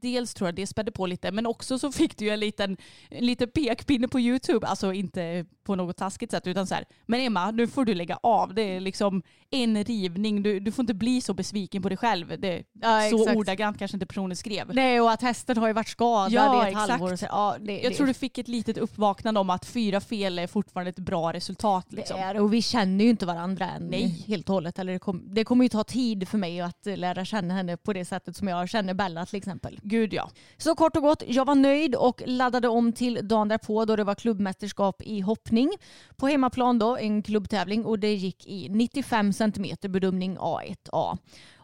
dels 0.01 0.33
tror 0.33 0.47
jag 0.47 0.55
det 0.55 0.67
spädde 0.67 0.91
på 0.91 1.05
lite 1.05 1.31
men 1.31 1.45
också 1.45 1.79
så 1.79 1.91
fick 1.91 2.17
du 2.17 2.25
ju 2.25 2.31
en 2.31 2.39
liten, 2.39 2.77
en 3.09 3.25
liten 3.25 3.49
pekpinne 3.49 4.07
på 4.07 4.19
YouTube. 4.19 4.67
Alltså 4.67 4.93
inte 4.93 5.45
på 5.63 5.75
något 5.75 5.97
taskigt 5.97 6.31
sätt 6.31 6.47
utan 6.47 6.67
så 6.67 6.75
här. 6.75 6.85
Men 7.05 7.19
Emma 7.21 7.51
nu 7.51 7.67
får 7.67 7.85
du 7.85 7.93
lägga 7.93 8.19
av. 8.23 8.53
Det 8.53 8.61
är 8.61 8.79
liksom 8.79 9.21
en 9.51 9.83
rivning. 9.83 10.43
Du, 10.43 10.59
du 10.59 10.71
får 10.71 10.83
inte 10.83 10.93
bli 10.93 11.21
så 11.21 11.33
besviken 11.33 11.81
på 11.81 11.89
dig 11.89 11.97
själv. 11.97 12.39
Det, 12.39 12.63
Ja, 12.81 13.09
så 13.09 13.33
ordagrant 13.35 13.79
kanske 13.79 13.95
inte 13.95 14.05
personen 14.05 14.35
skrev. 14.35 14.73
Nej 14.75 15.01
och 15.01 15.11
att 15.11 15.21
hästen 15.21 15.57
har 15.57 15.67
ju 15.67 15.73
varit 15.73 15.87
skadad 15.87 16.31
Ja, 16.33 16.65
i 16.65 16.69
ett 16.69 16.71
exakt. 16.73 16.89
halvår. 16.91 17.15
Så, 17.15 17.25
ja, 17.25 17.55
det, 17.59 17.79
Jag 17.81 17.91
det, 17.91 17.95
tror 17.97 18.07
du 18.07 18.13
fick 18.13 18.37
ett 18.37 18.47
litet 18.47 18.77
uppvaknande 18.77 19.39
om 19.39 19.49
att 19.49 19.65
fyra 19.65 20.01
fel 20.01 20.39
är 20.39 20.47
fortfarande 20.47 20.89
ett 20.89 20.99
bra 20.99 21.33
resultat. 21.33 21.85
det 21.89 21.95
Liksom. 21.95 22.19
är 22.19 22.33
det. 22.33 22.39
och 22.39 22.53
vi 22.53 22.61
känner 22.61 23.03
ju 23.03 23.09
inte 23.09 23.25
varandra 23.25 23.69
än 23.69 23.87
Nej. 23.87 24.23
helt 24.27 24.49
och 24.49 24.53
hållet. 24.53 24.79
Eller 24.79 24.93
det, 24.93 24.99
kom, 24.99 25.23
det 25.33 25.43
kommer 25.43 25.65
ju 25.65 25.69
ta 25.69 25.83
tid 25.83 26.27
för 26.29 26.37
mig 26.37 26.61
att 26.61 26.85
lära 26.85 27.25
känna 27.25 27.53
henne 27.53 27.77
på 27.77 27.93
det 27.93 28.05
sättet 28.05 28.35
som 28.37 28.47
jag 28.47 28.69
känner 28.69 28.93
Bella 28.93 29.25
till 29.25 29.37
exempel. 29.37 29.79
Gud 29.89 30.13
ja. 30.13 30.29
Så 30.57 30.75
kort 30.75 30.95
och 30.95 31.01
gott, 31.03 31.23
jag 31.27 31.45
var 31.45 31.55
nöjd 31.55 31.95
och 31.95 32.21
laddade 32.25 32.67
om 32.67 32.93
till 32.93 33.27
dagen 33.27 33.47
därpå 33.47 33.85
då 33.85 33.95
det 33.95 34.03
var 34.03 34.15
klubbmästerskap 34.15 35.01
i 35.01 35.19
hoppning. 35.21 35.71
På 36.15 36.27
hemmaplan 36.27 36.79
då, 36.79 36.97
en 36.97 37.23
klubbtävling 37.23 37.85
och 37.85 37.99
det 37.99 38.13
gick 38.13 38.47
i 38.47 38.69
95 38.69 39.33
cm 39.33 39.77
bedömning 39.81 40.37
A1A. 40.37 41.17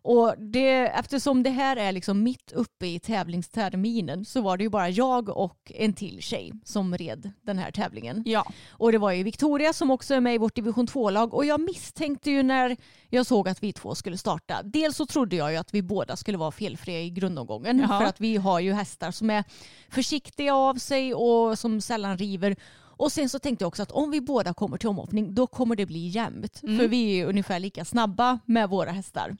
Och 0.07 0.35
det, 0.37 0.87
eftersom 0.87 1.43
det 1.43 1.49
här 1.49 1.77
är 1.77 1.91
liksom 1.91 2.23
mitt 2.23 2.51
uppe 2.51 2.87
i 2.87 2.99
tävlingsterminen 2.99 4.25
så 4.25 4.41
var 4.41 4.57
det 4.57 4.63
ju 4.63 4.69
bara 4.69 4.89
jag 4.89 5.29
och 5.29 5.71
en 5.75 5.93
till 5.93 6.21
tjej 6.21 6.53
som 6.63 6.97
red 6.97 7.31
den 7.41 7.57
här 7.57 7.71
tävlingen. 7.71 8.23
ja. 8.25 8.45
Och 8.69 8.91
det 8.91 8.97
var 8.97 9.11
ju 9.11 9.23
Victoria 9.23 9.73
som 9.73 9.91
också 9.91 10.13
är 10.13 10.19
med 10.19 10.35
i 10.35 10.37
vårt 10.37 10.55
division 10.55 10.87
2-lag 10.87 11.33
och 11.33 11.45
jag 11.45 11.59
misstänkte 11.61 12.31
ju 12.31 12.43
när 12.43 12.77
jag 13.09 13.25
såg 13.25 13.49
att 13.49 13.63
vi 13.63 13.73
två 13.73 13.95
skulle 13.95 14.17
starta. 14.17 14.61
Dels 14.63 14.97
så 14.97 15.05
trodde 15.05 15.35
jag 15.35 15.51
ju 15.51 15.57
att 15.57 15.73
vi 15.73 15.81
båda 15.81 16.15
skulle 16.15 16.37
vara 16.37 16.51
felfria 16.51 17.01
i 17.01 17.09
grundomgången 17.09 17.79
Jaha. 17.79 17.99
för 17.99 18.05
att 18.05 18.21
vi 18.21 18.37
har 18.37 18.59
ju 18.59 18.73
hästar 18.73 19.11
som 19.11 19.29
är 19.29 19.43
försiktiga 19.89 20.55
av 20.55 20.75
sig 20.75 21.13
och 21.13 21.59
som 21.59 21.81
sällan 21.81 22.17
river. 22.17 22.55
Och 22.97 23.11
sen 23.11 23.29
så 23.29 23.39
tänkte 23.39 23.63
jag 23.63 23.67
också 23.67 23.83
att 23.83 23.91
om 23.91 24.11
vi 24.11 24.21
båda 24.21 24.53
kommer 24.53 24.77
till 24.77 24.89
omhoppning 24.89 25.35
då 25.35 25.47
kommer 25.47 25.75
det 25.75 25.85
bli 25.85 26.07
jämnt. 26.07 26.59
För 26.59 26.87
vi 26.87 27.19
är 27.19 27.25
ungefär 27.25 27.59
lika 27.59 27.85
snabba 27.85 28.39
med 28.45 28.69
våra 28.69 28.91
hästar. 28.91 29.37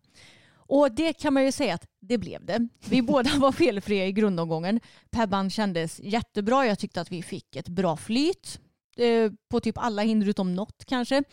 Och 0.67 0.91
det 0.91 1.13
kan 1.13 1.33
man 1.33 1.45
ju 1.45 1.51
säga 1.51 1.73
att 1.73 1.87
det 1.99 2.17
blev 2.17 2.45
det. 2.45 2.67
Vi 2.89 3.01
båda 3.01 3.29
var 3.37 3.51
felfria 3.51 4.05
i 4.07 4.11
grundomgången. 4.11 4.79
Pebban 5.09 5.49
kändes 5.49 5.99
jättebra. 6.03 6.65
Jag 6.65 6.79
tyckte 6.79 7.01
att 7.01 7.11
vi 7.11 7.23
fick 7.23 7.55
ett 7.55 7.67
bra 7.69 7.97
flyt 7.97 8.59
eh, 8.97 9.31
på 9.49 9.59
typ 9.59 9.77
alla 9.77 10.01
hinder 10.01 10.27
utom 10.27 10.55
något 10.55 10.85
kanske. 10.85 11.23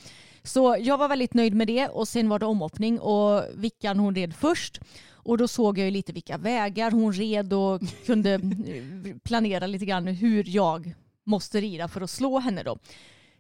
Så 0.42 0.76
jag 0.80 0.98
var 0.98 1.08
väldigt 1.08 1.34
nöjd 1.34 1.54
med 1.54 1.66
det 1.66 1.88
och 1.88 2.08
sen 2.08 2.28
var 2.28 2.38
det 2.38 2.46
omhoppning 2.46 3.00
och 3.00 3.44
Vickan 3.54 3.98
hon 3.98 4.14
red 4.14 4.34
först. 4.34 4.80
Och 5.24 5.38
då 5.38 5.48
såg 5.48 5.78
jag 5.78 5.84
ju 5.84 5.90
lite 5.90 6.12
vilka 6.12 6.38
vägar 6.38 6.90
hon 6.90 7.12
red 7.12 7.52
och 7.52 7.80
kunde 8.06 8.30
eh, 8.34 9.16
planera 9.24 9.66
lite 9.66 9.84
grann 9.84 10.06
hur 10.06 10.44
jag 10.48 10.94
måste 11.24 11.60
rida 11.60 11.88
för 11.88 12.00
att 12.00 12.10
slå 12.10 12.38
henne 12.38 12.62
då. 12.62 12.78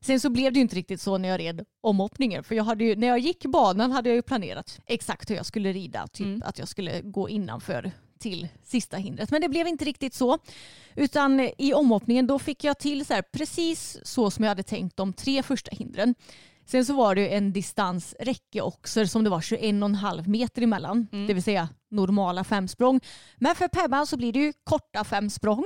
Sen 0.02 0.20
så 0.20 0.30
blev 0.30 0.52
det 0.52 0.56
ju 0.56 0.62
inte 0.62 0.76
riktigt 0.76 1.00
så 1.00 1.18
när 1.18 1.28
jag 1.28 1.40
red 1.40 1.64
omhoppningen. 1.80 2.44
För 2.44 2.54
jag 2.54 2.64
hade 2.64 2.84
ju, 2.84 2.96
när 2.96 3.06
jag 3.08 3.18
gick 3.18 3.46
banan 3.46 3.90
hade 3.92 4.08
jag 4.08 4.16
ju 4.16 4.22
planerat 4.22 4.80
exakt 4.86 5.30
hur 5.30 5.34
jag 5.36 5.46
skulle 5.46 5.72
rida. 5.72 6.06
Typ 6.06 6.26
Mm. 6.26 6.42
att 6.44 6.58
jag 6.58 6.68
skulle 6.68 7.00
gå 7.00 7.28
innanför 7.28 7.90
till 8.18 8.48
sista 8.64 8.96
hindret. 8.96 9.30
Men 9.30 9.40
det 9.40 9.48
blev 9.48 9.66
inte 9.66 9.84
riktigt 9.84 10.14
så. 10.14 10.38
Utan 10.96 11.50
i 11.58 11.74
omhoppningen 11.74 12.26
då 12.26 12.38
fick 12.38 12.64
jag 12.64 12.78
till 12.78 13.06
så 13.06 13.14
här, 13.14 13.22
precis 13.22 13.98
så 14.02 14.30
som 14.30 14.44
jag 14.44 14.50
hade 14.50 14.62
tänkt 14.62 14.96
de 14.96 15.12
tre 15.12 15.42
första 15.42 15.70
hindren. 15.70 16.14
Sen 16.66 16.84
så 16.84 16.92
var 16.94 17.14
det 17.14 17.20
ju 17.20 17.28
en 17.28 17.52
distans 17.52 18.14
räckeoxer 18.20 19.04
som 19.04 19.24
det 19.24 19.30
var 19.30 19.40
21,5 19.40 20.28
meter 20.28 20.62
emellan. 20.62 21.08
Det 21.26 21.34
vill 21.34 21.42
säga 21.42 21.68
normala 21.90 22.44
fem 22.44 22.68
språng. 22.68 23.00
Men 23.36 23.54
för 23.54 23.68
Pebban 23.68 24.06
så 24.06 24.16
blir 24.16 24.32
det 24.32 24.38
ju 24.38 24.52
korta 24.64 25.04
fem 25.04 25.30
språng. 25.30 25.64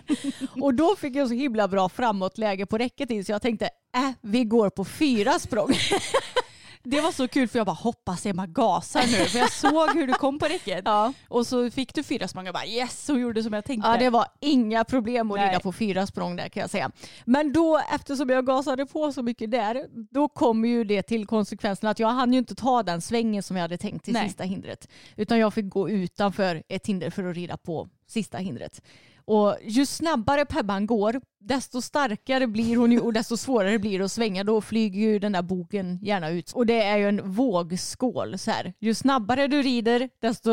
och 0.60 0.74
då 0.74 0.96
fick 0.96 1.16
jag 1.16 1.28
så 1.28 1.34
himla 1.34 1.68
bra 1.68 1.88
framåtläge 1.88 2.66
på 2.66 2.78
räcket 2.78 3.10
in 3.10 3.24
så 3.24 3.32
jag 3.32 3.42
tänkte 3.42 3.64
äh, 3.96 4.10
vi 4.20 4.44
går 4.44 4.70
på 4.70 4.84
fyra 4.84 5.38
språng. 5.38 5.72
Det 6.86 7.00
var 7.00 7.12
så 7.12 7.28
kul 7.28 7.48
för 7.48 7.58
jag 7.58 7.66
bara 7.66 7.72
hoppas 7.72 8.26
Emma 8.26 8.46
gasar 8.46 9.00
nu. 9.00 9.24
För 9.24 9.38
jag 9.38 9.52
såg 9.52 9.94
hur 9.94 10.06
du 10.06 10.12
kom 10.12 10.38
på 10.38 10.46
räcket. 10.46 10.82
Ja. 10.84 11.12
Och 11.28 11.46
så 11.46 11.70
fick 11.70 11.94
du 11.94 12.02
fyra 12.02 12.28
språng 12.28 12.48
och 12.48 12.54
bara 12.54 12.66
yes, 12.66 13.08
hon 13.08 13.20
gjorde 13.20 13.42
som 13.42 13.52
jag 13.52 13.64
tänkte. 13.64 13.88
Ja 13.90 13.96
det 13.96 14.10
var 14.10 14.26
inga 14.40 14.84
problem 14.84 15.30
att 15.30 15.36
Nej. 15.36 15.48
rida 15.48 15.60
på 15.60 15.72
fyra 15.72 16.06
språng 16.06 16.36
där 16.36 16.48
kan 16.48 16.60
jag 16.60 16.70
säga. 16.70 16.90
Men 17.24 17.52
då 17.52 17.80
eftersom 17.94 18.28
jag 18.28 18.46
gasade 18.46 18.86
på 18.86 19.12
så 19.12 19.22
mycket 19.22 19.50
där 19.50 19.86
då 20.10 20.28
kom 20.28 20.64
ju 20.64 20.84
det 20.84 21.02
till 21.02 21.26
konsekvensen 21.26 21.90
att 21.90 21.98
jag 21.98 22.08
hann 22.08 22.32
ju 22.32 22.38
inte 22.38 22.54
ta 22.54 22.82
den 22.82 23.00
svängen 23.00 23.42
som 23.42 23.56
jag 23.56 23.62
hade 23.62 23.78
tänkt 23.78 24.04
till 24.04 24.14
Nej. 24.14 24.28
sista 24.28 24.44
hindret. 24.44 24.88
Utan 25.16 25.38
jag 25.38 25.54
fick 25.54 25.68
gå 25.68 25.90
utanför 25.90 26.62
ett 26.68 26.86
hinder 26.86 27.10
för 27.10 27.24
att 27.24 27.36
rida 27.36 27.56
på 27.56 27.88
sista 28.06 28.38
hindret. 28.38 28.82
Och 29.26 29.56
ju 29.62 29.86
snabbare 29.86 30.44
Pebban 30.44 30.86
går 30.86 31.20
desto 31.40 31.82
starkare 31.82 32.46
blir 32.46 32.76
hon 32.76 32.92
ju 32.92 33.00
och 33.00 33.12
desto 33.12 33.36
svårare 33.36 33.78
blir 33.78 33.98
det 33.98 34.04
att 34.04 34.12
svänga. 34.12 34.44
Då 34.44 34.60
flyger 34.60 35.00
ju 35.00 35.18
den 35.18 35.32
där 35.32 35.42
boken 35.42 35.98
gärna 36.02 36.30
ut. 36.30 36.52
Och 36.52 36.66
det 36.66 36.82
är 36.82 36.96
ju 36.96 37.08
en 37.08 37.30
vågskål. 37.30 38.38
Så 38.38 38.50
här. 38.50 38.72
Ju 38.80 38.94
snabbare 38.94 39.46
du 39.48 39.62
rider 39.62 40.08
desto 40.20 40.50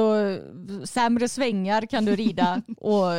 sämre 0.86 1.30
svängar 1.30 1.86
kan 1.86 2.06
du 2.06 2.16
rida 2.16 2.62
och 2.78 3.12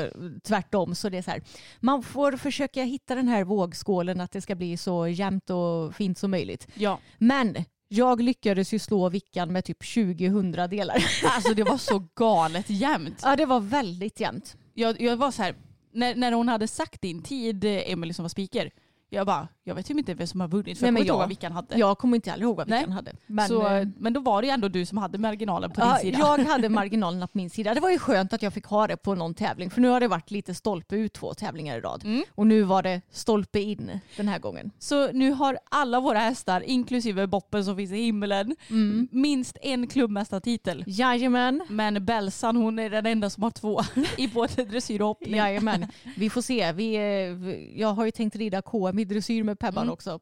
tvärtom. 0.42 0.94
Så 0.94 1.08
det 1.08 1.18
är 1.18 1.22
så 1.22 1.30
här. 1.30 1.42
Man 1.80 2.02
får 2.02 2.32
försöka 2.32 2.82
hitta 2.82 3.14
den 3.14 3.28
här 3.28 3.44
vågskålen 3.44 4.20
att 4.20 4.32
det 4.32 4.40
ska 4.40 4.54
bli 4.54 4.76
så 4.76 5.08
jämnt 5.08 5.50
och 5.50 5.94
fint 5.94 6.18
som 6.18 6.30
möjligt. 6.30 6.68
Ja. 6.74 6.98
Men 7.18 7.56
Jag 7.88 8.22
lyckades 8.22 8.74
ju 8.74 8.78
slå 8.78 9.08
Vickan 9.08 9.52
med 9.52 9.64
typ 9.64 9.82
20 9.84 10.28
hundradelar. 10.28 11.04
Alltså 11.24 11.54
det 11.54 11.62
var 11.62 11.78
så 11.78 12.08
galet 12.14 12.70
jämnt. 12.70 13.20
ja 13.22 13.36
det 13.36 13.46
var 13.46 13.60
väldigt 13.60 14.20
jämnt. 14.20 14.56
Jag, 14.74 15.00
jag 15.00 15.16
var 15.16 15.30
så 15.30 15.42
här, 15.42 15.54
när, 15.92 16.14
när 16.14 16.32
hon 16.32 16.48
hade 16.48 16.68
sagt 16.68 17.02
din 17.02 17.22
tid, 17.22 17.64
eh, 17.64 17.92
Emelie 17.92 18.14
som 18.14 18.22
var 18.22 18.28
speaker, 18.28 18.70
jag 19.10 19.26
bara, 19.26 19.48
jag 19.64 19.74
vet 19.74 19.90
ju 19.90 19.94
inte 19.94 20.14
vem 20.14 20.26
som 20.26 20.40
har 20.40 20.48
vunnit 20.48 20.78
för 20.78 20.90
Nej, 20.90 20.92
jag 20.92 20.92
kommer 20.92 21.00
inte 21.00 21.08
ihåg 21.12 21.18
vad 21.18 21.28
Vickan 21.28 21.52
hade. 21.52 21.78
Jag 21.78 21.98
kommer 21.98 22.16
inte 22.16 22.30
heller 22.30 22.42
ihåg 22.42 22.56
vad. 22.56 22.66
Vickan 22.66 22.92
hade. 22.92 23.12
Men, 23.26 23.48
så, 23.48 23.68
eh, 23.76 23.88
men 23.98 24.12
då 24.12 24.20
var 24.20 24.42
det 24.42 24.46
ju 24.48 24.52
ändå 24.52 24.68
du 24.68 24.86
som 24.86 24.98
hade 24.98 25.18
marginalen 25.18 25.70
på 25.70 25.80
din 25.80 25.90
Ja, 25.90 25.96
sida. 25.98 26.18
jag 26.18 26.38
hade 26.38 26.68
marginalerna 26.80 27.26
på 27.26 27.38
min 27.38 27.50
sida. 27.50 27.74
Det 27.74 27.80
var 27.80 27.90
ju 27.90 27.98
skönt 27.98 28.32
att 28.32 28.42
jag 28.42 28.52
fick 28.54 28.64
ha 28.66 28.86
det 28.86 28.96
på 28.96 29.14
någon 29.14 29.34
tävling 29.34 29.70
för 29.70 29.80
nu 29.80 29.88
har 29.88 30.00
det 30.00 30.08
varit 30.08 30.30
lite 30.30 30.54
stolpe 30.54 30.96
ut 30.96 31.12
två 31.12 31.34
tävlingar 31.34 31.78
i 31.78 31.80
rad. 31.80 32.04
Mm. 32.04 32.22
Och 32.34 32.46
nu 32.46 32.62
var 32.62 32.82
det 32.82 33.00
stolpe 33.10 33.60
in 33.60 33.90
den 34.16 34.28
här 34.28 34.38
gången. 34.38 34.70
Så 34.78 35.12
nu 35.12 35.30
har 35.30 35.58
alla 35.70 36.00
våra 36.00 36.18
hästar, 36.18 36.60
inklusive 36.60 37.26
Boppen 37.26 37.64
som 37.64 37.76
finns 37.76 37.92
i 37.92 37.96
himmelen, 37.96 38.56
Mm. 38.70 39.08
minst 39.12 39.56
en 39.62 39.86
klubbmästartitel. 39.86 40.84
Jajamän. 40.86 41.62
Men 41.68 42.04
Belsan 42.04 42.56
hon 42.56 42.78
är 42.78 42.90
den 42.90 43.06
enda 43.06 43.30
som 43.30 43.42
har 43.42 43.50
två 43.50 43.80
i 44.18 44.28
både 44.28 44.64
dressyr 44.64 45.00
och 45.00 45.06
hoppning. 45.08 45.34
Jajamän. 45.36 45.86
Vi 46.16 46.30
får 46.30 46.42
se. 46.42 46.72
Vi, 46.72 46.94
eh, 46.94 47.34
vi- 47.36 47.74
jag 47.76 47.88
har 47.92 48.04
ju 48.04 48.10
tänkt 48.10 48.36
rida 48.36 48.62
KM 48.62 48.98
i 48.98 49.04
dressyr 49.04 49.42
med 49.42 49.51
Pebban 49.56 49.82
Mm. 49.82 49.92
också. 49.92 50.20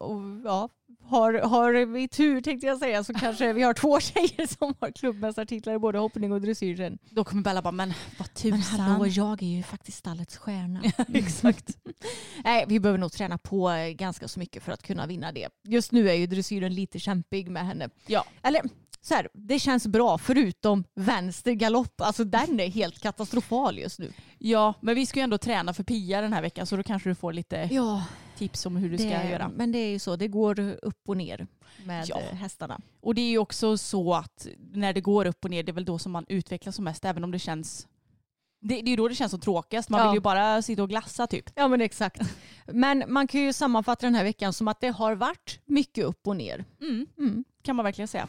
Och, 0.00 0.20
ja, 0.44 0.68
har, 1.04 1.32
har 1.34 1.86
vi 1.86 2.08
tur 2.08 2.40
tänkte 2.40 2.66
jag 2.66 2.78
säga 2.78 3.04
så 3.04 3.14
kanske 3.14 3.52
vi 3.52 3.62
har 3.62 3.74
två 3.74 4.00
tjejer 4.00 4.46
som 4.58 4.74
har 4.80 4.90
klubbmästartitlar 4.90 5.74
i 5.74 5.78
både 5.78 5.98
hoppning 5.98 6.32
och 6.32 6.40
dressyr 6.40 6.76
sen. 6.76 6.98
Då 7.10 7.24
kommer 7.24 7.42
Bella 7.42 7.62
bara, 7.62 7.72
men 7.72 7.92
vad 8.18 8.28
Men 8.44 8.60
tusan. 8.62 8.80
hallå, 8.80 9.06
jag 9.06 9.42
är 9.42 9.46
ju 9.46 9.62
faktiskt 9.62 9.98
stallets 9.98 10.36
stjärna. 10.36 10.82
Exakt. 11.14 11.68
Nej, 12.44 12.64
vi 12.68 12.80
behöver 12.80 12.98
nog 12.98 13.12
träna 13.12 13.38
på 13.38 13.70
eh, 13.70 13.88
ganska 13.90 14.28
så 14.28 14.38
mycket 14.40 14.62
för 14.62 14.72
att 14.72 14.82
kunna 14.82 15.06
vinna 15.06 15.32
det. 15.32 15.48
Just 15.68 15.92
nu 15.92 16.10
är 16.10 16.14
ju 16.14 16.26
dressyren 16.26 16.74
lite 16.74 16.98
kämpig 16.98 17.50
med 17.50 17.66
henne. 17.66 17.88
Ja. 18.06 18.24
Eller 18.42 18.62
så 19.08 19.14
här, 19.14 19.28
det 19.34 19.58
känns 19.58 19.86
bra 19.86 20.18
förutom 20.18 20.84
vänster 20.94 21.52
galopp. 21.52 22.00
Alltså 22.00 22.24
den 22.24 22.60
är 22.60 22.68
helt 22.68 22.98
katastrofal 23.00 23.78
just 23.78 23.98
nu. 23.98 24.12
Ja, 24.38 24.74
men 24.80 24.94
vi 24.94 25.06
ska 25.06 25.20
ju 25.20 25.24
ändå 25.24 25.38
träna 25.38 25.74
för 25.74 25.82
Pia 25.84 26.20
den 26.20 26.32
här 26.32 26.42
veckan 26.42 26.66
så 26.66 26.76
då 26.76 26.82
kanske 26.82 27.08
du 27.08 27.14
får 27.14 27.32
lite 27.32 27.68
Ja, 27.72 28.04
tips 28.38 28.66
om 28.66 28.76
hur 28.76 28.90
du 28.90 28.98
ska 28.98 29.06
det, 29.08 29.30
göra. 29.30 29.50
men 29.56 29.72
det 29.72 29.78
är 29.78 29.90
ju 29.90 29.98
så. 29.98 30.16
Det 30.16 30.28
går 30.28 30.60
upp 30.82 31.08
och 31.08 31.16
ner 31.16 31.46
med 31.84 32.04
Ja. 32.08 32.20
eh, 32.20 32.36
hästarna. 32.36 32.80
Och 33.00 33.14
det 33.14 33.20
är 33.20 33.30
ju 33.30 33.38
också 33.38 33.76
så 33.78 34.14
att 34.14 34.46
när 34.72 34.92
det 34.92 35.00
går 35.00 35.26
upp 35.26 35.44
och 35.44 35.50
ner 35.50 35.62
det 35.62 35.70
är 35.70 35.74
väl 35.74 35.84
då 35.84 35.98
som 35.98 36.12
man 36.12 36.24
utvecklas 36.28 36.76
som 36.76 36.84
mest 36.84 37.04
även 37.04 37.24
om 37.24 37.30
det 37.30 37.38
känns 37.38 37.86
det, 38.60 38.74
det 38.74 38.80
är 38.80 38.90
ju 38.90 38.96
då 38.96 39.08
det 39.08 39.14
känns 39.14 39.30
som 39.30 39.40
tråkigast. 39.40 39.88
Man 39.88 40.00
Ja. 40.00 40.06
vill 40.10 40.14
ju 40.16 40.20
bara 40.20 40.62
sitta 40.62 40.82
och 40.82 40.88
glassa 40.88 41.26
typ. 41.26 41.50
Ja 41.54 41.68
men 41.68 41.80
exakt. 41.80 42.20
Men 42.66 43.04
man 43.08 43.26
kan 43.28 43.40
ju 43.40 43.52
sammanfatta 43.52 44.06
den 44.06 44.14
här 44.14 44.24
veckan 44.24 44.52
som 44.52 44.68
att 44.68 44.80
det 44.80 44.88
har 44.88 45.14
varit 45.14 45.60
mycket 45.64 46.04
upp 46.04 46.26
och 46.26 46.36
ner. 46.36 46.64
Mm, 46.80 47.06
Mm. 47.18 47.44
kan 47.62 47.76
man 47.76 47.84
verkligen 47.84 48.08
säga. 48.08 48.28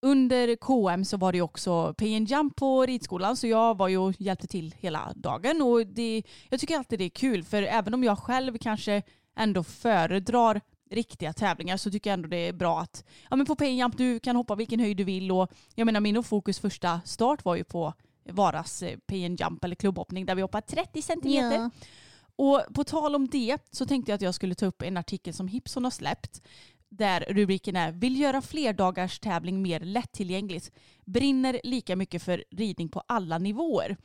Under 0.00 0.56
KM 0.56 1.04
så 1.04 1.16
var 1.16 1.32
det 1.32 1.42
också 1.42 1.94
PN 1.98 2.24
Jump 2.24 2.56
på 2.56 2.86
ridskolan 2.86 3.36
så 3.36 3.46
jag 3.46 3.76
var 3.76 3.88
ju 3.88 3.98
och 3.98 4.20
hjälpte 4.20 4.46
till 4.46 4.74
hela 4.78 5.12
dagen 5.14 5.62
och 5.62 5.86
det, 5.86 6.22
jag 6.48 6.60
tycker 6.60 6.76
alltid 6.76 6.98
det 6.98 7.04
är 7.04 7.08
kul 7.08 7.44
för 7.44 7.62
även 7.62 7.94
om 7.94 8.04
jag 8.04 8.18
själv 8.18 8.58
kanske 8.58 9.02
ändå 9.36 9.64
föredrar 9.64 10.60
riktiga 10.90 11.32
tävlingar 11.32 11.76
så 11.76 11.90
tycker 11.90 12.10
jag 12.10 12.14
ändå 12.14 12.28
det 12.28 12.48
är 12.48 12.52
bra 12.52 12.80
att 12.80 13.04
ja, 13.30 13.36
men 13.36 13.46
på 13.46 13.56
PN 13.56 13.76
Jump 13.76 13.98
du 13.98 14.20
kan 14.20 14.36
hoppa 14.36 14.54
vilken 14.54 14.80
höjd 14.80 14.96
du 14.96 15.04
vill 15.04 15.32
och 15.32 15.50
jag 15.74 15.86
menar 15.86 16.00
min 16.00 16.16
och 16.16 16.26
fokus 16.26 16.58
första 16.58 17.00
start 17.04 17.44
var 17.44 17.56
ju 17.56 17.64
på 17.64 17.94
Varas 18.24 18.82
eh, 18.82 18.98
PN 19.06 19.36
Jump 19.36 19.64
eller 19.64 19.74
klubbhoppning 19.74 20.26
där 20.26 20.34
vi 20.34 20.42
hoppar 20.42 20.60
30 20.60 21.02
centimeter. 21.02 21.56
Ja. 21.56 21.70
Och 22.36 22.62
på 22.74 22.84
tal 22.84 23.14
om 23.14 23.28
det 23.28 23.58
så 23.70 23.86
tänkte 23.86 24.10
jag 24.10 24.14
att 24.14 24.22
jag 24.22 24.34
skulle 24.34 24.54
ta 24.54 24.66
upp 24.66 24.82
en 24.82 24.96
artikel 24.96 25.34
som 25.34 25.48
Hipson 25.48 25.84
har 25.84 25.90
släppt 25.90 26.42
där 26.90 27.24
rubriken 27.28 27.76
är 27.76 27.92
Vill 27.92 28.20
göra 28.20 28.42
flerdagars 28.42 29.18
tävling 29.20 29.62
mer 29.62 29.80
lättillgängligt. 29.80 30.70
Brinner 31.04 31.60
lika 31.64 31.96
mycket 31.96 32.22
för 32.22 32.44
ridning 32.50 32.88
på 32.88 33.02
alla 33.06 33.38
nivåer. 33.38 33.96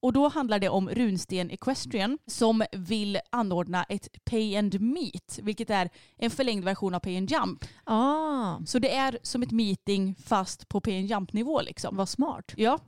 Och 0.00 0.12
då 0.12 0.28
handlar 0.28 0.58
det 0.58 0.68
om 0.68 0.88
Runsten 0.88 1.50
Equestrian 1.50 2.18
som 2.26 2.62
vill 2.72 3.18
anordna 3.30 3.84
ett 3.84 4.24
Pay 4.24 4.56
and 4.56 4.80
Meet, 4.80 5.38
vilket 5.42 5.70
är 5.70 5.90
en 6.16 6.30
förlängd 6.30 6.64
version 6.64 6.94
av 6.94 7.00
Pay 7.00 7.16
and 7.16 7.30
Jump. 7.30 7.64
Ah, 7.84 8.58
Så 8.66 8.78
det 8.78 8.94
är 8.94 9.18
som 9.22 9.42
ett 9.42 9.50
meeting 9.50 10.14
fast 10.24 10.68
på 10.68 10.80
Pay 10.80 10.98
and 10.98 11.10
Jump-nivå 11.10 11.60
liksom. 11.62 11.96
vad 11.96 12.08
smart. 12.08 12.52
Ja. 12.56 12.78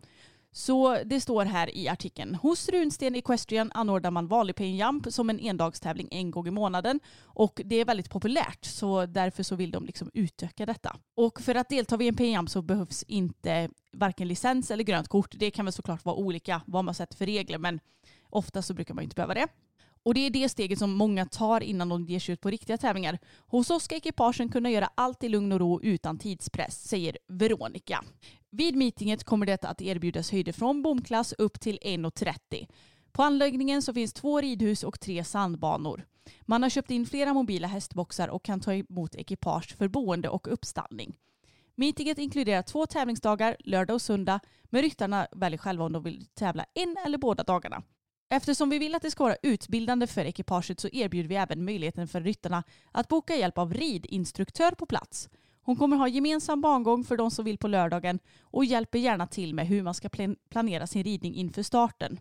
Så 0.56 0.98
det 1.04 1.20
står 1.20 1.44
här 1.44 1.76
i 1.76 1.88
artikeln. 1.88 2.34
Hos 2.34 2.68
Runsten 2.68 3.14
Equestrian 3.14 3.72
anordnar 3.74 4.10
man 4.10 4.26
vanlig 4.26 4.56
pay 4.56 4.76
jump 4.76 5.12
som 5.12 5.30
en 5.30 5.40
endagstävling 5.40 6.08
en 6.10 6.30
gång 6.30 6.46
i 6.46 6.50
månaden. 6.50 7.00
Och 7.22 7.60
det 7.64 7.76
är 7.76 7.84
väldigt 7.84 8.10
populärt 8.10 8.64
så 8.64 9.06
därför 9.06 9.42
så 9.42 9.56
vill 9.56 9.70
de 9.70 9.86
liksom 9.86 10.10
utöka 10.14 10.66
detta. 10.66 10.96
Och 11.16 11.40
för 11.40 11.54
att 11.54 11.68
delta 11.68 11.96
vid 11.96 12.08
en 12.08 12.16
pay 12.16 12.32
jump 12.32 12.50
så 12.50 12.62
behövs 12.62 13.02
inte 13.02 13.68
varken 13.92 14.28
licens 14.28 14.70
eller 14.70 14.84
grönt 14.84 15.08
kort. 15.08 15.34
Det 15.38 15.50
kan 15.50 15.64
väl 15.64 15.72
såklart 15.72 16.04
vara 16.04 16.16
olika 16.16 16.62
vad 16.66 16.84
man 16.84 16.94
sätter 16.94 17.16
för 17.16 17.26
regler 17.26 17.58
men 17.58 17.80
ofta 18.30 18.62
så 18.62 18.74
brukar 18.74 18.94
man 18.94 19.04
inte 19.04 19.14
behöva 19.14 19.34
det. 19.34 19.46
Och 20.04 20.14
det 20.14 20.20
är 20.20 20.30
det 20.30 20.48
steget 20.48 20.78
som 20.78 20.92
många 20.92 21.26
tar 21.26 21.60
innan 21.60 21.88
de 21.88 22.04
ger 22.04 22.18
sig 22.18 22.32
ut 22.32 22.40
på 22.40 22.50
riktiga 22.50 22.78
tävlingar. 22.78 23.18
Hos 23.38 23.70
oss 23.70 23.84
ska 23.84 23.94
ekipagen 23.94 24.48
kunna 24.48 24.70
göra 24.70 24.90
allt 24.94 25.24
i 25.24 25.28
lugn 25.28 25.52
och 25.52 25.60
ro 25.60 25.80
utan 25.82 26.18
tidspress, 26.18 26.88
säger 26.88 27.18
Veronica. 27.28 28.04
Vid 28.50 28.76
meetinget 28.76 29.24
kommer 29.24 29.46
det 29.46 29.64
att 29.64 29.82
erbjudas 29.82 30.32
höjder 30.32 30.52
från 30.52 30.82
bomklass 30.82 31.32
upp 31.32 31.60
till 31.60 31.78
1,30. 31.82 32.68
På 33.12 33.22
anläggningen 33.22 33.82
så 33.82 33.94
finns 33.94 34.12
två 34.12 34.40
ridhus 34.40 34.84
och 34.84 35.00
tre 35.00 35.24
sandbanor. 35.24 36.04
Man 36.40 36.62
har 36.62 36.70
köpt 36.70 36.90
in 36.90 37.06
flera 37.06 37.34
mobila 37.34 37.66
hästboxar 37.66 38.28
och 38.28 38.44
kan 38.44 38.60
ta 38.60 38.74
emot 38.74 39.14
ekipage 39.14 39.76
för 39.76 39.88
boende 39.88 40.28
och 40.28 40.52
uppstallning. 40.52 41.16
Meetinget 41.74 42.18
inkluderar 42.18 42.62
två 42.62 42.86
tävlingsdagar, 42.86 43.56
lördag 43.58 43.94
och 43.94 44.02
söndag, 44.02 44.40
men 44.64 44.82
ryttarna 44.82 45.26
väljer 45.32 45.58
själva 45.58 45.84
om 45.84 45.92
de 45.92 46.02
vill 46.02 46.26
tävla 46.34 46.64
en 46.74 46.96
eller 47.06 47.18
båda 47.18 47.42
dagarna. 47.42 47.82
Eftersom 48.28 48.70
vi 48.70 48.78
vill 48.78 48.94
att 48.94 49.02
det 49.02 49.10
ska 49.10 49.24
vara 49.24 49.36
utbildande 49.42 50.06
för 50.06 50.24
ekipaget 50.24 50.80
så 50.80 50.88
erbjuder 50.92 51.28
vi 51.28 51.34
även 51.34 51.64
möjligheten 51.64 52.08
för 52.08 52.20
ryttarna 52.20 52.62
att 52.92 53.08
boka 53.08 53.36
hjälp 53.36 53.58
av 53.58 53.74
ridinstruktör 53.74 54.70
på 54.70 54.86
plats. 54.86 55.28
Hon 55.62 55.76
kommer 55.76 55.96
ha 55.96 56.08
gemensam 56.08 56.60
bangång 56.60 57.04
för 57.04 57.16
de 57.16 57.30
som 57.30 57.44
vill 57.44 57.58
på 57.58 57.68
lördagen 57.68 58.18
och 58.40 58.64
hjälper 58.64 58.98
gärna 58.98 59.26
till 59.26 59.54
med 59.54 59.66
hur 59.66 59.82
man 59.82 59.94
ska 59.94 60.08
planera 60.50 60.86
sin 60.86 61.04
ridning 61.04 61.34
inför 61.34 61.62
starten. 61.62 62.20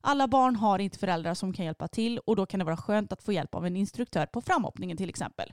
Alla 0.00 0.28
barn 0.28 0.56
har 0.56 0.78
inte 0.78 0.98
föräldrar 0.98 1.34
som 1.34 1.52
kan 1.52 1.64
hjälpa 1.64 1.88
till 1.88 2.18
och 2.18 2.36
då 2.36 2.46
kan 2.46 2.58
det 2.58 2.64
vara 2.64 2.76
skönt 2.76 3.12
att 3.12 3.22
få 3.22 3.32
hjälp 3.32 3.54
av 3.54 3.66
en 3.66 3.76
instruktör 3.76 4.26
på 4.26 4.40
framhoppningen 4.40 4.96
till 4.96 5.08
exempel. 5.08 5.52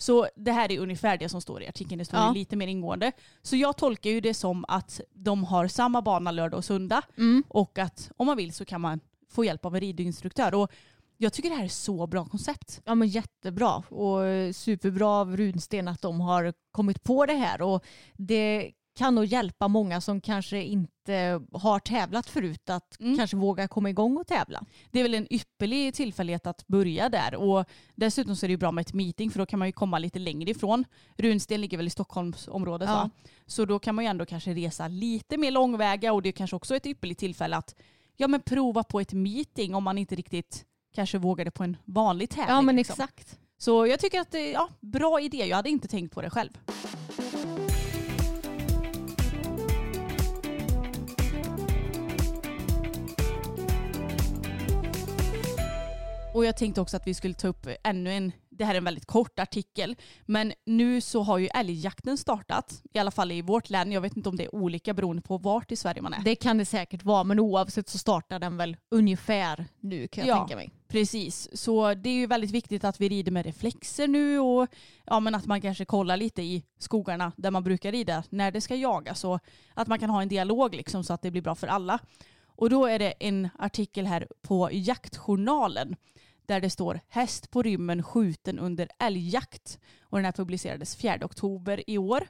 Så 0.00 0.28
det 0.36 0.52
här 0.52 0.72
är 0.72 0.78
ungefär 0.78 1.16
det 1.18 1.28
som 1.28 1.40
står 1.40 1.62
i 1.62 1.68
artikeln. 1.68 1.98
Det 1.98 2.04
står 2.04 2.20
Ja. 2.20 2.32
lite 2.32 2.56
mer 2.56 2.66
ingående. 2.66 3.12
Så 3.42 3.56
jag 3.56 3.76
tolkar 3.76 4.10
ju 4.10 4.20
det 4.20 4.34
som 4.34 4.64
att 4.68 5.00
de 5.12 5.44
har 5.44 5.68
samma 5.68 6.02
bana 6.02 6.30
lördag 6.30 6.58
och 6.58 6.64
söndag 6.64 7.02
Mm. 7.16 7.44
och 7.48 7.78
att 7.78 8.10
om 8.16 8.26
man 8.26 8.36
vill 8.36 8.52
så 8.52 8.64
kan 8.64 8.80
man 8.80 9.00
få 9.30 9.44
hjälp 9.44 9.64
av 9.64 9.74
en 9.74 9.80
ridinstruktör. 9.80 10.54
Och 10.54 10.72
jag 11.16 11.32
tycker 11.32 11.50
det 11.50 11.56
här 11.56 11.64
är 11.64 11.68
så 11.68 12.06
bra 12.06 12.24
koncept. 12.24 12.80
Ja 12.84 12.94
men 12.94 13.08
jättebra 13.08 13.74
och 13.76 14.20
superbra 14.56 15.08
av 15.08 15.36
Runsten 15.36 15.88
att 15.88 16.02
de 16.02 16.20
har 16.20 16.52
kommit 16.72 17.02
på 17.04 17.26
det 17.26 17.34
här 17.34 17.62
och 17.62 17.84
det 18.16 18.72
kan 18.98 19.14
nog 19.14 19.24
hjälpa 19.24 19.68
många 19.68 20.00
som 20.00 20.20
kanske 20.20 20.62
inte 20.62 21.40
har 21.52 21.78
tävlat 21.78 22.26
förut 22.30 22.70
att 22.70 23.00
Mm. 23.00 23.16
kanske 23.18 23.36
våga 23.36 23.68
komma 23.68 23.90
igång 23.90 24.16
och 24.16 24.26
tävla. 24.26 24.62
Det 24.90 24.98
är 24.98 25.02
väl 25.02 25.14
en 25.14 25.26
ypperlig 25.32 25.94
tillfällighet 25.94 26.46
att 26.46 26.66
börja 26.66 27.08
där 27.08 27.34
och 27.34 27.64
dessutom 27.94 28.36
så 28.36 28.46
är 28.46 28.48
det 28.48 28.52
ju 28.52 28.56
bra 28.56 28.72
med 28.72 28.82
ett 28.82 28.92
meeting 28.92 29.30
för 29.30 29.38
då 29.38 29.46
kan 29.46 29.58
man 29.58 29.68
ju 29.68 29.72
komma 29.72 29.98
lite 29.98 30.18
längre 30.18 30.50
ifrån. 30.50 30.84
Runsten 31.16 31.60
ligger 31.60 31.76
väl 31.76 31.86
i 31.86 31.90
Stockholmsområdet 31.90 32.88
Ja. 32.88 32.94
va? 32.94 33.10
Så 33.46 33.64
då 33.64 33.78
kan 33.78 33.94
man 33.94 34.04
ju 34.04 34.08
ändå 34.10 34.26
kanske 34.26 34.54
resa 34.54 34.88
lite 34.88 35.36
mer 35.38 35.50
långväga 35.50 36.12
och 36.12 36.22
det 36.22 36.28
är 36.28 36.32
kanske 36.32 36.56
också 36.56 36.76
ett 36.76 36.86
ypperligt 36.86 37.20
tillfälle 37.20 37.56
att 37.56 37.74
ja, 38.16 38.28
men 38.28 38.40
prova 38.42 38.84
på 38.84 39.00
ett 39.00 39.12
meeting 39.12 39.74
om 39.74 39.84
man 39.84 39.98
inte 39.98 40.14
riktigt 40.14 40.64
kanske 40.94 41.18
vågade 41.18 41.50
på 41.50 41.64
en 41.64 41.76
vanlig 41.84 42.30
tävling. 42.30 42.54
Ja 42.56 42.62
men 42.62 42.76
liksom. 42.76 42.92
exakt. 42.92 43.38
Så 43.58 43.86
jag 43.86 44.00
tycker 44.00 44.20
att 44.20 44.30
det 44.30 44.38
är 44.50 44.52
ja, 44.52 44.68
bra 44.80 45.20
idé. 45.20 45.46
Jag 45.46 45.56
hade 45.56 45.70
inte 45.70 45.88
tänkt 45.88 46.14
på 46.14 46.22
det 46.22 46.30
själv. 46.30 46.50
Och 56.38 56.44
jag 56.44 56.56
tänkte 56.56 56.80
också 56.80 56.96
att 56.96 57.06
vi 57.06 57.14
skulle 57.14 57.34
ta 57.34 57.48
upp 57.48 57.66
ännu 57.84 58.12
en, 58.12 58.32
det 58.50 58.64
här 58.64 58.74
är 58.74 58.78
en 58.78 58.84
väldigt 58.84 59.06
kort 59.06 59.38
artikel, 59.38 59.96
men 60.26 60.52
nu 60.66 61.00
så 61.00 61.22
har 61.22 61.38
ju 61.38 61.46
älgjakten 61.54 62.18
startat, 62.18 62.82
i 62.92 62.98
alla 62.98 63.10
fall 63.10 63.32
i 63.32 63.42
vårt 63.42 63.70
län. 63.70 63.92
Jag 63.92 64.00
vet 64.00 64.16
inte 64.16 64.28
om 64.28 64.36
det 64.36 64.44
är 64.44 64.54
olika 64.54 64.94
beroende 64.94 65.22
på 65.22 65.38
vart 65.38 65.72
i 65.72 65.76
Sverige 65.76 66.02
man 66.02 66.14
är. 66.14 66.22
Det 66.22 66.34
kan 66.36 66.58
det 66.58 66.64
säkert 66.64 67.02
vara 67.04 67.24
men 67.24 67.38
oavsett 67.40 67.88
så 67.88 67.98
startar 67.98 68.38
den 68.38 68.56
väl 68.56 68.76
ungefär 68.90 69.64
nu 69.80 70.08
kan 70.08 70.26
jag 70.26 70.36
Ja. 70.36 70.38
tänka 70.38 70.56
mig. 70.56 70.70
Precis, 70.88 71.48
så 71.52 71.94
det 71.94 72.08
är 72.10 72.14
ju 72.14 72.26
väldigt 72.26 72.50
viktigt 72.50 72.84
att 72.84 73.00
vi 73.00 73.08
rider 73.08 73.32
med 73.32 73.46
reflexer 73.46 74.08
nu 74.08 74.38
och 74.38 74.68
ja, 75.06 75.20
men 75.20 75.34
att 75.34 75.46
man 75.46 75.60
kanske 75.60 75.84
kollar 75.84 76.16
lite 76.16 76.42
i 76.42 76.62
skogarna 76.78 77.32
där 77.36 77.50
man 77.50 77.64
brukar 77.64 77.92
rida 77.92 78.22
när 78.30 78.50
det 78.50 78.60
ska 78.60 78.76
jagas 78.76 79.24
och 79.24 79.40
att 79.74 79.88
man 79.88 79.98
kan 79.98 80.10
ha 80.10 80.22
en 80.22 80.28
dialog 80.28 80.74
liksom 80.74 81.04
så 81.04 81.12
att 81.12 81.22
det 81.22 81.30
blir 81.30 81.42
bra 81.42 81.54
för 81.54 81.66
alla. 81.66 81.98
Och 82.56 82.70
då 82.70 82.86
är 82.86 82.98
det 82.98 83.10
en 83.20 83.48
artikel 83.58 84.06
här 84.06 84.28
på 84.42 84.68
Jaktjournalen 84.72 85.96
där 86.48 86.60
det 86.60 86.70
står 86.70 87.00
häst 87.08 87.50
på 87.50 87.62
rymmen 87.62 88.02
skjuten 88.02 88.58
under 88.58 88.88
älgjakt 88.98 89.78
och 90.02 90.18
den 90.18 90.24
här 90.24 90.32
publicerades 90.32 90.96
4 90.96 91.18
oktober 91.22 91.90
i 91.90 91.98
år. 91.98 92.28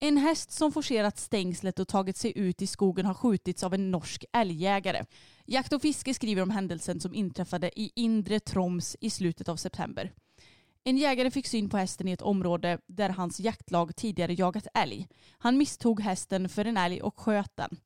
En 0.00 0.16
häst 0.16 0.50
som 0.50 0.72
forcerat 0.72 1.18
stängslet 1.18 1.78
och 1.78 1.88
tagit 1.88 2.16
sig 2.16 2.38
ut 2.38 2.62
i 2.62 2.66
skogen 2.66 3.06
har 3.06 3.14
skjutits 3.14 3.62
av 3.62 3.74
en 3.74 3.90
norsk 3.90 4.24
älgjägare. 4.32 5.04
Jakt 5.44 5.72
och 5.72 5.82
fiske 5.82 6.14
skriver 6.14 6.42
om 6.42 6.50
händelsen 6.50 7.00
som 7.00 7.14
inträffade 7.14 7.80
i 7.80 7.92
inre 7.94 8.40
Troms 8.40 8.96
i 9.00 9.10
slutet 9.10 9.48
av 9.48 9.56
september. 9.56 10.12
En 10.84 10.96
jägare 10.96 11.30
fick 11.30 11.46
syn 11.46 11.68
på 11.68 11.76
hästen 11.76 12.08
i 12.08 12.12
ett 12.12 12.22
område 12.22 12.78
där 12.86 13.08
hans 13.08 13.40
jaktlag 13.40 13.96
tidigare 13.96 14.34
jagat 14.34 14.66
älg. 14.74 15.08
Han 15.38 15.56
misstog 15.56 16.00
hästen 16.00 16.48
för 16.48 16.64
en 16.64 16.76
älg 16.76 17.02
och 17.02 17.20
sköt 17.20 17.56
den. 17.56 17.78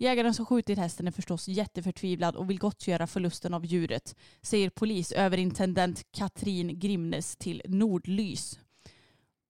Jägaren 0.00 0.34
som 0.34 0.46
skjutit 0.46 0.78
hästen 0.78 1.06
är 1.06 1.10
förstås 1.10 1.48
jätteförtvivlad 1.48 2.36
och 2.36 2.50
vill 2.50 2.58
gottgöra 2.58 3.06
förlusten 3.06 3.54
av 3.54 3.66
djuret, 3.66 4.16
säger 4.42 4.70
polisöverintendent 4.70 6.12
Katrin 6.12 6.78
Grimnes 6.78 7.36
till 7.36 7.62
Nordlys. 7.64 8.58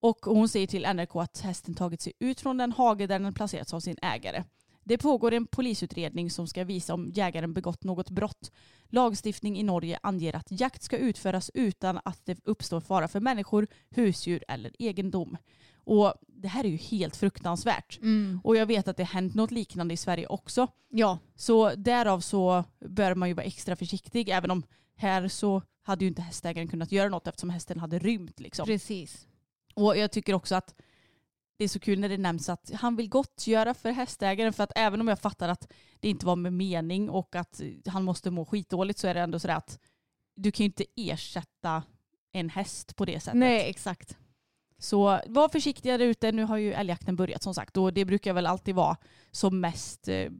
Och 0.00 0.18
hon 0.22 0.48
säger 0.48 0.66
till 0.66 0.86
NRK 0.94 1.16
att 1.16 1.40
hästen 1.40 1.74
tagit 1.74 2.00
sig 2.00 2.12
ut 2.18 2.40
från 2.40 2.56
den 2.56 2.72
hage 2.72 3.06
där 3.06 3.18
den 3.18 3.34
placerats 3.34 3.74
av 3.74 3.80
sin 3.80 3.96
ägare. 4.02 4.44
Det 4.84 4.98
pågår 4.98 5.32
en 5.32 5.46
polisutredning 5.46 6.30
som 6.30 6.46
ska 6.46 6.64
visa 6.64 6.94
om 6.94 7.10
jägaren 7.14 7.54
begått 7.54 7.84
något 7.84 8.10
brott. 8.10 8.52
Lagstiftning 8.88 9.58
i 9.58 9.62
Norge 9.62 9.98
anger 10.02 10.36
att 10.36 10.60
jakt 10.60 10.82
ska 10.82 10.98
utföras 10.98 11.50
utan 11.54 12.00
att 12.04 12.26
det 12.26 12.38
uppstår 12.44 12.80
fara 12.80 13.08
för 13.08 13.20
människor, 13.20 13.66
husdjur 13.90 14.44
eller 14.48 14.72
egendom. 14.78 15.36
Och 15.88 16.14
det 16.26 16.48
här 16.48 16.64
är 16.64 16.68
ju 16.68 16.76
helt 16.76 17.16
fruktansvärt. 17.16 17.98
Och 18.42 18.56
jag 18.56 18.66
vet 18.66 18.88
att 18.88 18.96
det 18.96 19.02
har 19.02 19.14
hänt 19.14 19.34
något 19.34 19.50
liknande 19.50 19.94
i 19.94 19.96
Sverige 19.96 20.26
också. 20.26 20.68
Ja, 20.88 21.18
Så 21.36 21.74
därav 21.74 22.20
så 22.20 22.64
bör 22.80 23.14
man 23.14 23.28
ju 23.28 23.34
vara 23.34 23.46
extra 23.46 23.76
försiktig 23.76 24.28
även 24.28 24.50
om 24.50 24.62
här 24.96 25.28
så 25.28 25.62
hade 25.82 26.04
ju 26.04 26.08
inte 26.08 26.22
hästägaren 26.22 26.68
kunnat 26.68 26.92
göra 26.92 27.08
något 27.08 27.26
eftersom 27.26 27.50
hästen 27.50 27.78
hade 27.78 27.98
rymt. 27.98 28.40
Liksom. 28.40 28.66
precis. 28.66 29.26
Och 29.74 29.96
jag 29.96 30.12
tycker 30.12 30.34
också 30.34 30.54
att 30.54 30.74
det 31.58 31.64
är 31.64 31.68
så 31.68 31.80
kul 31.80 31.98
när 31.98 32.08
det 32.08 32.18
nämns 32.18 32.48
att 32.48 32.70
han 32.74 32.96
vill 32.96 33.08
gottgöra 33.08 33.74
för 33.74 33.90
hästägaren 33.90 34.52
för 34.52 34.64
att 34.64 34.72
även 34.76 35.00
om 35.00 35.08
jag 35.08 35.18
fattar 35.18 35.48
att 35.48 35.72
det 36.00 36.08
inte 36.08 36.26
var 36.26 36.36
med 36.36 36.52
mening 36.52 37.10
och 37.10 37.36
att 37.36 37.60
han 37.86 38.04
måste 38.04 38.30
må 38.30 38.44
skitdåligt 38.44 38.98
så 38.98 39.06
är 39.06 39.14
det 39.14 39.20
ändå 39.20 39.38
sådär 39.38 39.54
att 39.56 39.78
du 40.36 40.52
kan 40.52 40.64
ju 40.64 40.66
inte 40.66 40.84
ersätta 40.96 41.82
en 42.32 42.50
häst 42.50 42.96
på 42.96 43.04
det 43.04 43.20
sättet. 43.20 43.38
Nej 43.38 43.70
exakt. 43.70 44.16
Så 44.78 45.20
var 45.26 45.48
försiktiga 45.48 45.98
där 45.98 46.06
ute. 46.06 46.32
Nu 46.32 46.44
har 46.44 46.56
ju 46.56 46.72
älgjakten 46.72 47.16
börjat 47.16 47.42
som 47.42 47.54
sagt 47.54 47.76
och 47.76 47.92
det 47.92 48.04
brukar 48.04 48.32
väl 48.32 48.46
alltid 48.46 48.74
vara 48.74 48.96
som 49.30 49.60
mest 49.60 50.08
eh, 50.08 50.30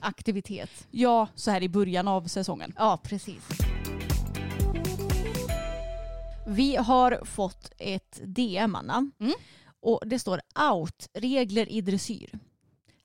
Aktivitet. 0.00 0.70
ja, 0.90 1.28
så 1.34 1.50
här 1.50 1.62
i 1.62 1.68
början 1.68 2.08
av 2.08 2.26
säsongen. 2.26 2.72
Ja 2.76 3.00
precis. 3.02 3.48
Vi 6.46 6.76
har 6.76 7.24
fått 7.24 7.72
ett 7.78 8.20
DM 8.24 8.74
Anna. 8.74 9.10
Mm. 9.20 9.32
Och 9.80 10.02
det 10.06 10.18
står 10.18 10.40
out, 10.72 11.08
regler 11.14 11.72
i 11.72 11.80
dressyr. 11.80 12.30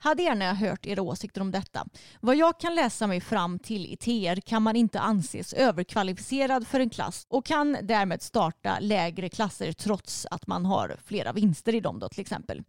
Hade 0.03 0.23
gärna 0.23 0.53
hört 0.53 0.85
era 0.85 1.01
åsikter 1.01 1.41
om 1.41 1.51
detta. 1.51 1.85
Vad 2.19 2.35
jag 2.35 2.59
kan 2.59 2.75
läsa 2.75 3.07
mig 3.07 3.21
fram 3.21 3.59
till 3.59 3.85
i 3.85 3.97
TR 3.97 4.41
kan 4.41 4.63
man 4.63 4.75
inte 4.75 4.99
anses 4.99 5.53
överkvalificerad 5.53 6.67
för 6.67 6.79
en 6.79 6.89
klass 6.89 7.25
och 7.29 7.45
kan 7.45 7.77
därmed 7.81 8.21
starta 8.21 8.79
lägre 8.79 9.29
klasser 9.29 9.71
trots 9.71 10.27
att 10.31 10.47
man 10.47 10.65
har 10.65 10.97
flera 11.05 11.33
vinster 11.33 11.75
i 11.75 11.79
dem 11.79 11.99
då 11.99 12.09
till 12.09 12.21
exempel. 12.21 12.63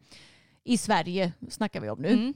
I 0.64 0.78
Sverige 0.78 1.32
snackar 1.51 1.80
vi 1.80 1.91
om 1.91 2.03
nu. 2.03 2.09
Mm. 2.09 2.35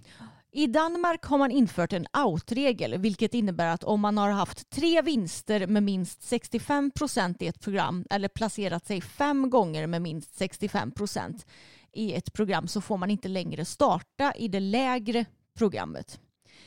I 0.53 0.66
Danmark 0.66 1.24
har 1.24 1.38
man 1.38 1.51
infört 1.51 1.92
en 1.92 2.07
out-regel 2.12 2.99
vilket 2.99 3.34
innebär 3.34 3.66
att 3.66 3.84
om 3.84 4.01
man 4.01 4.18
har 4.18 4.30
haft 4.30 4.70
tre 4.70 5.03
vinster 5.03 5.66
med 5.66 5.82
minst 5.82 6.22
65 6.22 6.90
procent 6.90 7.42
i 7.42 7.46
ett 7.46 7.61
program 7.61 8.05
eller 8.11 8.28
placerat 8.28 8.86
sig 8.86 9.01
fem 9.01 9.51
gånger 9.51 9.86
med 9.86 10.03
minst 10.03 10.38
65 10.38 10.90
procent 10.90 11.46
i 11.93 12.14
ett 12.14 12.32
program 12.32 12.68
så 12.68 12.80
får 12.80 12.97
man 12.97 13.11
inte 13.11 13.28
längre 13.28 13.64
starta 13.64 14.32
i 14.32 14.49
det 14.49 14.61
lägre 14.61 15.24
programmet. 15.55 16.20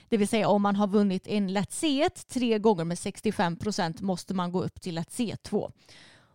Det 0.10 0.18
vill 0.18 0.28
säga 0.28 0.48
om 0.48 0.62
man 0.62 0.76
har 0.76 0.88
vunnit 0.88 1.28
en 1.28 1.54
lätt 1.54 1.70
C1 1.70 2.28
tre 2.28 2.60
gånger 2.60 2.84
med 2.84 3.00
65 3.00 3.58
procent 3.58 4.02
måste 4.02 4.34
man 4.34 4.52
gå 4.52 4.64
upp 4.64 4.82
till 4.82 4.96
lätt 4.96 5.10
C2. 5.10 5.72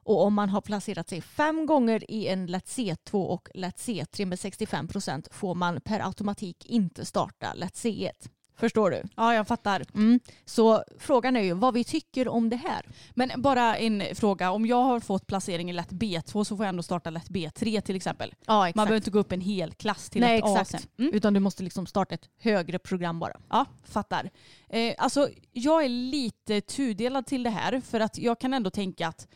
Och 0.07 0.25
om 0.25 0.35
man 0.35 0.49
har 0.49 0.61
placerat 0.61 1.09
sig 1.09 1.21
fem 1.21 1.67
gånger 1.67 2.11
i 2.11 2.27
en 2.27 2.47
lätt 2.47 2.67
C2 2.67 3.25
och 3.25 3.49
lätt 3.55 3.77
C3 3.77 4.25
med 4.25 4.39
65 4.39 4.89
procent 4.89 5.29
får 5.31 5.55
man 5.55 5.81
per 5.81 6.01
automatik 6.07 6.67
inte 6.67 7.05
starta 7.05 7.55
lätt 7.55 7.75
C1. 7.75 8.29
Förstår 8.57 8.91
du? 8.91 9.03
Ja, 9.17 9.35
jag 9.35 9.49
fattar. 9.49 9.85
Mm. 9.95 10.21
Så 10.45 10.85
frågan 10.99 11.37
är 11.37 11.41
ju 11.41 11.53
vad 11.53 11.75
vi 11.75 11.85
tycker 11.85 12.29
om 12.29 12.49
det 12.49 12.57
här. 12.57 12.87
Men 13.15 13.31
bara 13.43 13.77
en 13.77 14.03
fråga. 14.15 14.51
Om 14.51 14.67
jag 14.67 14.83
har 14.83 15.01
fått 15.01 15.27
placering 15.27 15.71
i 15.71 15.73
lätt 15.73 15.91
B2 15.91 16.45
så 16.45 16.57
får 16.57 16.67
jag 16.67 16.69
ändå 16.69 16.83
starta 16.83 17.11
lätt 17.11 17.29
B3 17.29 17.81
till 17.81 17.97
exempel. 17.97 18.35
Ja, 18.47 18.61
Man 18.61 18.73
behöver 18.75 18.97
inte 18.97 19.11
gå 19.11 19.19
upp 19.19 19.33
en 19.33 19.41
hel 19.41 19.73
klass 19.73 20.11
till 20.11 20.21
Nej, 20.21 20.39
ett 20.39 20.45
A 20.45 20.59
exakt. 20.61 20.71
sen. 20.71 20.81
Mm. 20.99 21.15
Utan 21.15 21.35
du 21.35 21.41
måste 21.41 21.63
liksom 21.63 21.87
starta 21.87 22.15
ett 22.15 22.29
högre 22.41 22.79
program 22.79 23.19
bara. 23.19 23.37
Ja, 23.51 23.65
fattar. 23.85 24.31
Eh, 24.69 24.95
alltså, 24.99 25.29
jag 25.53 25.85
är 25.85 25.89
lite 25.89 26.61
tudelad 26.61 27.27
till 27.27 27.43
det 27.43 27.51
här 27.51 27.81
för 27.81 28.01
att 28.01 28.19
jag 28.19 28.41
kan 28.41 28.55
ändå 28.55 28.71
tänka 28.71 29.09
att 29.09 29.29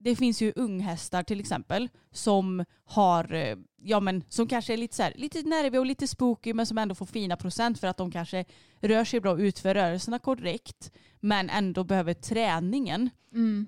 det 0.00 0.16
finns 0.16 0.42
ju 0.42 0.52
unghästar 0.56 1.22
till 1.22 1.40
exempel 1.40 1.88
som 2.12 2.64
har, 2.84 3.32
eh, 3.32 3.56
ja 3.82 4.00
men 4.00 4.24
som 4.28 4.46
kanske 4.46 4.72
är 4.72 4.76
lite 4.76 4.96
så 4.96 5.02
här, 5.02 5.12
lite 5.16 5.42
nerviga 5.42 5.80
och 5.80 5.86
lite 5.86 6.08
spooky 6.08 6.54
men 6.54 6.66
som 6.66 6.78
ändå 6.78 6.94
får 6.94 7.06
fina 7.06 7.36
procent 7.36 7.80
för 7.80 7.86
att 7.86 7.96
de 7.96 8.10
kanske 8.10 8.44
rör 8.80 9.04
sig 9.04 9.20
bra 9.20 9.32
och 9.32 9.38
utför 9.38 9.74
rörelserna 9.74 10.18
korrekt 10.18 10.92
men 11.20 11.50
ändå 11.50 11.84
behöver 11.84 12.14
träningen. 12.14 13.10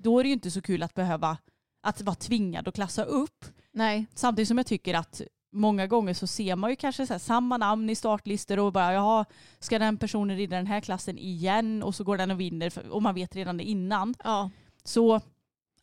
Då 0.01 0.19
är 0.19 0.23
det 0.23 0.27
ju 0.27 0.33
inte 0.33 0.51
så 0.51 0.61
kul 0.61 0.83
att 0.83 0.93
behöva 0.93 1.37
att 1.83 2.01
vara 2.01 2.15
tvingad 2.15 2.67
att 2.67 2.75
klassa 2.75 3.03
upp. 3.03 3.45
Nej. 3.71 4.05
Samtidigt 4.15 4.47
som 4.47 4.57
jag 4.57 4.67
tycker 4.67 4.93
att 4.93 5.21
många 5.51 5.87
gånger 5.87 6.13
så 6.13 6.27
ser 6.27 6.55
man 6.55 6.69
ju 6.69 6.75
kanske 6.75 7.07
så 7.07 7.13
här, 7.13 7.19
samma 7.19 7.57
namn 7.57 7.89
i 7.89 7.95
startlistor 7.95 8.59
och 8.59 8.73
bara 8.73 8.93
jaha, 8.93 9.25
ska 9.59 9.79
den 9.79 9.97
personen 9.97 10.37
rida 10.37 10.55
den 10.55 10.67
här 10.67 10.81
klassen 10.81 11.17
igen 11.17 11.83
och 11.83 11.95
så 11.95 12.03
går 12.03 12.17
den 12.17 12.31
och 12.31 12.39
vinner 12.39 12.89
och 12.89 13.01
man 13.01 13.15
vet 13.15 13.35
redan 13.35 13.57
det 13.57 13.63
innan. 13.63 14.15
Ja. 14.23 14.49
Så 14.83 15.21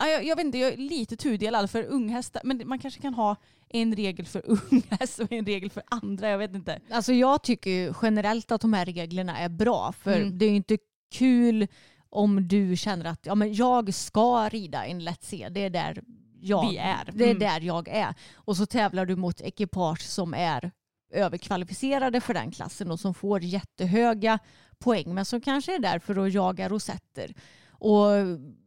jag, 0.07 0.25
jag 0.25 0.35
vet 0.35 0.45
inte, 0.45 0.57
jag 0.57 0.73
är 0.73 0.77
lite 0.77 1.15
tudelad 1.17 1.69
för 1.69 1.83
unghästar, 1.83 2.41
men 2.43 2.61
man 2.65 2.79
kanske 2.79 3.01
kan 3.01 3.13
ha 3.13 3.35
en 3.69 3.95
regel 3.95 4.25
för 4.25 4.41
unghäst 4.71 5.19
och 5.19 5.31
en 5.31 5.45
regel 5.45 5.69
för 5.69 5.83
andra, 5.89 6.29
jag 6.29 6.37
vet 6.37 6.55
inte. 6.55 6.79
Alltså 6.89 7.13
jag 7.13 7.43
tycker 7.43 7.95
generellt 8.01 8.51
att 8.51 8.61
de 8.61 8.73
här 8.73 8.85
reglerna 8.85 9.37
är 9.37 9.49
bra 9.49 9.91
för 9.91 10.15
Mm. 10.21 10.37
det 10.37 10.45
är 10.45 10.49
ju 10.49 10.55
inte 10.55 10.77
kul 11.13 11.67
om 12.09 12.47
du 12.47 12.77
känner 12.77 13.05
att 13.05 13.25
ja, 13.25 13.35
men 13.35 13.53
jag 13.53 13.93
ska 13.93 14.49
rida 14.49 14.85
en 14.85 15.03
lätt 15.03 15.23
C. 15.23 15.47
Det 15.51 15.59
är 15.65 15.69
där 15.69 16.03
jag, 16.41 16.69
Vi 16.69 16.77
är. 16.77 17.09
Det 17.13 17.23
är 17.23 17.27
Mm. 17.29 17.39
där 17.39 17.61
jag 17.61 17.87
är. 17.87 18.15
Och 18.35 18.57
så 18.57 18.65
tävlar 18.65 19.05
du 19.05 19.15
mot 19.15 19.41
ekipage 19.41 20.01
som 20.01 20.33
är 20.33 20.71
överkvalificerade 21.13 22.21
för 22.21 22.33
den 22.33 22.51
klassen 22.51 22.91
och 22.91 22.99
som 22.99 23.13
får 23.13 23.43
jättehöga 23.43 24.39
poäng 24.79 25.13
men 25.13 25.25
som 25.25 25.41
kanske 25.41 25.75
är 25.75 25.79
där 25.79 25.99
för 25.99 26.25
att 26.25 26.33
jaga 26.33 26.69
rosetter. 26.69 27.33
Och 27.81 28.07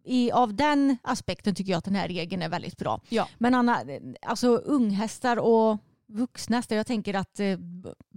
i, 0.04 0.30
av 0.32 0.54
den 0.54 0.96
aspekten 1.02 1.54
tycker 1.54 1.70
jag 1.70 1.78
att 1.78 1.84
den 1.84 1.94
här 1.94 2.08
regeln 2.08 2.42
är 2.42 2.48
väldigt 2.48 2.78
bra. 2.78 3.00
Ja. 3.08 3.28
Men 3.38 3.54
Anna, 3.54 3.80
alltså 4.22 4.48
unghästar 4.56 5.36
och 5.36 5.78
vuxna 6.06 6.62
Jag 6.68 6.86
tänker 6.86 7.14
att 7.14 7.40
eh, 7.40 7.58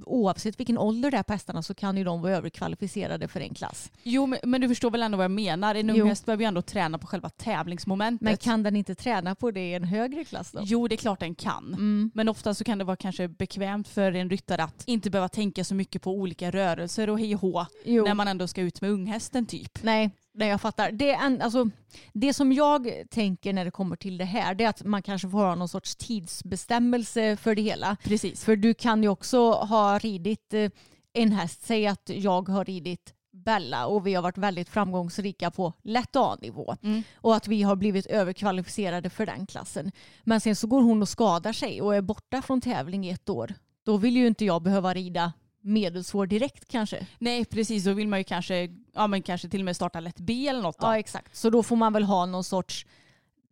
oavsett 0.06 0.60
vilken 0.60 0.78
ålder 0.78 1.12
det 1.12 1.18
är 1.18 1.24
på 1.24 1.34
hästarna 1.34 1.64
så 1.64 1.74
kan 1.74 1.98
ju 1.98 2.04
de 2.04 2.22
vara 2.22 2.32
överkvalificerade 2.32 3.28
för 3.28 3.40
en 3.40 3.54
klass. 3.54 3.92
Jo 4.04 4.26
men, 4.26 4.40
men 4.44 4.62
du 4.62 4.68
förstår 4.68 4.92
väl 4.92 5.04
ändå 5.04 5.18
vad 5.18 5.24
jag 5.24 5.32
menar. 5.32 5.76
En 5.76 5.90
ung 5.90 6.08
häst 6.08 6.26
behöver 6.26 6.44
ju 6.44 6.48
ändå 6.48 6.62
träna 6.62 6.98
på 6.98 7.08
själva 7.08 7.30
tävlingsmomentet. 7.30 8.22
Men 8.22 8.38
kan 8.38 8.64
den 8.64 8.76
inte 8.76 8.96
träna 8.96 9.36
på 9.36 9.52
det 9.52 9.70
i 9.70 9.74
en 9.74 9.84
högre 9.84 10.24
klass 10.24 10.52
då? 10.52 10.62
Jo 10.64 10.88
det 10.88 10.96
är 10.96 10.98
klart 10.98 11.20
den 11.20 11.36
kan. 11.36 11.74
Mm. 11.74 12.12
Men 12.14 12.30
ofta 12.30 12.54
så 12.54 12.64
kan 12.64 12.78
det 12.78 12.84
vara 12.84 12.98
kanske 12.98 13.28
bekvämt 13.28 13.88
för 13.88 14.12
en 14.12 14.30
ryttare 14.30 14.64
att 14.64 14.84
inte 14.86 15.10
behöva 15.10 15.30
tänka 15.30 15.64
så 15.64 15.76
mycket 15.76 16.02
på 16.02 16.12
olika 16.12 16.52
rörelser 16.52 17.10
och 17.10 17.20
hej 17.20 17.36
och 17.36 17.42
hå 17.42 17.66
när 17.86 18.14
man 18.14 18.28
ändå 18.28 18.48
ska 18.48 18.62
ut 18.62 18.82
med 18.82 18.92
unghästen 18.92 19.46
typ. 19.46 19.84
Nej, 19.84 20.12
Nej, 20.38 20.50
jag 20.50 20.62
fattar. 20.62 20.92
Det, 20.92 21.14
en, 21.14 21.42
alltså, 21.42 21.70
det 22.14 22.34
som 22.34 22.54
jag 22.54 22.92
tänker 23.10 23.54
när 23.54 23.66
det 23.66 23.72
kommer 23.72 23.96
till 23.96 24.18
det 24.18 24.26
här 24.26 24.56
det 24.56 24.64
är 24.64 24.70
att 24.70 24.84
man 24.84 25.02
kanske 25.02 25.30
får 25.30 25.38
ha 25.38 25.56
någon 25.56 25.70
sorts 25.70 25.96
tidsbestämmelse 25.96 27.38
för 27.38 27.56
det 27.56 27.62
hela. 27.62 27.98
Precis. 28.04 28.46
För 28.46 28.56
du 28.56 28.74
kan 28.74 29.04
ju 29.04 29.10
också 29.10 29.52
ha 29.52 30.00
ridit 30.00 30.54
eh, 30.54 30.70
en 31.14 31.32
häst, 31.32 31.66
säg 31.66 31.88
att 31.88 32.10
jag 32.14 32.50
har 32.50 32.66
ridit 32.66 33.14
Bella 33.32 33.86
och 33.86 34.08
vi 34.08 34.14
har 34.14 34.22
varit 34.22 34.38
väldigt 34.38 34.70
framgångsrika 34.70 35.52
på 35.52 35.74
lätt 35.84 36.16
A-nivå 36.16 36.76
mm. 36.84 37.04
och 37.16 37.36
att 37.36 37.48
vi 37.48 37.64
har 37.64 37.76
blivit 37.76 38.06
överkvalificerade 38.06 39.10
för 39.10 39.26
den 39.26 39.46
klassen. 39.46 39.92
Men 40.24 40.42
sen 40.42 40.56
så 40.56 40.68
går 40.68 40.82
hon 40.82 41.02
och 41.02 41.10
skadar 41.10 41.54
sig 41.54 41.82
och 41.82 41.96
är 41.96 42.02
borta 42.02 42.42
från 42.42 42.62
tävling 42.62 43.06
i 43.06 43.10
ett 43.10 43.30
år. 43.30 43.54
Då 43.86 43.98
vill 43.98 44.18
ju 44.18 44.28
inte 44.28 44.46
jag 44.46 44.62
behöva 44.62 44.94
rida 44.94 45.34
medelsvår 45.68 46.28
direkt 46.28 46.68
kanske. 46.68 47.08
Nej 47.20 47.46
precis, 47.46 47.84
då 47.84 47.94
vill 47.94 48.08
man 48.08 48.20
ju 48.20 48.24
kanske, 48.24 48.70
ja, 48.94 49.08
men 49.08 49.22
kanske 49.22 49.50
till 49.50 49.62
och 49.62 49.66
med 49.66 49.76
starta 49.76 50.00
lätt 50.00 50.20
B 50.20 50.48
eller 50.48 50.62
något. 50.62 50.80
Då. 50.80 50.88
Ja 50.88 51.00
exakt, 51.00 51.36
så 51.36 51.50
då 51.50 51.64
får 51.64 51.76
man 51.76 51.94
väl 51.94 52.04
ha 52.04 52.26
någon 52.26 52.44
sorts 52.44 52.86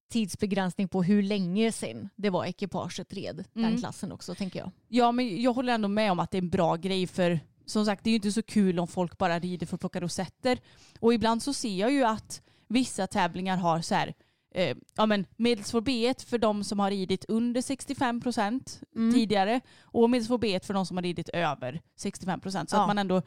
tidsbegränsning 0.09 0.87
på 0.87 1.03
hur 1.03 1.23
länge 1.23 1.71
sen 1.71 2.09
det 2.15 2.29
var 2.29 2.45
ekipaget 2.45 3.13
red 3.13 3.45
mm. 3.55 3.69
den 3.69 3.79
klassen 3.79 4.11
också 4.11 4.35
tänker 4.35 4.59
jag. 4.59 4.71
Ja 4.87 5.11
men 5.11 5.41
jag 5.41 5.53
håller 5.53 5.73
ändå 5.73 5.87
med 5.87 6.11
om 6.11 6.19
att 6.19 6.31
det 6.31 6.37
är 6.37 6.41
en 6.41 6.49
bra 6.49 6.75
grej 6.75 7.07
för 7.07 7.39
som 7.65 7.85
sagt 7.85 8.03
det 8.03 8.09
är 8.09 8.11
ju 8.11 8.15
inte 8.15 8.31
så 8.31 8.43
kul 8.43 8.79
om 8.79 8.87
folk 8.87 9.17
bara 9.17 9.39
rider 9.39 9.65
för 9.65 9.75
att 9.75 9.79
plocka 9.79 9.99
rosetter. 10.01 10.59
Och 10.99 11.13
ibland 11.13 11.43
så 11.43 11.53
ser 11.53 11.79
jag 11.79 11.91
ju 11.91 12.03
att 12.03 12.41
vissa 12.67 13.07
tävlingar 13.07 13.57
har 13.57 13.81
så 13.81 13.95
här 13.95 14.13
eh, 14.55 14.77
ja, 14.95 15.05
men 15.05 15.25
medelsvår 15.35 15.81
B1 15.81 16.25
för 16.25 16.37
de 16.37 16.63
som 16.63 16.79
har 16.79 16.91
ridit 16.91 17.25
under 17.27 17.61
65 17.61 18.21
procent 18.21 18.81
mm. 18.95 19.13
tidigare 19.13 19.61
och 19.81 20.09
medelsvår 20.09 20.37
B1 20.37 20.65
för 20.65 20.73
de 20.73 20.85
som 20.85 20.97
har 20.97 21.01
ridit 21.01 21.29
över 21.29 21.81
65 21.95 22.39
procent. 22.39 22.69
Så 22.69 22.75
ja. 22.75 22.81
att 22.81 22.87
man 22.87 22.97
ändå 22.97 23.21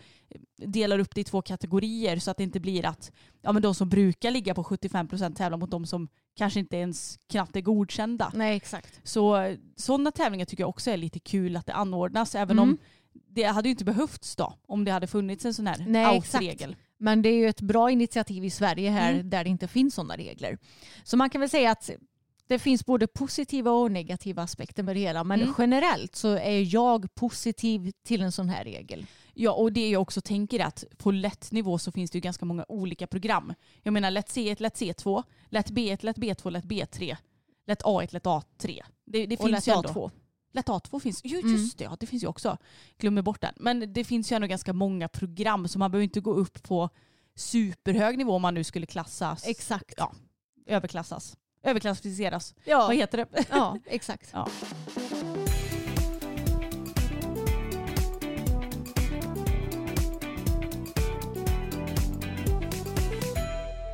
delar 0.56 0.98
upp 0.98 1.14
det 1.14 1.20
i 1.20 1.24
två 1.24 1.42
kategorier 1.42 2.18
så 2.18 2.30
att 2.30 2.36
det 2.36 2.42
inte 2.42 2.60
blir 2.60 2.86
att 2.86 3.12
ja, 3.42 3.52
men 3.52 3.62
de 3.62 3.74
som 3.74 3.88
brukar 3.88 4.30
ligga 4.30 4.54
på 4.54 4.64
75 4.64 5.08
procent 5.08 5.36
tävlar 5.36 5.58
mot 5.58 5.70
de 5.70 5.86
som 5.86 6.08
kanske 6.36 6.60
inte 6.60 6.76
ens 6.76 7.18
knappt 7.30 7.56
är 7.56 7.60
godkända. 7.60 8.32
Nej 8.34 8.56
exakt. 8.56 9.00
Så 9.02 9.56
sådana 9.76 10.12
tävlingar 10.12 10.44
tycker 10.44 10.62
jag 10.62 10.70
också 10.70 10.90
är 10.90 10.96
lite 10.96 11.18
kul 11.18 11.56
att 11.56 11.66
det 11.66 11.74
anordnas 11.74 12.34
även 12.34 12.58
mm. 12.58 12.68
om 12.68 12.78
det 13.12 13.42
hade 13.42 13.68
ju 13.68 13.70
inte 13.70 13.84
behövts 13.84 14.36
då 14.36 14.54
om 14.66 14.84
det 14.84 14.90
hade 14.90 15.06
funnits 15.06 15.44
en 15.44 15.54
sån 15.54 15.66
här 15.66 15.78
out-regel. 16.14 16.76
Men 16.98 17.22
det 17.22 17.28
är 17.28 17.36
ju 17.36 17.48
ett 17.48 17.60
bra 17.60 17.90
initiativ 17.90 18.44
i 18.44 18.50
Sverige 18.50 18.90
här 18.90 19.12
mm. 19.12 19.30
där 19.30 19.44
det 19.44 19.50
inte 19.50 19.68
finns 19.68 19.94
sådana 19.94 20.16
regler. 20.16 20.58
Så 21.04 21.16
man 21.16 21.30
kan 21.30 21.40
väl 21.40 21.50
säga 21.50 21.70
att 21.70 21.90
det 22.46 22.58
finns 22.58 22.86
både 22.86 23.06
positiva 23.06 23.70
och 23.70 23.92
negativa 23.92 24.42
aspekter 24.42 24.82
med 24.82 24.96
det 24.96 25.00
hela. 25.00 25.24
Men 25.24 25.40
mm. 25.40 25.54
generellt 25.58 26.16
så 26.16 26.28
är 26.28 26.74
jag 26.74 27.14
positiv 27.14 27.92
till 28.04 28.22
en 28.22 28.32
sån 28.32 28.48
här 28.48 28.64
regel. 28.64 29.06
Ja, 29.34 29.52
och 29.52 29.72
det 29.72 29.90
jag 29.90 30.02
också 30.02 30.20
tänker 30.20 30.60
är 30.60 30.64
att 30.64 30.84
på 30.96 31.10
lätt 31.10 31.52
nivå 31.52 31.78
så 31.78 31.92
finns 31.92 32.10
det 32.10 32.16
ju 32.16 32.20
ganska 32.20 32.44
många 32.44 32.64
olika 32.68 33.06
program. 33.06 33.54
Jag 33.82 33.92
menar 33.92 34.10
lätt 34.10 34.28
C1, 34.28 34.62
lätt 34.62 34.80
C2, 34.80 35.22
lätt 35.48 35.70
B1, 35.70 36.04
lätt 36.04 36.16
B2, 36.16 36.50
lätt 36.50 36.64
B3, 36.64 37.16
lätt 37.66 37.82
A1, 37.82 38.08
lätt 38.12 38.24
A3. 38.24 38.82
Det, 39.04 39.26
det 39.26 39.36
finns 39.36 39.50
lätt 39.50 39.66
ju 39.66 39.72
ändå. 39.72 39.88
A2. 39.88 40.10
Lätt 40.52 40.66
A2 40.66 41.00
finns, 41.00 41.24
ju 41.24 41.38
mm. 41.38 41.52
just 41.52 41.78
det, 41.78 41.84
ja, 41.84 41.96
det 42.00 42.06
finns 42.06 42.22
ju 42.22 42.26
också. 42.26 42.58
Glömmer 42.98 43.22
bort 43.22 43.40
den. 43.40 43.54
Men 43.56 43.92
det 43.92 44.04
finns 44.04 44.32
ju 44.32 44.36
ändå 44.36 44.48
ganska 44.48 44.72
många 44.72 45.08
program 45.08 45.68
så 45.68 45.78
man 45.78 45.90
behöver 45.90 46.04
inte 46.04 46.20
gå 46.20 46.34
upp 46.34 46.62
på 46.62 46.90
superhög 47.34 48.18
nivå 48.18 48.32
om 48.34 48.42
man 48.42 48.54
nu 48.54 48.64
skulle 48.64 48.86
klassas. 48.86 49.46
Exakt. 49.46 49.94
Ja, 49.96 50.12
överklassas. 50.66 51.36
Överklassificeras. 51.62 52.54
Ja. 52.64 52.86
Vad 52.86 52.96
heter 52.96 53.18
det? 53.18 53.44
Ja, 53.50 53.78
exakt. 53.86 54.30
ja. 54.32 54.48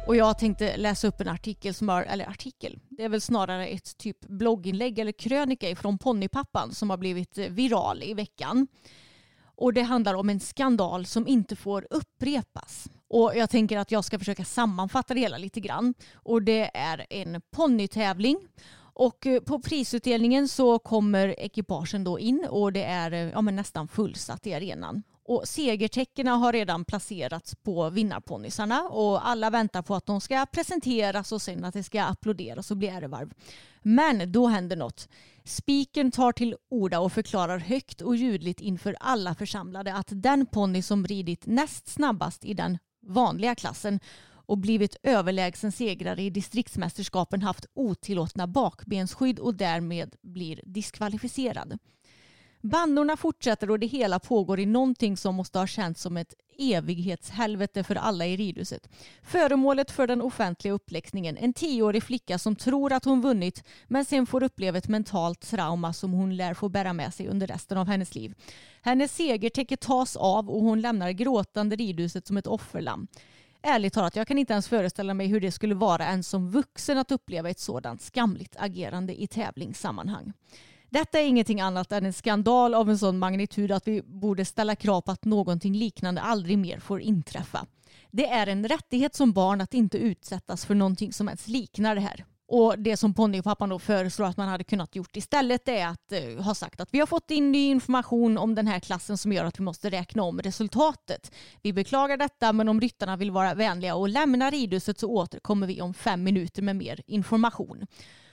Och 0.07 0.17
jag 0.17 0.39
tänkte 0.39 0.77
läsa 0.77 1.09
upp 1.09 1.21
en 1.21 1.29
artikel 1.29 1.75
som 1.75 1.89
har, 1.89 2.03
eller 2.03 2.29
artikel, 2.29 2.79
det 2.89 3.05
är 3.05 3.09
väl 3.09 3.21
snarare 3.21 3.67
ett 3.67 3.99
typ 3.99 4.21
blogginlägg 4.21 4.99
eller 4.99 5.13
krönika 5.13 5.77
från 5.77 5.99
ponnypappan 5.99 6.73
som 6.73 6.91
har 6.91 6.97
blivit 6.97 7.39
viral 7.39 8.03
i 8.03 8.15
veckan. 8.15 8.67
Och 9.45 9.73
det 9.73 9.83
handlar 9.83 10.15
om 10.15 10.31
en 10.31 10.41
skandal 10.41 11.07
som 11.07 11.27
inte 11.27 11.57
får 11.57 11.87
upprepas. 11.91 12.89
Och 13.09 13.33
jag 13.37 13.51
tänker 13.51 13.79
att 13.79 13.91
jag 13.91 14.05
ska 14.05 14.19
försöka 14.19 14.45
sammanfatta 14.45 15.15
det 15.15 15.21
hela 15.21 15.39
lite 15.39 15.61
grann. 15.61 15.95
Och 16.15 16.43
det 16.43 16.71
är 16.75 17.07
en 17.11 17.41
ponnytävling. 17.51 18.39
Och 18.77 19.27
eh, 19.27 19.41
på 19.41 19.61
prisutdelningen 19.61 20.49
så 20.49 20.79
kommer 20.79 21.41
ekipagen 21.41 22.05
då 22.05 22.19
in 22.19 22.47
och 22.51 22.73
det 22.73 22.85
är 22.85 23.13
eh, 23.13 23.31
ja, 23.31 23.41
nästan 23.41 23.89
fullsatt 23.89 24.47
i 24.47 24.55
arenan. 24.55 25.03
Och 25.27 25.49
segertecknen 25.49 26.27
har 26.27 26.53
redan 26.53 26.85
placerats 26.85 27.55
på 27.55 27.91
vinnarponnysarna 27.91 28.83
och 28.83 29.29
alla 29.29 29.51
väntar 29.51 29.83
på 29.83 29.95
att 29.95 30.07
de 30.07 30.21
ska 30.21 30.47
presenteras 30.47 31.33
och 31.33 31.43
sen 31.43 31.65
att 31.65 31.75
det 31.75 31.83
ska 31.83 32.05
applåderas 32.05 32.71
och 32.71 32.77
bli 32.77 32.89
ärevarv. 32.89 33.33
Men 33.83 34.33
då 34.33 34.47
händer 34.47 34.77
något. 34.77 35.09
Spiken 35.45 36.11
tar 36.11 36.33
till 36.33 36.57
orda 36.71 37.01
och 37.01 37.13
förklarar 37.13 37.59
högt 37.59 38.01
och 38.01 38.17
ljudligt 38.17 38.61
inför 38.61 38.97
alla 39.01 39.35
församlade 39.35 39.95
att 39.95 40.09
den 40.11 40.47
ponny 40.47 40.83
som 40.83 41.07
ridit 41.07 41.47
näst 41.47 41.89
snabbast 41.89 42.45
i 42.45 42.55
den 42.55 42.79
vanliga 43.07 43.55
klassen 43.55 44.01
och 44.47 44.59
blivit 44.59 44.97
överlägsen 45.03 45.73
segrare 45.73 46.23
i 46.23 46.31
distriktsmästerskapen 46.31 47.43
haft 47.43 47.67
otillåtna 47.75 48.47
bakbensskydd 48.47 49.39
och 49.39 49.55
därmed 49.55 50.15
blir 50.23 50.61
diskvalificerad. 50.65 51.79
Bandorna 52.65 53.17
fortsätter 53.17 53.71
och 53.71 53.79
det 53.79 53.87
hela 53.87 54.19
pågår 54.19 54.61
i 54.61 54.67
någonting 54.67 55.17
som 55.17 55.35
måste 55.35 55.59
ha 55.59 55.67
känts 55.67 56.03
som 56.03 56.17
ett 56.17 56.35
evighetshelvete 56.59 57.85
för 57.85 57.95
alla 57.95 58.27
i 58.27 58.37
ridhuset. 58.37 58.89
Föremålet 59.23 59.91
för 59.91 60.07
den 60.07 60.23
offentliga 60.23 60.75
uppläxningen, 60.75 61.37
en 61.37 61.53
tioårig 61.53 62.03
flicka 62.03 62.39
som 62.39 62.57
tror 62.57 62.93
att 62.93 63.05
hon 63.05 63.21
vunnit 63.21 63.65
men 63.89 64.05
sen 64.05 64.27
får 64.27 64.43
uppleva 64.43 64.79
ett 64.79 64.89
mentalt 64.89 65.41
trauma 65.41 65.93
som 65.93 66.13
hon 66.13 66.37
lär 66.37 66.55
få 66.55 66.69
bära 66.69 66.93
med 66.93 67.15
sig 67.15 67.29
under 67.29 67.47
resten 67.47 67.79
av 67.79 67.87
hennes 67.87 68.15
liv. 68.15 68.35
Hennes 68.83 69.17
segertäcke 69.17 69.77
tas 69.77 70.17
av 70.17 70.51
och 70.51 70.63
hon 70.63 70.81
lämnar 70.81 71.11
gråtande 71.11 71.77
ridhuset 71.77 72.27
som 72.27 72.37
ett 72.37 72.47
offerlamm. 72.47 73.07
Ärligt 73.63 73.93
talat, 73.93 74.17
jag 74.17 74.29
kan 74.29 74.39
inte 74.39 74.53
ens 74.53 74.69
föreställa 74.69 75.15
mig 75.15 75.27
hur 75.27 75.41
det 75.41 75.53
skulle 75.53 75.75
vara 75.75 76.05
ens 76.05 76.29
som 76.29 76.51
vuxen 76.51 76.99
att 76.99 77.13
uppleva 77.13 77.51
ett 77.51 77.61
sådant 77.61 78.03
skamligt 78.03 78.57
agerande 78.59 79.23
i 79.23 79.27
tävlingssammanhang. 79.27 80.33
Detta 80.95 81.21
är 81.21 81.27
ingenting 81.27 81.61
annat 81.61 81.93
än 81.93 82.07
en 82.07 82.13
skandal 82.13 82.75
av 82.75 82.91
en 82.91 82.99
sån 82.99 83.19
magnitud 83.19 83.73
att 83.73 83.89
vi 83.89 84.03
borde 84.03 84.45
ställa 84.45 84.77
krav 84.77 85.01
på 85.01 85.13
att 85.13 85.25
någonting 85.25 85.75
liknande 85.75 86.21
aldrig 86.21 86.59
mer 86.59 86.79
får 86.79 87.01
inträffa. 87.01 87.67
Det 88.11 88.27
är 88.27 88.47
en 88.47 88.69
rättighet 88.69 89.15
som 89.15 89.33
barn 89.33 89.61
att 89.61 89.75
inte 89.75 89.99
utsättas 89.99 90.67
för 90.67 90.75
någonting 90.75 91.13
som 91.13 91.29
ens 91.29 91.49
liknar 91.49 91.95
det 91.95 92.01
här. 92.01 92.25
Och 92.49 92.79
det 92.79 92.97
som 92.97 93.15
ponnypappan 93.15 93.69
då 93.69 93.79
föreslår 93.79 94.27
att 94.27 94.37
man 94.37 94.49
hade 94.49 94.65
kunnat 94.65 94.97
gjort 94.97 95.17
istället 95.17 95.69
är 95.69 95.87
att 95.87 96.13
uh, 96.13 96.43
ha 96.43 96.55
sagt 96.55 96.81
att 96.81 96.95
vi 96.95 97.01
har 97.01 97.07
fått 97.07 97.31
in 97.31 97.53
ny 97.53 97.71
information 97.71 98.39
om 98.39 98.55
den 98.55 98.67
här 98.67 98.81
klassen 98.81 99.19
som 99.19 99.33
gör 99.33 99.45
att 99.45 99.59
vi 99.59 99.63
måste 99.63 99.91
räkna 99.91 100.23
om 100.23 100.41
resultatet. 100.41 101.33
Vi 101.63 101.73
beklagar 101.73 102.17
detta 102.17 102.53
men 102.53 102.69
om 102.69 102.81
ryttarna 102.81 103.17
vill 103.17 103.31
vara 103.31 103.55
vänliga 103.55 103.95
och 103.95 104.09
lämna 104.09 104.51
ridhuset 104.51 104.99
så 104.99 105.09
återkommer 105.11 105.67
vi 105.67 105.81
om 105.81 105.95
fem 105.95 106.23
minuter 106.23 106.63
med 106.63 106.77
mer 106.77 107.01
information. 107.07 107.87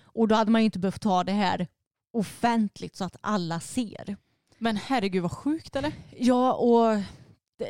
Och 0.04 0.28
då 0.28 0.36
hade 0.36 0.52
man 0.52 0.62
ju 0.62 0.66
inte 0.66 0.80
behövt 0.80 1.02
ta 1.02 1.24
det 1.24 1.32
här 1.32 1.68
offentligt 2.12 2.96
så 2.96 3.04
att 3.04 3.18
alla 3.22 3.60
ser. 3.60 4.18
Men 4.58 4.78
herregud 4.78 5.22
vad 5.22 5.32
sjukt 5.32 5.76
eller? 5.76 5.94
Ja 6.18 6.54
och 6.54 7.02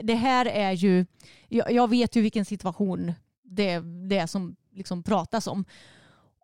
det 0.01 0.15
här 0.15 0.45
är 0.45 0.71
ju, 0.71 1.05
jag 1.49 1.89
vet 1.89 2.15
ju 2.15 2.21
vilken 2.21 2.45
situation 2.45 3.13
det, 3.43 3.79
det 4.09 4.17
är 4.17 4.27
som 4.27 4.55
liksom 4.71 5.03
pratas 5.03 5.47
om. 5.47 5.65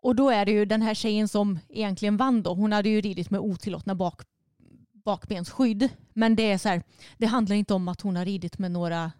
Och 0.02 0.16
då 0.16 0.30
är 0.30 0.46
det 0.46 0.52
ju 0.52 0.64
den 0.64 0.82
här 0.82 0.94
tjejen 0.94 1.28
som 1.28 1.58
egentligen 1.68 2.16
vann 2.16 2.42
då, 2.42 2.54
hon 2.54 2.72
hade 2.72 2.88
ju 2.88 3.00
ridit 3.00 3.30
med 3.30 3.40
otillåtna 3.40 3.94
bak, 3.94 4.22
bakbensskydd. 5.04 5.88
Men 6.12 6.36
det 6.36 6.50
är 6.50 6.58
så 6.58 6.68
här, 6.68 6.82
det 7.18 7.26
handlar 7.26 7.56
inte 7.56 7.74
om 7.74 7.88
att 7.88 8.00
hon 8.00 8.16
har 8.16 8.24
ridit 8.24 8.58
med 8.58 8.70
några 8.70 9.12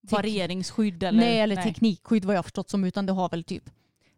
varierinsskydd 0.00 1.02
eller? 1.02 1.20
Nej, 1.20 1.40
eller 1.40 1.56
nej. 1.56 1.64
teknikskydd 1.64 2.24
vad 2.24 2.36
jag 2.36 2.44
förstått 2.44 2.70
som, 2.70 2.84
utan 2.84 3.06
det 3.06 3.12
har 3.12 3.28
väl 3.28 3.44
typ 3.44 3.70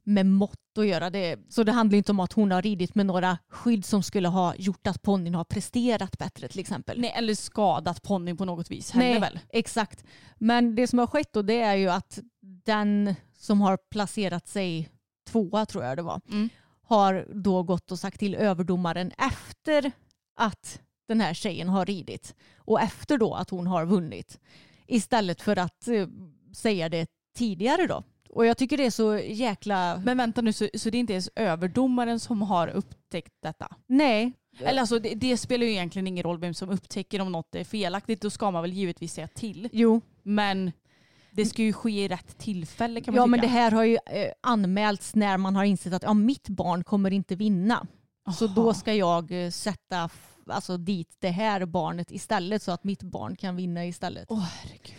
med 0.05 0.27
mått 0.27 0.79
att 0.79 0.87
göra. 0.87 1.11
Det. 1.11 1.39
Så 1.49 1.63
det 1.63 1.73
handlar 1.73 1.97
inte 1.99 2.13
om 2.13 2.21
att 2.21 2.33
hon 2.33 2.51
har 2.51 2.63
ridit 2.63 2.95
med 2.95 3.07
några 3.07 3.39
skydd 3.49 3.85
som 3.85 4.03
skulle 4.03 4.29
ha 4.29 4.55
gjort 4.55 4.87
att 4.87 5.03
ponnyn 5.03 5.35
har 5.35 5.45
presterat 5.45 6.19
bättre 6.19 6.49
till 6.49 6.61
exempel. 6.61 7.01
Nej, 7.01 7.15
eller 7.17 7.35
skadat 7.35 8.03
ponnyn 8.03 8.37
på 8.37 8.45
något 8.45 8.71
vis 8.71 8.91
heller 8.91 9.21
väl? 9.21 9.39
Exakt. 9.49 10.05
Men 10.39 10.75
det 10.75 10.87
som 10.87 10.99
har 10.99 11.07
skett 11.07 11.33
då 11.33 11.43
det 11.43 11.61
är 11.61 11.75
ju 11.75 11.89
att 11.89 12.19
den 12.65 13.15
som 13.39 13.61
har 13.61 13.77
placerat 13.91 14.49
sig 14.49 14.89
tvåa 15.29 15.67
tror 15.67 15.85
jag 15.85 15.97
det 15.97 16.03
var, 16.03 16.21
mm. 16.31 16.49
har 16.83 17.27
då 17.35 17.63
gått 17.63 17.93
och 17.93 17.99
sagt 17.99 18.19
till 18.19 18.35
överdomaren 18.35 19.13
efter 19.19 19.93
att 20.37 20.81
den 21.09 21.21
här 21.21 21.35
tjejen 21.35 21.69
har 21.69 21.87
ridit 21.87 22.35
och 22.57 22.81
efter 22.81 23.19
då 23.19 23.35
att 23.35 23.51
hon 23.51 23.67
har 23.67 23.87
vunnit 23.87 24.41
istället 24.87 25.43
för 25.43 25.59
att 25.59 25.89
eh, 25.89 26.09
säga 26.55 26.89
det 26.89 27.07
tidigare 27.37 27.87
då. 27.87 28.03
Och 28.35 28.47
jag 28.47 28.57
tycker 28.59 28.77
det 28.77 28.87
är 28.87 28.91
så 28.91 29.19
jäkla... 29.19 30.03
Men 30.05 30.17
vänta 30.17 30.41
nu, 30.43 30.53
så, 30.53 30.69
så 30.75 30.91
det 30.91 30.97
är 30.97 31.01
inte 31.01 31.13
ens 31.13 31.31
överdomaren 31.37 32.21
som 32.21 32.43
har 32.43 32.69
upptäckt 32.69 33.33
detta? 33.43 33.77
Nej. 33.87 34.33
Eller 34.59 34.81
alltså 34.81 34.99
det, 34.99 35.15
det 35.15 35.37
spelar 35.37 35.67
ju 35.67 35.73
egentligen 35.73 36.07
ingen 36.07 36.23
roll 36.23 36.39
vem 36.39 36.55
som 36.55 36.69
upptäcker 36.71 37.21
om 37.21 37.33
något 37.33 37.55
är 37.55 37.65
felaktigt. 37.65 38.21
Då 38.23 38.31
ska 38.31 38.51
man 38.51 38.63
väl 38.63 38.73
givetvis 38.73 39.13
säga 39.13 39.29
till. 39.29 39.69
Jo. 39.73 40.01
Men 40.23 40.73
det 41.31 41.47
ska 41.47 41.63
ju 41.63 41.73
ske 41.73 42.05
i 42.05 42.09
rätt 42.09 42.39
tillfälle 42.39 43.01
kan 43.01 43.15
man 43.15 43.17
Ja 43.17 43.23
tycka. 43.25 43.31
men 43.31 43.41
det 43.41 43.47
här 43.47 43.71
har 43.71 43.85
ju 43.85 43.95
eh, 43.95 44.33
anmälts 44.41 45.15
när 45.15 45.39
man 45.39 45.57
har 45.57 45.65
insett 45.65 45.93
att 45.93 46.03
ja, 46.03 46.15
mitt 46.15 46.49
barn 46.49 46.85
kommer 46.85 47.11
inte 47.13 47.35
vinna. 47.37 47.87
Så 48.39 48.45
Aha. 48.45 48.55
då 48.55 48.75
ska 48.75 48.95
jag 48.95 49.45
eh, 49.45 49.51
sätta 49.51 50.11
alltså, 50.47 50.77
dit 50.77 51.17
det 51.19 51.31
här 51.31 51.67
barnet 51.67 52.11
istället 52.11 52.63
så 52.63 52.73
att 52.73 52.85
mitt 52.85 53.03
barn 53.03 53.37
kan 53.37 53.57
vinna 53.57 53.87
istället. 53.87 54.27
Åh 54.31 54.39
herregud. 54.63 54.95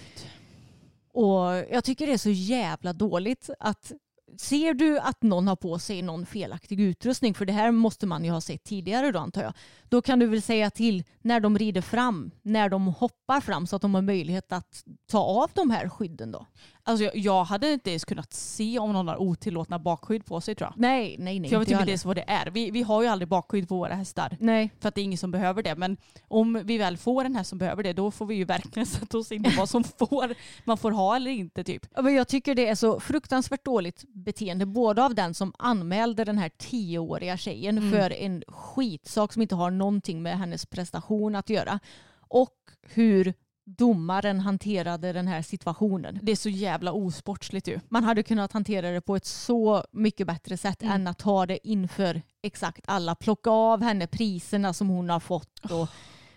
Och 1.15 1.65
jag 1.71 1.83
tycker 1.83 2.07
det 2.07 2.13
är 2.13 2.17
så 2.17 2.29
jävla 2.29 2.93
dåligt 2.93 3.49
att 3.59 3.91
ser 4.37 4.73
du 4.73 4.99
att 4.99 5.23
någon 5.23 5.47
har 5.47 5.55
på 5.55 5.79
sig 5.79 6.01
någon 6.01 6.25
felaktig 6.25 6.79
utrustning, 6.79 7.33
för 7.33 7.45
det 7.45 7.53
här 7.53 7.71
måste 7.71 8.07
man 8.07 8.25
ju 8.25 8.31
ha 8.31 8.41
sett 8.41 8.63
tidigare 8.63 9.11
då 9.11 9.19
antar 9.19 9.43
jag, 9.43 9.53
då 9.89 10.01
kan 10.01 10.19
du 10.19 10.25
väl 10.25 10.41
säga 10.41 10.71
till 10.71 11.03
när 11.21 11.39
de 11.39 11.57
rider 11.57 11.81
fram, 11.81 12.31
när 12.41 12.69
de 12.69 12.87
hoppar 12.87 13.41
fram 13.41 13.67
så 13.67 13.75
att 13.75 13.81
de 13.81 13.95
har 13.95 14.01
möjlighet 14.01 14.51
att 14.51 14.83
ta 15.07 15.19
av 15.19 15.51
de 15.53 15.69
här 15.69 15.89
skydden 15.89 16.31
då. 16.31 16.45
Alltså 16.87 17.03
jag, 17.05 17.15
jag 17.17 17.43
hade 17.43 17.73
inte 17.73 17.89
ens 17.89 18.05
kunnat 18.05 18.33
se 18.33 18.79
om 18.79 18.93
någon 18.93 19.07
har 19.07 19.17
otillåtna 19.21 19.79
bakskydd 19.79 20.25
på 20.25 20.41
sig 20.41 20.55
tror 20.55 20.69
jag. 20.69 20.81
Nej, 20.81 21.15
nej, 21.19 21.39
nej. 21.39 21.49
För 21.49 21.55
jag 21.55 21.59
vet 21.59 21.69
inte 21.69 21.89
ens 21.91 22.05
vad 22.05 22.15
det 22.15 22.23
är. 22.27 22.45
Vi, 22.51 22.71
vi 22.71 22.81
har 22.81 23.01
ju 23.01 23.07
aldrig 23.07 23.27
bakskydd 23.27 23.67
på 23.67 23.77
våra 23.77 23.93
hästar. 23.95 24.37
Nej. 24.39 24.71
För 24.79 24.89
att 24.89 24.95
det 24.95 25.01
är 25.01 25.03
ingen 25.03 25.17
som 25.17 25.31
behöver 25.31 25.63
det. 25.63 25.75
Men 25.75 25.97
om 26.27 26.61
vi 26.63 26.77
väl 26.77 26.97
får 26.97 27.25
en 27.25 27.35
häst 27.35 27.49
som 27.49 27.57
behöver 27.59 27.83
det 27.83 27.93
då 27.93 28.11
får 28.11 28.25
vi 28.25 28.35
ju 28.35 28.45
verkligen 28.45 28.85
sätta 28.85 29.17
oss 29.17 29.31
in 29.31 29.45
i 29.45 29.55
vad 29.57 29.69
som 29.69 29.83
får, 29.83 30.35
man 30.63 30.77
får 30.77 30.91
ha 30.91 31.15
eller 31.15 31.31
inte 31.31 31.63
typ. 31.63 31.85
Men 32.01 32.15
Jag 32.15 32.27
tycker 32.27 32.55
det 32.55 32.67
är 32.67 32.75
så 32.75 32.99
fruktansvärt 32.99 33.65
dåligt 33.65 34.03
beteende 34.13 34.65
både 34.65 35.05
av 35.05 35.15
den 35.15 35.33
som 35.33 35.53
anmälde 35.57 36.23
den 36.23 36.37
här 36.37 36.49
tioåriga 36.57 37.37
tjejen 37.37 37.77
Mm. 37.77 37.91
för 37.91 38.13
en 38.13 38.43
skitsak 38.47 39.33
som 39.33 39.41
inte 39.41 39.55
har 39.55 39.71
någonting 39.71 40.23
med 40.23 40.37
hennes 40.37 40.65
prestation 40.65 41.35
att 41.35 41.49
göra 41.49 41.79
och 42.27 42.53
hur 42.81 43.33
domaren 43.65 44.39
hanterade 44.39 45.13
den 45.13 45.27
här 45.27 45.41
situationen. 45.41 46.19
Det 46.21 46.31
är 46.31 46.35
så 46.35 46.49
jävla 46.49 46.91
osportsligt 46.91 47.67
ju. 47.67 47.79
Man 47.89 48.03
hade 48.03 48.23
kunnat 48.23 48.51
hantera 48.53 48.91
det 48.91 49.01
på 49.01 49.15
ett 49.15 49.25
så 49.25 49.83
mycket 49.91 50.27
bättre 50.27 50.57
sätt 50.57 50.81
Mm. 50.81 50.95
än 50.95 51.07
att 51.07 51.17
ta 51.19 51.45
det 51.45 51.67
inför 51.67 52.21
exakt 52.43 52.83
alla. 52.87 53.15
Plocka 53.15 53.49
av 53.49 53.83
henne 53.83 54.07
priserna 54.07 54.73
som 54.73 54.89
hon 54.89 55.09
har 55.09 55.19
fått. 55.19 55.59
Och, 55.71 55.87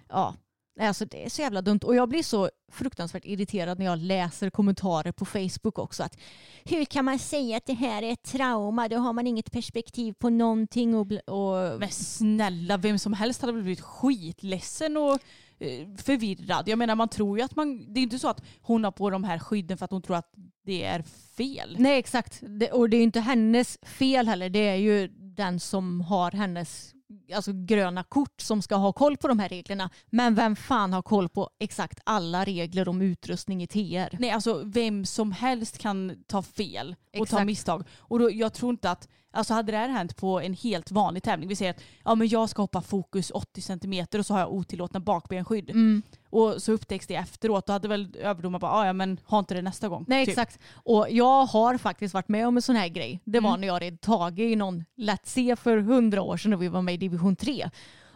ja. 0.09 0.35
Alltså 0.81 1.05
det 1.05 1.25
är 1.25 1.31
så 1.31 1.43
jävla 1.43 1.63
dumt 1.63 1.81
och 1.85 1.95
jag 1.95 2.09
blir 2.09 2.23
så 2.23 2.51
fruktansvärt 2.73 3.25
irriterad 3.25 3.79
när 3.79 3.87
jag 3.87 3.99
läser 3.99 4.51
kommentarer 4.51 5.13
på 5.13 5.25
Facebook 5.25 5.79
också. 5.79 6.03
Att 6.03 6.17
hur 6.65 6.85
kan 6.85 7.05
man 7.05 7.19
säga 7.19 7.57
att 7.57 7.67
det 7.67 7.73
här 7.73 8.03
är 8.03 8.13
ett 8.13 8.23
trauma? 8.23 8.89
Då 8.89 8.97
har 8.97 9.13
man 9.13 9.27
inget 9.27 9.53
perspektiv 9.53 10.13
på 10.13 10.31
någonting. 10.31 10.95
Och, 10.95 11.13
och... 11.27 11.81
Men 11.81 11.91
snälla, 11.91 12.77
vem 12.77 12.99
som 12.99 13.13
helst 13.13 13.41
hade 13.41 13.53
blivit 13.53 13.81
skitledsen 13.81 14.97
och 14.97 15.19
förvirrad. 15.97 16.69
Jag 16.69 16.79
menar 16.79 16.95
man 16.95 17.09
tror 17.09 17.39
ju 17.39 17.45
att 17.45 17.57
man, 17.57 17.95
det 17.95 18.01
är 18.01 18.03
inte 18.03 18.19
så 18.19 18.29
att 18.29 18.43
hon 18.61 18.85
har 18.85 18.91
på 18.91 19.11
de 19.11 19.25
här 19.25 19.39
skydden 19.39 19.79
för 19.79 19.85
att 19.85 19.91
hon 19.91 20.03
tror 20.03 20.17
att 20.17 20.33
det 20.65 20.85
är 20.85 21.03
fel. 21.37 21.77
Nej 21.79 21.99
exakt. 21.99 22.43
Det, 22.43 22.73
och 22.73 22.91
det 22.91 22.97
är 22.97 22.99
ju 22.99 23.05
inte 23.05 23.21
hennes 23.21 23.79
fel 23.83 24.29
heller. 24.29 24.49
Det 24.49 24.69
är 24.69 24.77
ju 24.77 25.09
den 25.09 25.61
som 25.61 26.01
har 26.01 26.31
hennes 26.31 26.95
alltså, 27.35 27.53
gröna 27.55 28.05
kort 28.05 28.41
som 28.41 28.63
ska 28.63 28.77
ha 28.77 28.93
koll 28.93 29.17
på 29.17 29.29
de 29.29 29.39
här 29.39 29.49
reglerna. 29.49 29.91
Men 30.11 30.35
vem 30.35 30.57
fan 30.57 30.93
har 30.93 31.03
koll 31.03 31.29
på 31.29 31.51
exakt 31.59 32.01
alla 32.05 32.45
regler 32.45 32.89
om 32.89 33.03
utrustning 33.03 33.63
i 33.63 33.67
TR? 33.67 34.17
Nej, 34.21 34.31
alltså 34.31 34.63
vem 34.65 35.05
som 35.05 35.33
helst 35.33 35.79
kan 35.79 36.25
ta 36.27 36.43
fel 36.43 36.97
och 37.07 37.17
ta 37.17 37.23
Exakt. 37.23 37.47
misstag. 37.47 37.85
Och 37.99 38.19
då, 38.19 38.31
jag 38.31 38.53
tror 38.53 38.71
inte 38.71 38.91
att, 38.91 39.09
alltså 39.33 39.55
hade 39.55 39.73
det 39.73 39.79
här 39.79 39.89
hänt 39.89 40.17
på 40.17 40.41
en 40.41 40.55
helt 40.55 40.91
vanlig 40.91 41.23
tävling, 41.23 41.49
vi 41.49 41.57
säger 41.57 41.71
att 41.71 41.81
ja, 42.05 42.15
men 42.15 42.29
jag 42.29 42.49
ska 42.49 42.63
hoppa 42.63 42.81
fokus 42.83 43.31
80 43.35 43.61
cm 43.63 44.07
och 44.19 44.27
så 44.27 44.35
har 44.35 44.41
jag 44.41 44.53
otillåtna 44.53 45.01
bakbenskydd. 45.01 45.71
Mm. 45.71 46.03
Och 46.31 46.63
så 46.63 46.73
upptäcks 46.73 47.07
det 47.07 47.15
efteråt, 47.15 47.67
då 47.67 47.73
hade 47.73 47.89
väl 47.89 48.17
överdomaren 48.21 48.61
bara, 48.61 48.73
"Ah, 48.73 48.87
ja 48.87 48.93
men 48.93 49.21
ha 49.25 49.39
inte 49.39 49.55
det 49.55 49.63
nästa 49.63 49.89
gång. 49.89 50.05
Nej 50.09 50.27
typ. 50.27 50.33
exakt. 50.33 50.59
Och 50.73 51.07
jag 51.11 51.45
har 51.47 51.79
faktiskt 51.79 52.15
varit 52.15 52.29
med 52.29 52.47
om 52.49 52.57
en 52.57 52.63
sån 52.63 52.77
här 52.77 52.89
grej. 52.89 53.21
Det 53.25 53.41
var 53.41 53.51
Mm. 53.51 53.61
när 53.61 53.69
jag 53.69 53.83
red 53.83 54.01
Tage 54.01 54.39
i 54.39 54.57
någon 54.57 54.85
Let's 54.99 55.19
Se 55.25 55.57
för 55.57 55.79
hundra 55.79 56.23
år 56.23 56.37
sedan 56.37 56.51
när 56.51 56.57
vi 56.59 56.69
var 56.69 56.83
med 56.83 56.95
i 56.95 56.97
division 56.97 57.37
3. 57.37 57.71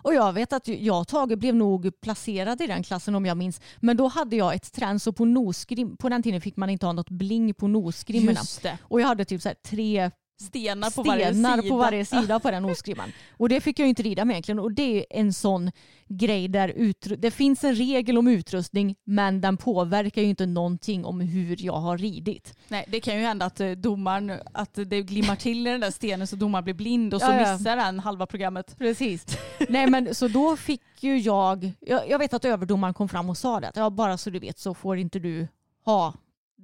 Och 0.05 0.15
jag 0.15 0.33
vet 0.33 0.53
att 0.53 0.69
jag 0.69 1.01
och 1.01 1.09
Tage 1.09 1.39
blev 1.39 1.55
nog 1.55 2.01
placerade 2.01 2.65
i 2.65 2.67
den 2.67 2.83
klassen 2.83 3.15
om 3.15 3.27
jag 3.27 3.37
minns. 3.37 3.61
Men 3.81 3.97
då 3.97 4.09
hade 4.09 4.37
jag 4.37 4.55
ett 4.55 4.73
träns 4.73 5.07
och 5.07 5.17
på 5.17 5.25
nosgrim. 5.25 5.97
På 5.97 6.09
den 6.09 6.23
tiden 6.23 6.41
fick 6.41 6.57
man 6.57 6.71
inte 6.71 6.87
ha 6.87 6.93
något 6.93 7.11
bling 7.11 7.55
på 7.55 7.69
nosgrimmorna. 7.69 8.41
Och 8.83 9.01
jag 9.01 9.07
hade 9.07 9.25
typ 9.25 9.43
så 9.43 9.49
här 9.49 9.57
tre 9.67 10.11
Stenar 10.47 10.90
på 10.90 11.03
varje 11.03 11.32
stenar 11.32 11.57
sida. 11.57 11.68
på 11.68 11.76
varje 11.76 12.05
sida 12.05 12.40
på 12.40 12.51
den 12.51 12.62
nosgrimman. 12.62 13.12
Och 13.36 13.49
det 13.49 13.61
fick 13.61 13.78
jag 13.78 13.88
inte 13.88 14.03
rida 14.03 14.24
med 14.24 14.34
egentligen. 14.34 14.59
Och 14.59 14.72
det 14.72 14.99
är 14.99 15.05
en 15.20 15.32
sån 15.32 15.70
grej 16.09 16.49
där 16.49 16.68
utru- 16.68 17.16
det 17.16 17.30
finns 17.30 17.64
en 17.64 17.74
regel 17.74 18.18
om 18.18 18.28
utrustning 18.28 18.97
men 19.05 19.40
den 19.40 19.57
påverkar 19.57 20.22
ju 20.22 20.28
inte 20.28 20.47
någonting 20.47 21.05
om 21.05 21.20
hur 21.20 21.57
jag 21.64 21.72
har 21.76 21.99
ridit. 21.99 22.55
Nej, 22.68 22.84
det 22.88 23.01
kan 23.01 23.14
ju 23.16 23.20
hända 23.20 23.47
att 23.47 23.61
eh, 23.61 23.70
domaren, 23.70 24.32
att 24.55 24.74
det 24.74 25.03
glimmar 25.03 25.36
till 25.36 25.66
i 25.66 25.70
den 25.70 25.80
där 25.80 25.90
stenen 25.90 26.26
så 26.26 26.36
domaren 26.36 26.64
blir 26.64 26.74
blind 26.74 27.14
och 27.14 27.20
så 27.20 27.26
Ja, 27.26 27.40
ja. 27.47 27.57
missar 27.57 27.76
han 27.76 27.99
halva 27.99 28.26
programmet. 28.26 28.78
Precis. 28.78 29.26
Nej 29.68 29.86
men 29.90 30.14
så 30.14 30.28
då 30.28 30.57
fick 30.57 30.82
ju 31.01 31.18
jag, 31.18 31.72
jag, 31.80 32.09
jag 32.11 32.18
vet 32.18 32.34
att 32.34 32.45
överdomaren 32.45 32.95
kom 32.95 33.09
fram 33.09 33.30
och 33.30 33.36
sa 33.38 33.61
det 33.61 33.68
att 33.68 33.76
ja, 33.76 33.90
bara 33.90 34.18
så 34.18 34.30
du 34.30 34.38
vet 34.38 34.59
så 34.59 34.74
får 34.74 34.99
inte 34.99 35.18
du 35.18 35.49
ha 35.84 36.14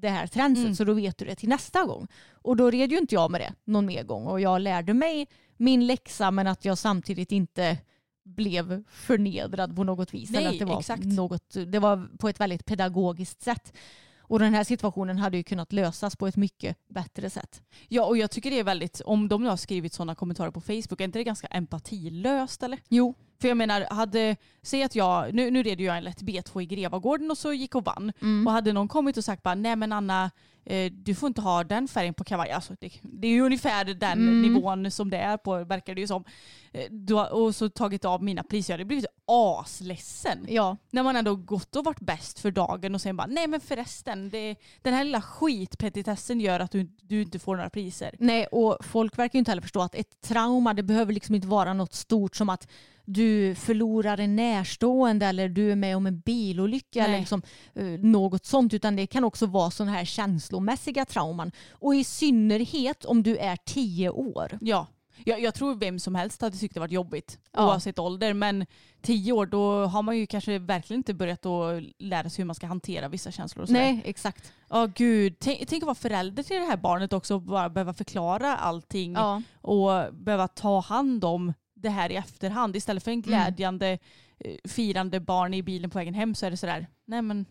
det 0.01 0.09
här 0.09 0.27
tränset 0.27 0.65
Mm. 0.65 0.75
så 0.75 0.85
då 0.85 0.93
vet 0.93 1.19
du 1.19 1.25
det 1.25 1.35
till 1.35 1.49
nästa 1.49 1.85
gång. 1.85 2.07
Och 2.33 2.57
då 2.57 2.71
red 2.71 2.91
ju 2.93 2.99
inte 2.99 3.15
jag 3.15 3.31
med 3.31 3.41
det 3.41 3.55
någon 3.65 3.87
mer 3.87 4.03
gång 4.03 4.27
och 4.27 4.41
jag 4.41 4.61
lärde 4.61 4.95
mig 4.95 5.27
min 5.57 5.87
läxa 5.87 6.31
men 6.31 6.47
att 6.47 6.65
jag 6.65 6.79
samtidigt 6.79 7.33
inte 7.33 7.79
blev 8.25 8.85
förnedrad 8.89 9.77
på 9.77 9.85
något 9.85 10.15
vis. 10.15 10.31
Nej, 10.31 10.41
Eller 10.41 10.51
att 10.53 10.59
det, 10.59 10.65
var 10.65 10.79
exakt. 10.79 11.05
något, 11.05 11.57
det 11.67 11.79
var 11.79 12.09
på 12.19 12.29
ett 12.29 12.41
väldigt 12.41 12.65
pedagogiskt 12.65 13.43
sätt. 13.43 13.73
Och 14.21 14.39
den 14.39 14.55
här 14.55 14.65
situationen 14.65 15.19
hade 15.19 15.37
ju 15.37 15.43
kunnat 15.43 15.73
lösas 15.73 16.17
på 16.17 16.27
ett 16.27 16.37
mycket 16.37 16.77
bättre 16.89 17.31
sätt. 17.31 17.63
Ja, 17.89 18.05
och 18.05 18.17
jag 18.17 18.31
tycker 18.31 18.51
det 18.51 18.59
är 18.59 18.65
väldigt, 18.65 19.01
om 19.01 19.29
de 19.29 19.43
nu 19.43 19.49
har 19.49 19.57
skrivit 19.57 19.93
sådana 19.93 20.15
kommentarer 20.15 20.51
på 20.51 20.61
Facebook, 20.61 21.01
är 21.01 21.05
inte 21.05 21.19
det 21.19 21.25
ganska 21.25 21.47
empatilöst 21.47 22.63
eller? 22.63 22.79
Jo. 22.89 23.15
För 23.41 23.49
jag 23.49 23.57
menar, 23.57 23.87
hade, 23.91 24.37
säg 24.63 24.83
att 24.83 24.95
jag, 24.95 25.35
nu, 25.35 25.51
nu 25.51 25.63
red 25.63 25.81
jag 25.81 25.97
en 25.97 26.05
lätt 26.05 26.23
B2 26.23 26.63
i 26.63 26.67
Grevagården 26.67 27.31
och 27.31 27.39
så 27.39 27.53
gick 27.53 27.75
och 27.75 27.85
vann. 27.85 28.13
Mm. 28.21 28.47
Och 28.47 28.53
hade 28.53 28.73
någon 28.73 28.89
kommit 28.89 29.17
och 29.17 29.25
sagt 29.25 29.43
bara, 29.43 29.55
nej 29.55 29.77
men 29.77 29.93
Anna, 29.93 30.31
eh, 30.65 30.93
du 30.93 31.15
får 31.15 31.27
inte 31.27 31.41
ha 31.41 31.65
den 31.65 31.89
färgen 31.89 32.15
på 32.15 32.25
kavaj. 32.25 32.51
Alltså, 32.51 32.75
det, 32.81 32.91
det 33.03 33.27
är 33.29 33.33
ju 33.33 33.41
ungefär 33.41 33.85
den 33.85 34.13
Mm. 34.19 34.43
nivån 34.43 34.91
som 34.91 35.11
det 35.11 35.17
är 35.17 35.37
på, 35.37 35.65
verkar 35.65 35.95
det 35.95 36.01
ju 36.01 36.07
som. 36.07 36.25
Eh, 36.73 36.85
då, 36.91 37.21
och 37.21 37.55
så 37.55 37.69
tagit 37.69 38.05
av 38.05 38.23
mina 38.23 38.43
priser, 38.43 38.73
jag 38.73 38.79
hade 38.79 38.85
blivit 38.85 39.07
asledsen. 39.27 40.47
Ja, 40.49 40.77
När 40.91 41.03
man 41.03 41.17
ändå 41.17 41.37
gått 41.37 41.77
och 41.77 41.85
varit 41.85 42.01
bäst 42.01 42.39
för 42.39 42.51
dagen 42.51 42.95
och 42.95 43.01
sen 43.01 43.17
bara, 43.17 43.27
nej 43.27 43.47
men 43.47 43.61
förresten, 43.61 44.31
det, 44.31 44.57
den 44.83 44.95
här 44.95 45.05
lilla 45.05 45.23
skitpetitessen 45.23 46.41
gör 46.41 46.61
att 46.61 46.71
du, 46.71 46.89
du 47.03 47.23
inte 47.23 47.39
får 47.39 47.57
några 47.57 47.71
priser. 47.71 48.15
Nej, 48.19 48.47
och 48.47 48.77
folk 48.81 49.19
verkar 49.19 49.37
ju 49.37 49.39
inte 49.39 49.51
heller 49.51 49.63
förstå 49.63 49.81
att 49.81 49.95
ett 49.95 50.21
trauma 50.21 50.75
det 50.75 50.83
behöver 50.83 51.13
liksom 51.13 51.35
inte 51.35 51.49
vara 51.49 51.75
något 51.75 51.95
stort 51.95 52.37
som 52.37 52.49
att 52.49 52.69
du 53.11 53.55
förlorar 53.55 54.21
en 54.21 54.37
närstående 54.37 55.27
eller 55.27 55.49
du 55.49 55.73
är 55.73 55.77
med 55.77 55.97
om 55.97 56.07
en 56.07 56.21
bilolycka 56.21 56.99
Nej. 57.01 57.03
eller 57.09 57.19
liksom, 57.19 57.43
eh, 57.75 57.85
något 57.87 58.45
sånt 58.47 58.75
utan 58.75 58.97
det 58.97 59.07
kan 59.07 59.25
också 59.25 59.47
vara 59.47 59.71
sådana 59.71 59.93
här 59.93 60.05
känslomässiga 60.05 61.05
trauman. 61.05 61.53
Och 61.71 61.95
i 61.95 62.05
synnerhet 62.05 63.05
om 63.05 63.23
du 63.23 63.37
är 63.37 63.57
tio 63.57 64.11
år. 64.11 64.59
Ja, 64.61 64.87
jag, 65.25 65.41
jag 65.41 65.55
tror 65.55 65.75
vem 65.75 65.99
som 65.99 66.15
helst 66.15 66.41
hade 66.43 66.57
tyckt 66.57 66.75
det 66.75 66.81
varit 66.81 66.93
jobbigt 66.93 67.39
Ja. 67.53 67.67
oavsett 67.67 67.99
ålder. 67.99 68.35
Men 68.35 68.67
tio 69.03 69.33
år 69.33 69.47
då 69.47 69.85
har 69.87 70.03
man 70.03 70.19
ju 70.19 70.27
kanske 70.27 70.59
verkligen 70.59 71.01
inte 71.01 71.15
börjat 71.15 71.47
att 71.47 71.83
lära 71.99 72.31
sig 72.31 72.43
hur 72.43 72.47
man 72.47 72.55
ska 72.55 72.67
hantera 72.67 73.09
vissa 73.09 73.31
känslor. 73.31 73.63
Och 73.63 73.69
sådär. 73.69 73.81
Nej, 73.81 74.03
exakt. 74.05 74.53
Ja 74.71 74.87
gud, 74.95 75.39
tänk, 75.39 75.69
tänk 75.69 75.83
att 75.83 75.87
vara 75.87 75.95
förälder 75.95 76.43
till 76.43 76.57
det 76.57 76.65
här 76.67 76.77
barnet 76.77 77.13
också 77.13 77.35
och 77.35 77.43
bara 77.43 77.69
behöva 77.69 77.95
förklara 77.95 78.57
allting 78.57 79.13
Ja. 79.13 79.43
och 79.61 80.15
behöva 80.15 80.49
ta 80.49 80.81
hand 80.81 81.25
om 81.25 81.53
det 81.81 81.89
här 81.89 82.13
i 82.13 82.17
efterhand. 82.17 82.77
Istället 82.77 83.05
för 83.05 83.11
en 83.11 83.23
glädjande 83.23 83.99
eh, 84.39 84.57
firande 84.65 85.21
barn 85.21 85.55
i 85.55 85.63
bilen 85.63 85.91
på 85.91 85.99
vägen 85.99 86.15
hem 86.15 86.35
så 86.35 86.47
är 86.47 86.51
det 86.51 86.57
sådär, 86.57 86.87
nej 87.05 87.23
men 87.23 87.47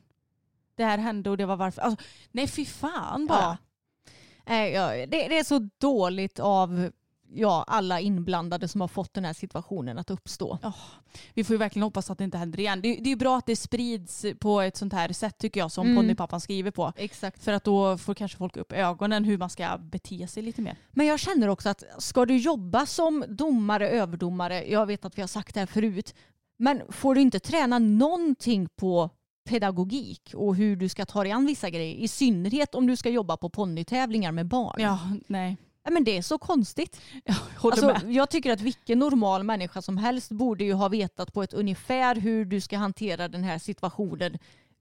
det 0.76 0.86
här 0.86 0.98
hände 0.98 1.30
och 1.30 1.38
det 1.38 1.46
var 1.46 1.56
varför. 1.56 1.82
Alltså, 1.82 2.06
nej 2.32 2.48
fy 2.48 2.66
fan 2.66 3.28
bara. 3.28 3.58
Ja. 4.46 4.90
Det, 4.90 5.08
det 5.08 5.40
är 5.40 5.44
så 5.44 5.70
dåligt 5.78 6.40
av 6.40 6.92
ja, 7.34 7.64
alla 7.68 8.00
inblandade 8.00 8.68
som 8.68 8.82
har 8.82 8.88
fått 8.88 9.14
den 9.14 9.26
här 9.26 9.34
situationen 9.34 9.98
att 9.98 10.10
uppstå. 10.10 10.60
Vi 11.34 11.44
får 11.44 11.54
ju 11.54 11.58
verkligen 11.58 11.84
hoppas 11.84 12.10
att 12.10 12.18
det 12.18 12.24
inte 12.24 12.38
händer 12.38 12.60
igen. 12.60 12.82
Det, 12.82 12.96
det 12.96 13.10
är 13.10 13.12
ju 13.12 13.16
bra 13.16 13.38
att 13.38 13.46
det 13.46 13.56
sprids 13.56 14.26
på 14.40 14.62
ett 14.62 14.78
sånt 14.78 14.94
här 14.94 15.14
sätt 15.14 15.38
tycker 15.38 15.60
jag 15.60 15.72
som 15.72 15.86
Mm. 15.88 15.98
ponnypappan 15.98 16.42
skriver 16.42 16.72
på. 16.72 16.94
Exakt. 16.96 17.44
För 17.44 17.54
att 17.54 17.64
då 17.64 17.98
får 17.98 18.14
kanske 18.14 18.38
folk 18.38 18.58
upp 18.58 18.72
ögonen 18.72 19.24
hur 19.24 19.38
man 19.38 19.50
ska 19.50 19.78
bete 19.78 20.28
sig 20.28 20.44
lite 20.44 20.62
mer. 20.62 20.78
Men 20.92 21.06
jag 21.06 21.20
känner 21.20 21.48
också 21.48 21.70
att 21.70 21.84
ska 21.98 22.26
du 22.26 22.38
jobba 22.38 22.86
som 22.86 23.26
domare, 23.28 23.90
överdomare, 23.90 24.66
jag 24.72 24.86
vet 24.86 25.06
att 25.06 25.18
vi 25.18 25.22
har 25.22 25.28
sagt 25.28 25.54
det 25.54 25.60
här 25.60 25.68
förut, 25.68 26.16
Men 26.60 26.82
får 26.90 27.16
du 27.16 27.22
inte 27.22 27.40
träna 27.40 27.80
någonting 27.80 28.68
på 28.76 29.10
pedagogik 29.50 30.34
och 30.36 30.56
hur 30.56 30.76
du 30.76 30.90
ska 30.90 31.06
ta 31.06 31.24
dig 31.24 31.32
an 31.32 31.46
vissa 31.46 31.70
grejer, 31.70 31.96
i 31.96 32.08
synnerhet 32.08 32.76
om 32.76 32.88
du 32.88 32.96
ska 32.96 33.10
jobba 33.10 33.38
på 33.38 33.50
ponnytävlingar 33.50 34.32
med 34.32 34.48
barn. 34.48 34.76
Ja, 34.82 35.00
nej. 35.28 35.58
Men 35.92 36.04
det 36.04 36.18
är 36.18 36.22
så 36.22 36.38
konstigt. 36.38 37.02
Jag 37.26 37.36
Alltså, 37.62 38.00
jag 38.08 38.30
tycker 38.30 38.52
att 38.54 38.62
vilken 38.62 39.00
normal 39.00 39.44
människa 39.44 39.82
som 39.82 39.98
helst 39.98 40.32
borde 40.32 40.64
ju 40.64 40.74
ha 40.74 40.88
vetat 40.88 41.34
på 41.34 41.44
ett 41.44 41.54
ungefär 41.54 42.16
hur 42.16 42.46
du 42.46 42.62
ska 42.62 42.78
hantera 42.78 43.28
den 43.28 43.44
här 43.44 43.58
situationen 43.60 44.38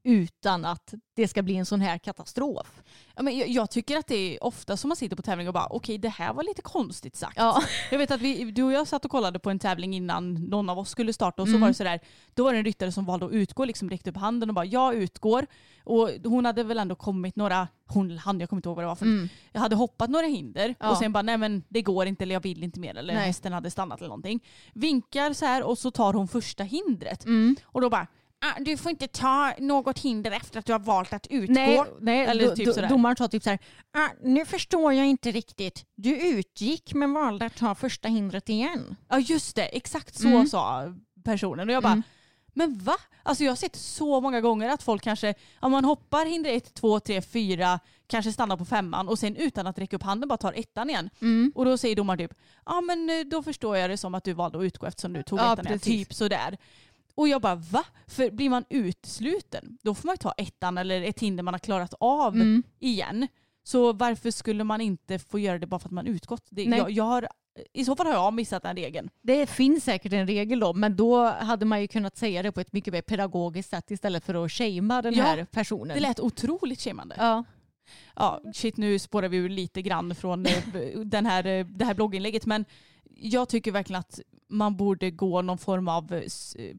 utan 0.06 0.64
att 0.64 0.94
det 1.16 1.28
ska 1.28 1.42
bli 1.42 1.56
en 1.56 1.66
sån 1.66 1.80
här 1.80 1.98
katastrof. 1.98 2.82
Ja, 3.16 3.22
men 3.22 3.38
jag, 3.38 3.48
jag 3.48 3.70
tycker 3.70 3.96
att 3.96 4.06
det 4.06 4.14
är 4.36 4.44
ofta 4.44 4.76
som 4.76 4.88
man 4.88 4.96
sitter 4.96 5.16
på 5.16 5.22
tävling 5.22 5.48
och 5.48 5.54
bara 5.54 5.66
okej 5.70 5.98
det 5.98 6.08
här 6.08 6.32
var 6.32 6.42
lite 6.42 6.62
konstigt 6.62 7.16
sagt. 7.16 7.34
Ja. 7.36 7.62
Jag 7.90 7.98
vet 7.98 8.10
att 8.10 8.20
vi, 8.20 8.44
du 8.50 8.62
och 8.62 8.72
jag 8.72 8.86
satt 8.88 9.04
och 9.04 9.10
kollade 9.10 9.38
på 9.38 9.50
en 9.50 9.58
tävling 9.58 9.94
innan 9.94 10.34
någon 10.34 10.70
av 10.70 10.78
oss 10.78 10.90
skulle 10.90 11.12
starta 11.12 11.42
och 11.42 11.48
så 11.48 11.50
Mm. 11.50 11.60
var 11.60 11.68
det 11.68 11.74
sådär, 11.74 12.00
då 12.34 12.44
var 12.44 12.52
det 12.52 12.58
en 12.58 12.64
ryttare 12.64 12.92
som 12.92 13.04
valde 13.04 13.26
att 13.26 13.32
utgå, 13.32 13.64
liksom 13.64 13.90
räckte 13.90 14.10
upp 14.10 14.16
handen 14.16 14.48
och 14.50 14.54
bara 14.54 14.64
jag 14.64 14.94
utgår. 14.94 15.46
Och 15.84 16.10
hon 16.24 16.44
hade 16.44 16.62
väl 16.64 16.78
ändå 16.78 16.94
kommit 16.94 17.36
några, 17.36 17.68
hon, 17.86 18.18
han, 18.18 18.40
jag 18.40 18.48
kommer 18.48 18.58
inte 18.58 18.68
ihåg 18.68 18.76
vad 18.76 18.82
det 18.84 18.88
var 18.88 18.96
för 18.96 19.04
Mm. 19.06 19.28
jag 19.52 19.60
hade 19.60 19.76
hoppat 19.76 20.10
några 20.10 20.26
hinder 20.26 20.74
Ja. 20.80 20.90
och 20.90 20.96
sen 20.96 21.12
bara 21.12 21.22
nej 21.22 21.36
men 21.38 21.62
det 21.68 21.82
går 21.82 22.06
inte 22.06 22.24
eller 22.24 22.34
jag 22.34 22.40
vill 22.42 22.62
inte 22.62 22.80
mer 22.80 22.94
eller 22.96 23.14
Nej. 23.14 23.26
hästen 23.26 23.52
hade 23.52 23.70
stannat 23.70 23.98
eller 23.98 24.08
någonting. 24.08 24.44
Vinkar 24.74 25.32
så 25.32 25.44
här 25.46 25.62
och 25.62 25.78
så 25.78 25.90
tar 25.90 26.12
hon 26.12 26.28
första 26.28 26.64
hindret 26.64 27.24
Mm. 27.24 27.56
och 27.64 27.80
då 27.80 27.90
bara 27.90 28.06
du 28.60 28.76
får 28.76 28.90
inte 28.90 29.08
ta 29.08 29.52
något 29.58 29.98
hinder 29.98 30.30
efter 30.30 30.58
att 30.58 30.66
du 30.66 30.72
har 30.72 30.78
valt 30.78 31.12
att 31.12 31.26
utgå. 31.26 31.52
Nej, 31.54 31.82
nej 32.00 32.26
Eller 32.26 32.48
do, 32.48 32.56
typ 32.56 32.66
do, 32.66 32.72
sådär. 32.72 32.88
domaren 32.88 33.16
sa 33.16 33.28
typ 33.28 33.42
så 33.42 33.50
här, 33.50 33.58
ah, 33.92 34.08
nu 34.22 34.44
förstår 34.44 34.92
jag 34.92 35.06
inte 35.06 35.30
riktigt. 35.30 35.84
Du 35.94 36.20
utgick 36.28 36.94
men 36.94 37.12
valde 37.12 37.46
att 37.46 37.56
ta 37.56 37.74
första 37.74 38.08
hindret 38.08 38.48
igen. 38.48 38.96
Ja 39.08 39.18
just 39.18 39.56
det, 39.56 39.64
exakt 39.76 40.18
så 40.18 40.28
Mm. 40.28 40.46
sa 40.46 40.94
personen. 41.24 41.68
Och 41.68 41.74
jag 41.74 41.82
bara, 41.82 41.92
Mm. 41.92 42.02
men 42.54 42.78
va? 42.78 42.94
Alltså 43.22 43.44
jag 43.44 43.50
har 43.50 43.56
sett 43.56 43.76
så 43.76 44.20
många 44.20 44.40
gånger 44.40 44.68
att 44.68 44.82
folk 44.82 45.02
kanske, 45.02 45.34
om 45.60 45.72
man 45.72 45.84
hoppar 45.84 46.26
hinder 46.26 46.50
1, 46.56 46.74
2, 46.74 47.00
3, 47.00 47.22
4, 47.22 47.80
kanske 48.06 48.32
stannar 48.32 48.56
på 48.56 48.64
femman 48.64 49.08
och 49.08 49.18
sen 49.18 49.36
utan 49.36 49.66
att 49.66 49.78
räcka 49.78 49.96
upp 49.96 50.02
handen 50.02 50.28
bara 50.28 50.36
tar 50.36 50.52
ettan 50.52 50.90
igen. 50.90 51.10
Mm. 51.20 51.52
Och 51.54 51.64
då 51.64 51.78
säger 51.78 51.96
domaren 51.96 52.18
typ, 52.18 52.34
ja 52.66 52.80
men 52.80 53.10
eh, 53.10 53.24
då 53.30 53.42
förstår 53.42 53.76
jag 53.76 53.90
det 53.90 53.96
som 53.96 54.14
att 54.14 54.24
du 54.24 54.32
valde 54.32 54.58
att 54.58 54.64
utgå 54.64 54.86
eftersom 54.86 55.12
du 55.12 55.22
tog 55.22 55.38
Ja, 55.38 55.52
ettan 55.52 55.66
igen. 55.66 55.78
Typ 55.78 56.14
sådär. 56.14 56.56
Och 57.16 57.28
jag 57.28 57.42
bara 57.42 57.54
va? 57.54 57.84
För 58.06 58.30
blir 58.30 58.50
man 58.50 58.64
utesluten 58.70 59.78
då 59.82 59.94
får 59.94 60.06
man 60.06 60.12
ju 60.12 60.16
ta 60.18 60.32
ettan 60.32 60.78
eller 60.78 61.02
ett 61.02 61.20
hinder 61.20 61.42
man 61.42 61.54
har 61.54 61.58
klarat 61.58 61.94
av 62.00 62.34
Mm. 62.34 62.62
igen. 62.78 63.28
Så 63.64 63.92
varför 63.92 64.30
skulle 64.30 64.64
man 64.64 64.80
inte 64.80 65.18
få 65.18 65.38
göra 65.38 65.58
det 65.58 65.66
bara 65.66 65.78
för 65.80 65.88
att 65.88 65.92
man 65.92 66.06
utgått? 66.06 66.42
Det, 66.50 66.68
Nej. 66.68 66.78
jag, 66.78 66.90
jag 66.90 67.04
har, 67.04 67.28
I 67.72 67.84
så 67.84 67.96
fall 67.96 68.06
har 68.06 68.12
jag 68.14 68.34
missat 68.34 68.62
den 68.62 68.76
regeln. 68.76 69.10
Det 69.22 69.46
finns 69.46 69.84
säkert 69.84 70.12
en 70.12 70.26
regel 70.26 70.60
då, 70.60 70.72
men 70.72 70.96
då 70.96 71.24
hade 71.24 71.64
man 71.64 71.80
ju 71.80 71.88
kunnat 71.88 72.16
säga 72.16 72.42
det 72.42 72.52
på 72.52 72.60
ett 72.60 72.72
mycket 72.72 72.92
mer 72.92 73.02
pedagogiskt 73.02 73.70
sätt 73.70 73.90
istället 73.90 74.24
för 74.24 74.44
att 74.44 74.52
shamea 74.52 75.02
den 75.02 75.14
Ja, 75.14 75.24
här 75.24 75.44
personen. 75.50 75.94
Det 75.94 76.00
lät 76.00 76.20
otroligt 76.20 76.80
skämmande. 76.80 77.14
Ja. 77.18 77.44
Ja, 78.16 78.40
shit 78.54 78.76
nu 78.76 78.98
spårar 78.98 79.28
vi 79.28 79.48
lite 79.48 79.82
grann 79.82 80.14
från 80.14 80.46
eh, 80.46 80.64
den 81.04 81.26
här, 81.26 81.46
eh, 81.46 81.66
det 81.66 81.84
här 81.84 81.94
blogginlägget 81.94 82.46
men 82.46 82.64
jag 83.18 83.48
tycker 83.48 83.72
verkligen 83.72 84.00
att 84.00 84.20
man 84.48 84.76
borde 84.76 85.10
gå 85.10 85.42
någon 85.42 85.58
form 85.58 85.88
av 85.88 86.12
eh, 86.14 86.22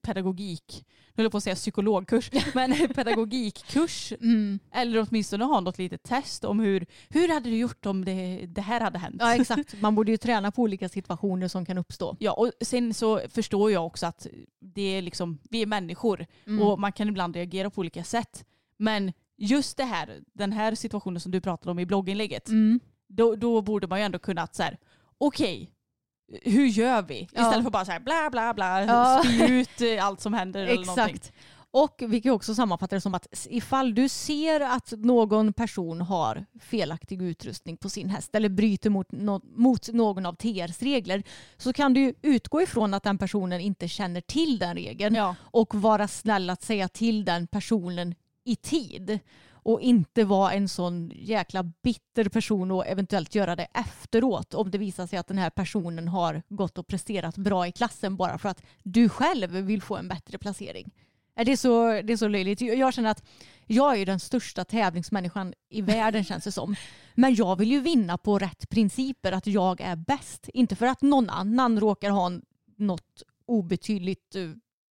pedagogik, 0.03 0.85
nu 0.87 1.13
höll 1.15 1.25
jag 1.25 1.31
på 1.31 1.37
att 1.37 1.43
säga 1.43 1.55
psykologkurs, 1.55 2.31
men 2.55 2.73
pedagogikkurs 2.95 4.13
Mm. 4.21 4.59
eller 4.71 5.05
åtminstone 5.09 5.43
ha 5.45 5.59
något 5.59 5.77
litet 5.77 6.03
test 6.03 6.45
om 6.45 6.59
hur, 6.59 6.85
hur 7.09 7.27
hade 7.33 7.49
du 7.49 7.57
gjort 7.57 7.85
om 7.85 8.05
det, 8.05 8.45
det 8.47 8.61
här 8.61 8.81
hade 8.81 8.99
hänt? 8.99 9.15
ja, 9.19 9.35
exakt. 9.35 9.81
Man 9.81 9.95
borde 9.95 10.11
ju 10.11 10.17
träna 10.17 10.51
på 10.51 10.61
olika 10.61 10.89
situationer 10.89 11.47
som 11.47 11.65
kan 11.65 11.77
uppstå. 11.77 12.15
Ja, 12.19 12.31
och 12.33 12.51
sen 12.61 12.93
så 12.93 13.21
förstår 13.29 13.71
jag 13.71 13.85
också 13.85 14.05
att 14.05 14.27
det 14.59 14.81
är 14.81 15.01
liksom, 15.01 15.37
vi 15.49 15.61
är 15.61 15.65
människor 15.65 16.25
Mm. 16.47 16.61
och 16.67 16.79
man 16.79 16.91
kan 16.91 17.07
ibland 17.09 17.35
reagera 17.35 17.69
på 17.69 17.79
olika 17.79 18.03
sätt. 18.03 18.45
Men 18.77 19.13
just 19.37 19.77
det 19.77 19.83
här, 19.83 20.19
den 20.33 20.51
här 20.51 20.75
situationen 20.75 21.19
som 21.19 21.31
du 21.31 21.41
pratade 21.41 21.71
om 21.71 21.79
i 21.79 21.85
blogginlägget, 21.85 22.47
Mm. 22.49 22.79
då, 23.07 23.35
då 23.35 23.61
borde 23.61 23.87
man 23.87 23.99
ju 23.99 24.05
ändå 24.05 24.19
kunna 24.19 24.47
så 24.51 24.63
här, 24.63 24.77
okej, 25.17 25.71
hur 26.43 26.65
gör 26.65 27.01
vi? 27.01 27.27
Ja. 27.33 27.41
Istället 27.41 27.63
för 27.63 27.71
bara 27.71 27.85
så 27.85 27.91
här 27.91 27.99
bla 27.99 28.29
bla 28.31 28.53
bla, 28.53 28.83
Ja. 28.85 29.21
spy 29.25 29.45
ut 29.53 29.81
eh, 29.81 30.05
allt 30.05 30.21
som 30.21 30.33
händer 30.33 30.61
eller 30.65 30.85
någonting. 30.85 31.15
Exakt. 31.15 31.33
Och 31.71 32.03
vi 32.07 32.21
kan 32.21 32.31
också 32.31 32.55
sammanfatta 32.55 32.95
det 32.95 33.01
som 33.01 33.15
att 33.15 33.27
ifall 33.49 33.95
du 33.95 34.09
ser 34.09 34.59
att 34.61 34.91
någon 34.97 35.53
person 35.53 36.01
har 36.01 36.45
felaktig 36.59 37.21
utrustning 37.21 37.77
på 37.77 37.89
sin 37.89 38.09
häst 38.09 38.35
eller 38.35 38.49
bryter 38.49 38.89
mot, 38.89 39.11
nå- 39.11 39.41
mot 39.55 39.89
någon 39.93 40.25
av 40.25 40.33
TRs 40.33 40.81
regler 40.81 41.23
så 41.57 41.73
kan 41.73 41.93
du 41.93 42.13
utgå 42.21 42.61
ifrån 42.61 42.93
att 42.93 43.03
den 43.03 43.17
personen 43.17 43.61
inte 43.61 43.87
känner 43.87 44.21
till 44.21 44.59
den 44.59 44.75
regeln 44.75 45.15
Ja. 45.15 45.35
och 45.41 45.75
vara 45.75 46.07
snäll 46.07 46.49
att 46.49 46.61
säga 46.63 46.87
till 46.87 47.25
den 47.25 47.47
personen 47.47 48.15
i 48.47 48.55
tid 48.55 49.19
och 49.49 49.81
inte 49.81 50.23
vara 50.23 50.53
en 50.53 50.69
sån 50.69 51.11
jäkla 51.15 51.63
bitter 51.63 52.29
person 52.29 52.71
och 52.71 52.87
eventuellt 52.87 53.35
göra 53.35 53.55
det 53.55 53.67
efteråt 53.73 54.53
om 54.53 54.71
det 54.71 54.77
visar 54.77 55.07
sig 55.07 55.19
att 55.19 55.27
den 55.27 55.37
här 55.37 55.49
personen 55.49 56.07
har 56.07 56.41
gått 56.49 56.77
och 56.77 56.87
presterat 56.87 57.37
bra 57.37 57.67
i 57.67 57.71
klassen 57.71 58.17
bara 58.17 58.37
för 58.37 58.49
att 58.49 58.61
du 58.83 59.09
själv 59.09 59.51
vill 59.51 59.81
få 59.81 59.97
en 59.97 60.07
bättre 60.07 60.37
placering. 60.37 60.91
Det 61.35 61.51
är 61.51 61.55
så, 61.55 62.01
det 62.01 62.13
är 62.13 62.17
så 62.17 62.27
löjligt. 62.27 62.61
Jag 62.61 62.93
känner 62.93 63.09
att 63.09 63.23
jag 63.65 63.97
är 63.97 64.05
den 64.05 64.19
största 64.19 64.65
tävlingsmänniskan 64.65 65.53
i 65.69 65.81
världen 65.81 66.23
känns 66.23 66.43
det 66.43 66.51
som. 66.51 66.75
Men 67.15 67.35
jag 67.35 67.55
vill 67.55 67.71
ju 67.71 67.81
vinna 67.81 68.17
på 68.17 68.39
rätt 68.39 68.69
principer, 68.69 69.31
att 69.31 69.47
jag 69.47 69.81
är 69.81 69.95
bäst. 69.95 70.49
Inte 70.53 70.75
för 70.75 70.85
att 70.85 71.01
någon 71.01 71.29
annan 71.29 71.79
råkar 71.79 72.09
ha 72.09 72.31
något 72.77 73.23
obetydligt, 73.45 74.35
eh, 74.35 74.49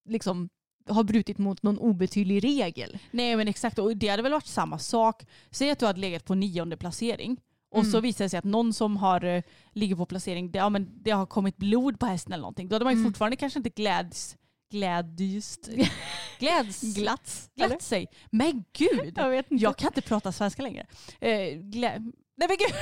liksom 0.08 0.48
har 0.88 1.04
brutit 1.04 1.38
mot 1.38 1.62
någon 1.62 1.78
obetydlig 1.78 2.44
regel. 2.44 2.98
Nej 3.10 3.36
men 3.36 3.48
exakt, 3.48 3.78
och 3.78 3.96
det 3.96 4.08
hade 4.08 4.22
väl 4.22 4.32
varit 4.32 4.46
samma 4.46 4.78
sak. 4.78 5.22
Säg 5.50 5.70
att 5.70 5.78
du 5.78 5.86
hade 5.86 6.00
legat 6.00 6.24
på 6.24 6.34
nionde 6.34 6.76
placering 6.76 7.36
och 7.70 7.78
Mm. 7.80 7.92
så 7.92 8.00
visar 8.00 8.24
det 8.24 8.28
sig 8.28 8.38
att 8.38 8.44
någon 8.44 8.72
som 8.72 8.96
har, 8.96 9.24
eh, 9.24 9.42
ligger 9.72 9.96
på 9.96 10.06
placering, 10.06 10.50
det, 10.50 10.58
ja, 10.58 10.68
men 10.68 10.88
det 11.02 11.10
har 11.10 11.26
kommit 11.26 11.56
blod 11.56 11.98
på 12.00 12.06
hästen 12.06 12.32
eller 12.32 12.42
någonting. 12.42 12.68
Då 12.68 12.74
hade 12.74 12.84
man 12.84 12.94
ju 12.94 12.98
Mm. 13.00 13.10
fortfarande 13.12 13.36
kanske 13.36 13.58
inte 13.58 13.70
gläds, 13.70 14.36
glädjst, 14.70 15.68
gläds, 16.38 16.80
Glatt. 16.96 17.50
glatt 17.56 17.82
sig. 17.82 18.06
Men 18.30 18.64
gud, 18.72 19.12
Jag 19.16 19.44
jag 19.50 19.76
kan 19.76 19.88
inte 19.88 20.02
prata 20.02 20.32
svenska 20.32 20.62
längre. 20.62 20.86
Eh, 21.20 21.58
glä, 21.58 22.02
nej 22.36 22.48
men 22.48 22.56
gud, 22.56 22.74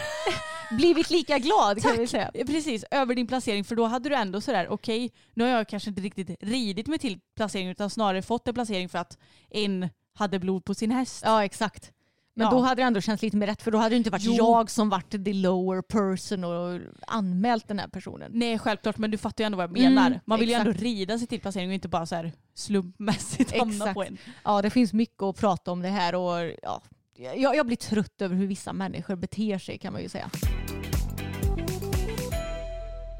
Blivit 0.78 1.10
lika 1.10 1.38
glad 1.38 1.82
kan 1.82 1.96
vi 1.98 2.06
säga. 2.06 2.30
Precis, 2.46 2.84
över 2.90 3.14
din 3.14 3.26
placering 3.26 3.64
för 3.64 3.76
då 3.76 3.84
hade 3.86 4.08
du 4.08 4.14
ändå 4.14 4.40
sådär, 4.40 4.68
okej 4.68 5.12
nu 5.34 5.44
har 5.44 5.50
jag 5.50 5.68
kanske 5.68 5.90
inte 5.90 6.02
riktigt 6.02 6.36
ridit 6.40 6.86
mig 6.86 6.98
till 6.98 7.18
placering 7.36 7.68
utan 7.68 7.90
snarare 7.90 8.22
fått 8.22 8.48
en 8.48 8.54
placering 8.54 8.88
för 8.88 8.98
att 8.98 9.18
en 9.50 9.88
hade 10.14 10.38
blod 10.38 10.64
på 10.64 10.74
sin 10.74 10.90
häst. 10.90 11.22
Ja 11.26 11.44
exakt. 11.44 11.90
Men 12.36 12.44
Ja. 12.44 12.50
då 12.50 12.60
hade 12.60 12.82
det 12.82 12.86
ändå 12.86 13.00
känts 13.00 13.22
lite 13.22 13.36
mer 13.36 13.46
rätt 13.46 13.62
för 13.62 13.70
då 13.70 13.78
hade 13.78 13.90
det 13.90 13.96
inte 13.96 14.10
varit 14.10 14.22
Jo. 14.24 14.34
jag 14.36 14.70
som 14.70 14.88
varit 14.88 15.10
the 15.10 15.32
lower 15.32 15.82
person 15.82 16.44
och 16.44 16.80
anmält 17.06 17.68
den 17.68 17.78
här 17.78 17.88
personen. 17.88 18.30
Nej 18.34 18.58
självklart 18.58 18.98
men 18.98 19.10
du 19.10 19.18
fattar 19.18 19.44
ju 19.44 19.46
ändå 19.46 19.56
vad 19.56 19.64
jag 19.64 19.72
menar. 19.72 20.06
Mm, 20.06 20.18
Man 20.24 20.40
vill 20.40 20.48
ju 20.48 20.54
ändå 20.54 20.70
exakt. 20.70 20.82
rida 20.82 21.18
sig 21.18 21.26
till 21.26 21.40
placering 21.40 21.68
och 21.68 21.74
inte 21.74 21.88
bara 21.88 22.06
så 22.06 22.14
här 22.14 22.32
slumpmässigt 22.54 23.58
hamna 23.58 23.74
Exakt. 23.74 23.94
på 23.94 24.02
en. 24.04 24.18
Ja 24.44 24.62
det 24.62 24.70
finns 24.70 24.92
mycket 24.92 25.22
att 25.22 25.36
prata 25.40 25.72
om 25.72 25.82
det 25.82 25.88
här 25.88 26.14
och 26.14 26.52
ja, 26.62 26.82
jag, 27.16 27.56
jag 27.56 27.66
blir 27.66 27.76
trött 27.76 28.22
över 28.22 28.36
hur 28.36 28.46
vissa 28.46 28.72
människor 28.72 29.16
beter 29.16 29.58
sig 29.58 29.78
kan 29.78 29.92
man 29.92 30.02
ju 30.02 30.08
säga. 30.08 30.30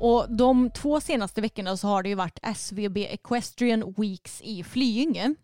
Och 0.00 0.26
de 0.36 0.70
två 0.70 1.00
senaste 1.00 1.40
veckorna 1.40 1.76
så 1.76 1.88
har 1.88 2.02
det 2.02 2.08
ju 2.08 2.14
varit 2.14 2.38
SVB 2.42 2.96
Equestrian 2.96 3.94
Weeks 3.96 4.42
i 4.42 4.64
Flyinge. 4.64 5.34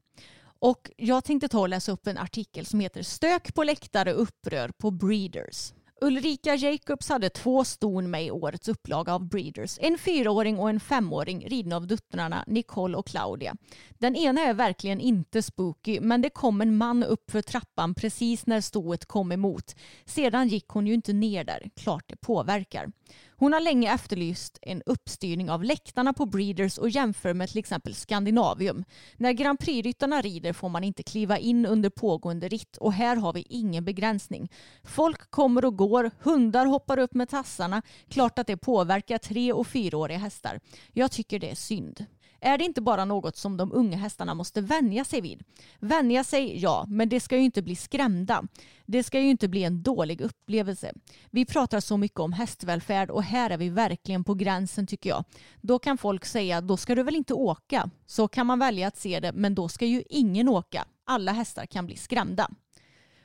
Och 0.43 0.91
jag 0.97 1.25
tänkte 1.25 1.49
ta 1.49 1.61
och 1.61 1.69
läsa 1.69 1.93
upp 1.93 2.07
en 2.07 2.19
artikel 2.19 2.67
som 2.67 2.81
heter 2.81 3.03
Stök 3.03 3.55
på 3.55 3.65
läktare 3.65 4.13
upprör 4.13 4.69
på 4.69 4.91
Breeders. 4.91 5.73
Ulrika 6.03 6.55
Jacobs 6.55 7.09
hade 7.09 7.31
två 7.31 7.65
ston 7.65 8.11
med 8.11 8.25
i 8.25 8.31
årets 8.31 8.69
upplaga 8.69 9.15
av 9.15 9.29
Breeders. 9.29 9.79
En 9.81 9.99
fyraåring 9.99 10.59
och 10.59 10.71
en 10.71 10.81
femåring 10.81 11.49
ridna 11.49 11.77
av 11.77 11.87
duttrarna 11.87 12.45
Nicole 12.47 12.97
och 12.97 13.07
Claudia. 13.07 13.57
Den 13.99 14.17
ena 14.17 14.41
är 14.41 14.55
verkligen 14.55 15.01
inte 15.01 15.43
spooky 15.43 16.01
men 16.01 16.23
det 16.23 16.31
kom 16.31 16.61
en 16.61 16.77
man 16.77 17.05
upp 17.05 17.31
för 17.31 17.43
trappan 17.43 17.95
precis 17.95 18.47
när 18.47 18.61
stoet 18.61 19.07
kom 19.07 19.33
emot. 19.33 19.77
Sedan 20.05 20.49
gick 20.49 20.69
hon 20.69 20.87
ju 20.87 20.95
inte 20.95 21.13
ner 21.13 21.45
där. 21.45 21.71
Klart 21.77 22.05
det 22.07 22.17
påverkar. 22.17 22.93
Hon 23.37 23.53
har 23.53 23.61
länge 23.61 23.95
efterlyst 23.95 24.59
en 24.63 24.83
uppstyrning 24.87 25.51
av 25.51 25.65
läktarna 25.65 26.13
på 26.13 26.27
Breeders 26.27 26.79
och 26.79 26.91
jämför 26.91 27.35
med 27.35 27.49
till 27.49 27.59
exempel 27.59 27.95
Skandinavium. 27.95 28.85
När 29.17 29.33
Grand 29.33 29.59
Prix-ryttarna 29.59 30.21
rider 30.21 30.53
får 30.53 30.69
man 30.69 30.85
inte 30.85 31.03
kliva 31.03 31.39
in 31.39 31.67
under 31.67 31.91
pågående 31.91 32.49
ritt 32.49 32.77
och 32.77 32.93
här 32.93 33.17
har 33.17 33.33
vi 33.33 33.47
ingen 33.49 33.85
begränsning. 33.85 34.53
Folk 34.85 35.31
kommer 35.31 35.65
och 35.65 35.77
går, 35.77 36.11
hundar 36.21 36.67
hoppar 36.67 36.99
upp 36.99 37.15
med 37.15 37.29
tassarna. 37.29 37.83
Klart 38.09 38.39
att 38.39 38.47
det 38.47 38.57
påverkar 38.57 39.19
tre 39.19 39.53
och 39.53 39.67
fyraåriga 39.67 40.19
hästar. 40.19 40.61
Jag 40.93 41.11
tycker 41.11 41.39
det 41.39 41.51
är 41.51 41.55
synd. 41.55 42.07
Är 42.41 42.59
det 42.59 42.65
inte 42.65 42.81
bara 42.81 43.05
något 43.05 43.37
som 43.37 43.57
de 43.57 43.73
unga 43.73 43.97
hästarna 43.97 44.35
måste 44.35 44.61
vänja 44.61 45.05
sig 45.05 45.21
vid? 45.21 45.43
Vänja 45.79 46.25
sig, 46.25 46.59
ja, 46.63 46.85
men 46.89 47.09
det 47.09 47.21
ska 47.21 47.37
ju 47.37 47.43
inte 47.43 47.63
bli 47.63 47.77
skrämda. 47.77 48.45
Det 48.87 49.03
ska 49.03 49.21
ju 49.21 49.31
inte 49.31 49.49
bli 49.49 49.65
en 49.65 49.83
dålig 49.83 50.21
upplevelse. 50.21 50.93
Vi 51.31 51.45
pratar 51.45 51.81
så 51.81 51.97
mycket 51.97 52.21
om 52.21 52.33
hästvälfärd 52.33 53.11
och 53.11 53.23
här 53.23 53.51
är 53.51 53.57
vi 53.57 53.69
verkligen 53.69 54.25
på 54.25 54.35
gränsen 54.35 54.87
tycker 54.87 55.11
jag. 55.11 55.25
Då 55.61 55.79
kan 55.79 55.99
folk 55.99 56.25
säga, 56.25 56.61
då 56.61 56.77
ska 56.77 56.95
du 56.95 57.03
väl 57.03 57.17
inte 57.17 57.35
åka? 57.35 57.91
Så 58.07 58.29
kan 58.29 58.47
man 58.47 58.59
välja 58.59 58.89
att 58.89 58.97
se 58.97 59.21
det, 59.21 59.33
men 59.33 59.55
då 59.55 59.69
ska 59.69 59.87
ju 59.87 60.03
ingen 60.09 60.49
åka. 60.49 60.85
Alla 61.05 61.33
hästar 61.33 61.67
kan 61.67 61.87
bli 61.87 61.97
skrämda. 61.97 62.51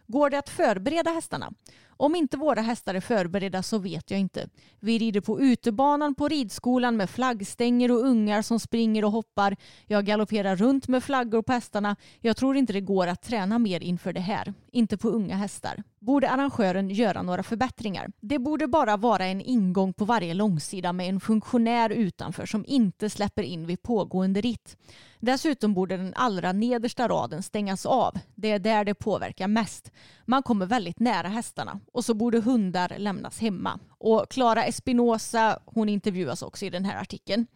Går 0.07 0.29
det 0.29 0.39
att 0.39 0.49
förbereda 0.49 1.11
hästarna? 1.11 1.53
Om 1.97 2.15
inte 2.15 2.37
våra 2.37 2.61
hästar 2.61 2.95
är 2.95 2.99
förberedda 2.99 3.63
så 3.63 3.77
vet 3.77 4.11
jag 4.11 4.19
inte. 4.19 4.49
Vi 4.79 4.97
rider 4.97 5.21
på 5.21 5.41
utebanan 5.41 6.15
på 6.15 6.27
ridskolan 6.27 6.97
med 6.97 7.09
flaggstänger 7.09 7.91
och 7.91 7.99
ungar 7.99 8.41
som 8.41 8.59
springer 8.59 9.05
och 9.05 9.11
hoppar. 9.11 9.55
Jag 9.87 10.05
galopperar 10.05 10.55
runt 10.55 10.87
med 10.87 11.03
flaggor 11.03 11.41
på 11.41 11.53
hästarna. 11.53 11.95
Jag 12.21 12.37
tror 12.37 12.57
inte 12.57 12.73
det 12.73 12.81
går 12.81 13.07
att 13.07 13.21
träna 13.21 13.59
mer 13.59 13.83
inför 13.83 14.13
det 14.13 14.19
här. 14.19 14.53
Inte 14.71 14.97
på 14.97 15.09
unga 15.09 15.35
hästar. 15.35 15.83
Borde 15.99 16.29
arrangören 16.29 16.89
göra 16.89 17.21
några 17.21 17.43
förbättringar? 17.43 18.11
Det 18.19 18.39
borde 18.39 18.67
bara 18.67 18.97
vara 18.97 19.25
en 19.25 19.41
ingång 19.41 19.93
på 19.93 20.05
varje 20.05 20.33
långsida 20.33 20.93
med 20.93 21.09
en 21.09 21.19
funktionär 21.19 21.89
utanför 21.89 22.45
som 22.45 22.65
inte 22.67 23.09
släpper 23.09 23.43
in 23.43 23.65
vid 23.65 23.81
pågående 23.81 24.41
ritt. 24.41 24.77
Dessutom 25.25 25.73
borde 25.73 25.97
den 25.97 26.13
allra 26.15 26.51
nedersta 26.51 27.07
raden 27.07 27.43
stängas 27.43 27.85
av. 27.85 28.17
Det 28.35 28.51
är 28.51 28.59
där 28.59 28.85
det 28.85 28.93
påverkar 28.93 29.47
mest. 29.47 29.91
Man 30.25 30.43
kommer 30.43 30.65
väldigt 30.65 30.99
nära 30.99 31.27
hästarna 31.27 31.79
och 31.91 32.05
så 32.05 32.13
borde 32.13 32.41
hundar 32.41 32.95
lämnas 32.97 33.39
hemma. 33.39 33.79
Och 33.89 34.25
Clara 34.29 34.63
Espinosa 34.65 35.59
hon 35.65 35.89
intervjuas 35.89 36.41
också 36.41 36.65
i 36.65 36.69
den 36.69 36.85
här 36.85 37.01
artikeln. 37.01 37.47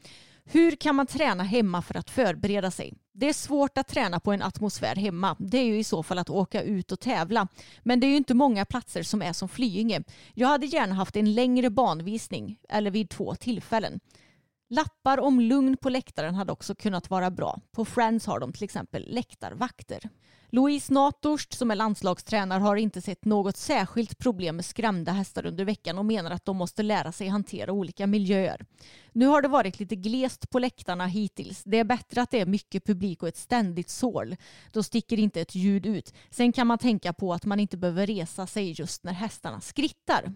Hur 0.46 0.76
kan 0.76 0.96
man 0.96 1.08
träna 1.08 1.44
hemma 1.44 1.82
för 1.82 1.98
att 1.98 2.10
förbereda 2.10 2.72
sig? 2.72 2.94
Det 3.14 3.30
är 3.30 3.34
svårt 3.34 3.78
att 3.78 3.88
träna 3.88 4.20
på 4.20 4.32
en 4.32 4.42
atmosfär 4.42 4.96
hemma. 4.96 5.36
Det 5.40 5.58
är 5.58 5.66
ju 5.66 5.80
i 5.80 5.84
så 5.84 6.04
fall 6.04 6.20
att 6.20 6.30
åka 6.30 6.64
ut 6.64 6.92
och 6.92 7.00
tävla. 7.00 7.48
Men 7.84 8.00
det 8.00 8.08
är 8.08 8.10
ju 8.10 8.18
inte 8.18 8.34
många 8.34 8.66
platser 8.66 9.04
som 9.04 9.22
är 9.22 9.34
som 9.34 9.50
Flyinge. 9.50 10.04
Jag 10.34 10.48
hade 10.48 10.66
gärna 10.66 10.96
haft 10.96 11.16
en 11.16 11.34
längre 11.34 11.70
banvisning, 11.70 12.58
eller 12.70 12.92
vid 12.92 13.10
två 13.10 13.36
tillfällen. 13.36 14.00
Lappar 14.72 15.20
om 15.20 15.40
lugn 15.40 15.78
på 15.78 15.90
läktaren 15.90 16.36
hade 16.36 16.52
också 16.52 16.76
kunnat 16.76 17.10
vara 17.10 17.32
bra. 17.32 17.60
På 17.72 17.86
Friends 17.86 18.26
har 18.26 18.40
de 18.40 18.54
till 18.54 18.64
exempel 18.64 19.06
läktarvakter. 19.08 20.10
Louise 20.52 20.94
Natorst 20.94 21.54
som 21.54 21.72
är 21.72 21.76
landslagstränare 21.76 22.60
har 22.60 22.76
inte 22.76 23.02
sett 23.02 23.26
något 23.26 23.58
särskilt 23.58 24.18
problem 24.18 24.56
med 24.56 24.66
skrämda 24.66 25.12
hästar 25.12 25.46
under 25.46 25.66
veckan 25.66 25.98
och 25.98 26.06
menar 26.06 26.32
att 26.32 26.46
de 26.46 26.58
måste 26.58 26.84
lära 26.84 27.12
sig 27.12 27.28
hantera 27.28 27.72
olika 27.72 28.08
miljöer. 28.08 28.66
Nu 29.12 29.28
har 29.28 29.42
det 29.42 29.48
varit 29.48 29.80
lite 29.80 29.96
glest 29.96 30.50
på 30.50 30.60
läktarna 30.60 31.06
hittills. 31.06 31.64
Det 31.64 31.80
är 31.80 31.84
bättre 31.84 32.22
att 32.22 32.32
det 32.32 32.40
är 32.40 32.46
mycket 32.46 32.86
publik 32.86 33.24
och 33.24 33.30
ett 33.30 33.38
ständigt 33.38 33.90
sål. 33.90 34.36
Då 34.72 34.84
sticker 34.84 35.20
inte 35.20 35.42
ett 35.42 35.56
ljud 35.56 35.86
ut. 35.86 36.14
Sen 36.30 36.52
kan 36.52 36.68
man 36.68 36.78
tänka 36.78 37.14
på 37.14 37.34
att 37.34 37.46
man 37.46 37.60
inte 37.60 37.78
behöver 37.78 38.08
resa 38.08 38.48
sig 38.48 38.72
just 38.72 39.04
när 39.04 39.14
hästarna 39.14 39.62
skrittar. 39.62 40.34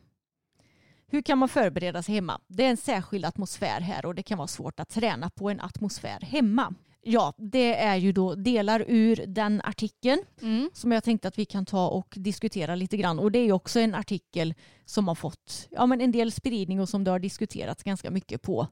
Hur 1.14 1.22
kan 1.22 1.38
man 1.38 1.50
förbereda 1.50 2.04
sig 2.04 2.16
hemma? 2.16 2.42
Det 2.48 2.66
är 2.66 2.70
en 2.70 2.78
särskild 2.78 3.26
atmosfär 3.26 3.82
här 3.82 4.06
och 4.06 4.16
det 4.16 4.24
kan 4.24 4.38
vara 4.38 4.48
svårt 4.48 4.80
att 4.80 4.90
träna 4.90 5.30
på 5.30 5.50
en 5.50 5.60
atmosfär 5.60 6.20
hemma. 6.22 6.74
Ja, 7.02 7.34
det 7.38 7.76
är 7.76 7.96
ju 7.96 8.12
då 8.12 8.36
delar 8.36 8.86
ur 8.88 9.24
den 9.28 9.62
artikeln 9.64 10.22
Mm. 10.42 10.70
som 10.74 10.92
jag 10.92 11.04
tänkte 11.04 11.28
att 11.28 11.38
vi 11.38 11.46
kan 11.46 11.66
ta 11.66 11.88
och 11.88 12.14
diskutera 12.18 12.76
lite 12.76 12.98
grann. 12.98 13.20
Och 13.20 13.32
det 13.32 13.40
är 13.40 13.44
ju 13.44 13.52
också 13.52 13.80
en 13.80 13.96
artikel 13.96 14.54
som 14.86 15.08
har 15.08 15.16
fått 15.16 15.68
ja, 15.72 15.86
men 15.86 16.02
en 16.02 16.12
del 16.12 16.32
spridning 16.32 16.82
och 16.82 16.90
som 16.90 17.04
det 17.04 17.12
har 17.12 17.20
diskuterats 17.20 17.84
ganska 17.84 18.12
mycket 18.12 18.42
på 18.42 18.68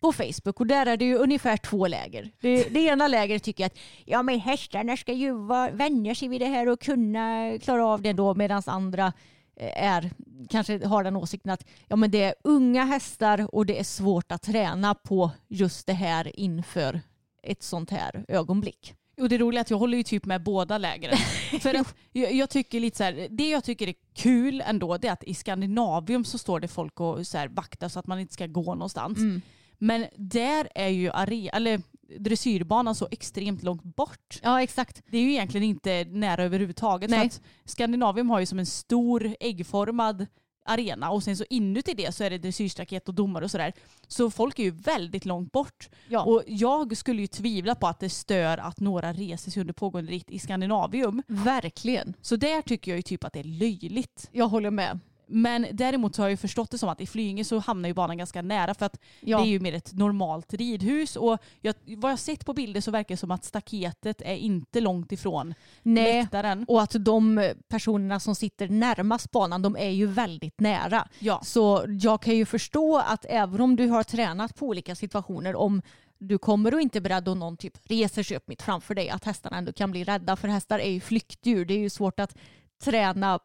på 0.00 0.12
Facebook 0.12 0.60
och 0.60 0.66
där 0.66 0.86
är 0.86 0.96
det 0.96 1.04
ju 1.04 1.16
ungefär 1.16 1.56
två 1.56 1.86
läger. 1.86 2.30
Det, 2.40 2.68
det 2.74 2.80
ena 2.80 3.08
lägret 3.08 3.42
tycker 3.42 3.66
att 3.66 3.78
ja 4.04 4.22
men 4.22 4.40
hästarna 4.40 4.96
ska 4.96 5.12
ju 5.12 5.32
vara, 5.32 5.70
vänja 5.70 6.14
sig 6.14 6.28
vid 6.28 6.40
det 6.40 6.46
här 6.46 6.68
och 6.68 6.80
kunna 6.80 7.58
klara 7.62 7.86
av 7.86 8.02
det 8.02 8.12
då 8.12 8.34
medan 8.34 8.62
andra 8.66 9.12
är, 9.56 10.10
kanske 10.50 10.86
har 10.86 11.04
den 11.04 11.16
åsikten 11.16 11.52
att 11.52 11.66
ja, 11.88 11.96
men 11.96 12.10
det 12.10 12.22
är 12.22 12.34
unga 12.44 12.84
hästar 12.84 13.54
och 13.54 13.66
det 13.66 13.78
är 13.78 13.84
svårt 13.84 14.32
att 14.32 14.42
träna 14.42 14.94
på 14.94 15.30
just 15.48 15.86
det 15.86 15.92
här 15.92 16.40
inför 16.40 17.00
ett 17.42 17.62
sånt 17.62 17.90
här 17.90 18.24
ögonblick. 18.28 18.94
Och 19.20 19.28
det 19.28 19.38
roliga 19.38 19.60
är 19.60 19.62
att 19.62 19.70
jag 19.70 19.78
håller 19.78 19.96
ju 19.98 20.02
typ 20.02 20.24
med 20.24 20.42
båda 20.42 20.78
lägren. 20.78 21.16
För 21.60 21.74
att 21.74 21.94
jag, 22.12 22.32
jag 22.32 22.50
tycker 22.50 22.80
lite 22.80 22.96
så 22.96 23.04
här, 23.04 23.28
det 23.30 23.50
jag 23.50 23.64
tycker 23.64 23.88
är 23.88 23.94
kul 24.14 24.62
ändå 24.66 24.96
det 24.96 25.08
är 25.08 25.12
att 25.12 25.24
i 25.24 25.34
Skandinavium 25.34 26.24
så 26.24 26.38
står 26.38 26.60
det 26.60 26.68
folk 26.68 27.00
och 27.00 27.26
så 27.26 27.38
här 27.38 27.48
vaktar 27.48 27.88
så 27.88 27.98
att 27.98 28.06
man 28.06 28.20
inte 28.20 28.34
ska 28.34 28.46
gå 28.46 28.74
någonstans. 28.74 29.18
Mm. 29.18 29.42
Men 29.78 30.06
där 30.16 30.68
är 30.74 30.88
ju 30.88 31.10
are, 31.10 31.50
eller 31.52 31.82
dressyrbanan 32.18 32.94
så 32.94 33.08
extremt 33.10 33.62
långt 33.62 33.82
bort. 33.82 34.40
Ja 34.42 34.62
exakt. 34.62 35.02
Det 35.10 35.18
är 35.18 35.22
ju 35.22 35.30
egentligen 35.30 35.64
inte 35.64 36.04
nära 36.04 36.42
överhuvudtaget. 36.44 37.10
För 37.10 37.16
Nej. 37.16 37.26
att 37.26 37.40
Skandinavium 37.64 38.30
har 38.30 38.40
ju 38.40 38.46
som 38.46 38.58
en 38.58 38.66
stor 38.66 39.36
äggformad 39.40 40.26
arena 40.66 41.10
och 41.10 41.22
sen 41.22 41.36
så 41.36 41.44
inuti 41.50 41.94
det 41.94 42.14
så 42.14 42.24
är 42.24 42.30
det 42.30 42.38
dressyrstaket 42.38 43.08
och 43.08 43.14
domare 43.14 43.44
och 43.44 43.50
sådär. 43.50 43.72
Så 44.08 44.30
folk 44.30 44.58
är 44.58 44.62
ju 44.62 44.70
väldigt 44.70 45.24
långt 45.24 45.52
bort. 45.52 45.88
Ja. 46.08 46.24
Och 46.24 46.42
jag 46.46 46.96
skulle 46.96 47.20
ju 47.20 47.26
tvivla 47.26 47.74
på 47.74 47.86
att 47.86 48.00
det 48.00 48.10
stör 48.10 48.58
att 48.58 48.80
några 48.80 49.12
reser 49.12 49.50
sig 49.50 49.60
under 49.60 49.74
pågående 49.74 50.12
ritt 50.12 50.30
i 50.30 50.38
Skandinavium. 50.38 51.22
Verkligen. 51.26 52.14
Så 52.20 52.36
där 52.36 52.62
tycker 52.62 52.90
jag 52.90 52.96
ju 52.96 53.02
typ 53.02 53.24
att 53.24 53.32
det 53.32 53.40
är 53.40 53.44
löjligt. 53.44 54.28
Jag 54.32 54.48
håller 54.48 54.70
med. 54.70 55.00
Men 55.28 55.66
däremot 55.72 56.14
så 56.14 56.22
har 56.22 56.28
jag 56.28 56.38
förstått 56.40 56.70
det 56.70 56.78
som 56.78 56.88
att 56.88 57.00
i 57.00 57.06
Flyinge 57.06 57.44
så 57.44 57.58
hamnar 57.58 57.88
ju 57.88 57.94
banan 57.94 58.18
ganska 58.18 58.42
nära 58.42 58.74
för 58.74 58.86
att 58.86 59.00
Ja. 59.20 59.38
det 59.38 59.44
är 59.44 59.48
ju 59.48 59.60
mer 59.60 59.72
ett 59.72 59.92
normalt 59.92 60.54
ridhus 60.54 61.16
och 61.16 61.38
jag, 61.60 61.74
vad 61.96 62.10
jag 62.12 62.18
sett 62.18 62.46
på 62.46 62.54
bilder 62.54 62.80
så 62.80 62.90
verkar 62.90 63.14
det 63.14 63.16
som 63.16 63.30
att 63.30 63.44
staketet 63.44 64.22
är 64.24 64.34
inte 64.34 64.80
långt 64.80 65.12
ifrån 65.12 65.54
Nej. 65.82 66.20
läktaren. 66.22 66.64
Och 66.68 66.82
att 66.82 66.96
de 66.98 67.52
personerna 67.68 68.20
som 68.20 68.34
sitter 68.34 68.68
närmast 68.68 69.30
banan, 69.30 69.62
de 69.62 69.76
är 69.76 69.90
ju 69.90 70.06
väldigt 70.06 70.60
nära. 70.60 71.08
Ja. 71.18 71.40
Så 71.44 71.84
jag 71.88 72.22
kan 72.22 72.36
ju 72.36 72.46
förstå 72.46 72.98
att 72.98 73.26
även 73.28 73.60
om 73.60 73.76
du 73.76 73.88
har 73.88 74.02
tränat 74.02 74.54
på 74.54 74.66
olika 74.66 74.94
situationer, 74.94 75.56
om 75.56 75.82
du 76.18 76.38
kommer 76.38 76.74
och 76.74 76.80
inte 76.80 76.98
är 76.98 77.00
beredd 77.00 77.28
och 77.28 77.36
någon 77.36 77.56
typ 77.56 77.78
reser 77.84 78.22
sig 78.22 78.36
upp 78.36 78.48
mitt 78.48 78.62
framför 78.62 78.94
dig, 78.94 79.10
att 79.10 79.24
hästarna 79.24 79.56
ändå 79.56 79.72
kan 79.72 79.90
bli 79.90 80.04
rädda. 80.04 80.36
För 80.36 80.48
hästar 80.48 80.78
är 80.78 80.90
ju 80.90 81.00
flyktdjur. 81.00 81.64
Det 81.64 81.74
är 81.74 81.78
ju 81.78 81.90
svårt 81.90 82.20
att 82.20 82.36
träna 82.82 83.38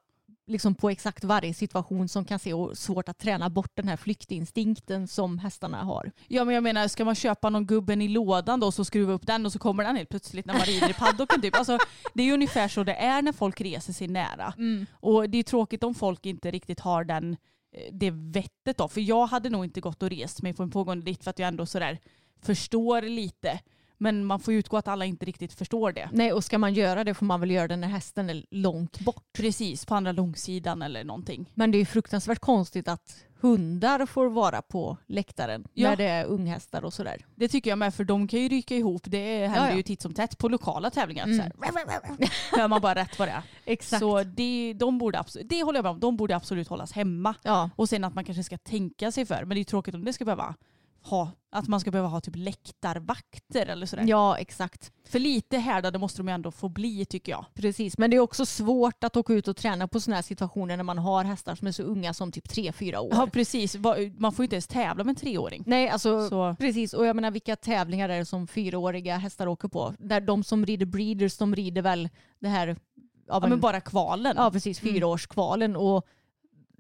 liksom 0.52 0.76
på 0.76 0.90
exakt 0.90 1.24
varje 1.24 1.54
situation 1.54 2.08
som 2.08 2.26
kan 2.26 2.40
se 2.40 2.54
och 2.54 2.78
svårt 2.78 3.10
att 3.10 3.18
träna 3.18 3.50
bort 3.50 3.72
den 3.74 3.88
här 3.88 3.98
flyktinstinkten 3.98 5.08
som 5.08 5.40
hästarna 5.40 5.84
har. 5.84 6.12
Ja 6.28 6.46
men 6.46 6.56
jag 6.56 6.64
menar, 6.64 6.88
ska 6.88 7.06
man 7.06 7.16
köpa 7.16 7.50
någon 7.50 7.66
gubben 7.66 8.02
i 8.02 8.08
lådan 8.08 8.60
då 8.60 8.72
så 8.72 8.86
skruva 8.86 9.14
upp 9.14 9.28
den 9.28 9.46
och 9.46 9.52
så 9.52 9.60
kommer 9.60 9.84
den 9.84 9.96
helt 9.96 10.10
plötsligt 10.10 10.46
när 10.46 10.54
man 10.54 10.64
rider 10.64 10.90
i 10.90 10.94
paddocken 10.94 11.42
typ. 11.42 11.56
Alltså, 11.56 11.78
det 12.14 12.24
är 12.24 12.28
ju 12.28 12.34
ungefär 12.34 12.68
så 12.68 12.84
det 12.84 12.94
är 12.96 13.22
när 13.22 13.32
folk 13.32 13.62
reser 13.62 13.94
sig 13.94 14.08
nära. 14.08 14.54
Och 14.94 15.30
det 15.30 15.38
är 15.38 15.44
tråkigt 15.44 15.84
om 15.84 15.96
folk 15.96 16.26
inte 16.26 16.52
riktigt 16.52 16.80
har 16.80 17.04
den, 17.04 17.34
eh, 17.76 17.94
det 17.94 18.12
vettet 18.12 18.78
då. 18.78 18.88
För 18.88 19.02
jag 19.02 19.26
hade 19.28 19.50
nog 19.50 19.64
inte 19.66 19.82
gått 19.82 20.04
och 20.04 20.10
rest 20.10 20.42
mig 20.42 20.54
på 20.54 20.64
en 20.64 20.72
pågående 20.72 21.06
ritt 21.12 21.24
för 21.24 21.30
att 21.30 21.40
jag 21.40 21.48
ändå 21.48 21.66
sådär 21.66 22.00
förstår 22.42 23.02
lite. 23.02 23.60
Men 24.02 24.26
man 24.26 24.40
får 24.40 24.54
utgå 24.54 24.78
att 24.78 24.88
alla 24.88 25.06
inte 25.06 25.26
riktigt 25.26 25.54
förstår 25.54 25.92
det. 25.92 26.10
Nej, 26.12 26.34
och 26.34 26.44
ska 26.44 26.58
man 26.58 26.74
göra 26.74 27.04
det 27.04 27.14
får 27.14 27.26
man 27.26 27.40
väl 27.40 27.52
göra 27.52 27.68
det 27.68 27.76
när 27.76 27.88
hästen 27.88 28.30
är 28.30 28.46
långt 28.52 29.00
bort. 29.00 29.24
Precis, 29.34 29.86
på 29.86 29.96
andra 29.96 30.12
långsidan 30.12 30.82
eller 30.82 31.04
någonting. 31.04 31.50
Men 31.54 31.72
det 31.72 31.78
är 31.78 31.80
ju 31.80 31.86
fruktansvärt 31.86 32.40
konstigt 32.40 32.88
att 32.88 33.16
hundar 33.40 34.06
får 34.06 34.30
vara 34.30 34.62
på 34.62 34.98
läktaren 35.08 35.68
Ja. 35.74 35.90
när 35.90 35.96
det 35.96 36.04
är 36.04 36.26
unghästar 36.26 36.86
och 36.86 36.94
sådär. 36.94 37.26
Det 37.36 37.48
tycker 37.48 37.70
jag 37.70 37.78
med 37.80 37.94
för 37.94 38.04
de 38.04 38.28
kan 38.28 38.40
ju 38.40 38.50
ryka 38.50 38.76
ihop. 38.76 39.02
Det 39.06 39.48
händer 39.48 39.66
Ja, 39.66 39.70
ja. 39.70 39.76
ju 39.78 39.84
titt 39.84 40.02
som 40.02 40.14
tätt 40.14 40.38
på 40.38 40.50
lokala 40.50 40.90
tävlingar. 40.90 41.24
Mm. 41.24 41.38
Så 41.38 41.44
hör 42.58 42.68
man 42.68 42.82
bara 42.82 42.96
rätt 42.96 43.20
vad 43.20 43.28
det 43.28 43.32
är. 43.32 43.42
Exakt. 43.66 44.00
Så 44.00 44.24
det, 44.24 44.74
de 44.78 44.98
borde 44.98 45.20
absolut, 45.20 45.50
det 45.50 45.64
håller 45.64 45.78
jag 45.78 45.84
med 45.84 45.92
om. 45.92 46.00
De 46.00 46.18
borde 46.18 46.36
absolut 46.36 46.68
hållas 46.68 46.92
hemma. 46.92 47.36
Ja. 47.44 47.70
Och 47.76 47.90
sen 47.90 48.04
att 48.04 48.14
man 48.16 48.24
kanske 48.26 48.44
ska 48.44 48.58
tänka 48.58 49.12
sig 49.12 49.26
för. 49.26 49.40
Men 49.40 49.50
det 49.50 49.56
är 49.56 49.58
ju 49.58 49.64
tråkigt 49.64 49.96
om 49.96 50.06
det 50.06 50.14
ska 50.14 50.26
behöva 50.26 50.56
ha, 51.04 51.32
att 51.52 51.68
man 51.68 51.80
ska 51.80 51.92
behöva 51.92 52.08
ha 52.10 52.22
typ 52.22 52.36
läktarvakter 52.36 53.66
eller 53.66 53.86
sådär. 53.86 54.04
ja, 54.08 54.38
exakt. 54.38 54.92
För 55.10 55.20
lite 55.20 55.58
härdade 55.58 56.00
måste 56.00 56.20
de 56.20 56.28
ju 56.28 56.34
ändå 56.34 56.52
få 56.52 56.70
bli 56.70 57.06
tycker 57.06 57.32
jag. 57.32 57.46
Precis, 57.54 57.98
men 57.98 58.10
det 58.12 58.16
är 58.18 58.20
också 58.22 58.46
svårt 58.46 59.04
att 59.04 59.18
åka 59.18 59.34
ut 59.34 59.48
och 59.48 59.58
träna 59.58 59.88
på 59.88 60.00
sådana 60.00 60.16
här 60.16 60.22
situationer 60.24 60.78
när 60.78 60.84
man 60.84 60.98
har 60.98 61.24
hästar 61.24 61.56
som 61.56 61.68
är 61.68 61.72
så 61.72 61.84
unga 61.84 62.14
som 62.14 62.32
typ 62.32 62.48
3-4 62.48 62.98
år. 62.98 63.10
Ja 63.12 63.28
precis, 63.34 63.76
man 64.18 64.32
får 64.32 64.44
ju 64.44 64.46
inte 64.46 64.56
ens 64.56 64.68
tävla 64.68 65.04
med 65.04 65.12
en 65.12 65.16
treåring. 65.16 65.64
Nej, 65.66 65.90
alltså 65.90 66.30
Så. 66.30 66.56
precis. 66.60 66.94
Och 66.94 67.06
jag 67.06 67.16
menar 67.16 67.32
vilka 67.32 67.56
tävlingar 67.56 68.10
är 68.10 68.20
det 68.20 68.26
som 68.26 68.48
fyraåriga 68.48 69.18
hästar 69.18 69.48
åker 69.48 69.68
på? 69.68 69.94
Där 70.00 70.22
de 70.22 70.44
som 70.44 70.66
rider 70.66 70.86
breeders, 70.86 71.38
de 71.38 71.56
rider 71.56 71.82
väl 71.82 72.10
det 72.40 72.48
här 72.50 72.76
Ja 73.28 73.44
en- 73.44 73.50
men 73.50 73.60
bara 73.60 73.82
kvalen. 73.82 74.34
Ja 74.38 74.52
precis, 74.52 74.80
fyraårskvalen. 74.80 75.76
Och 75.76 76.08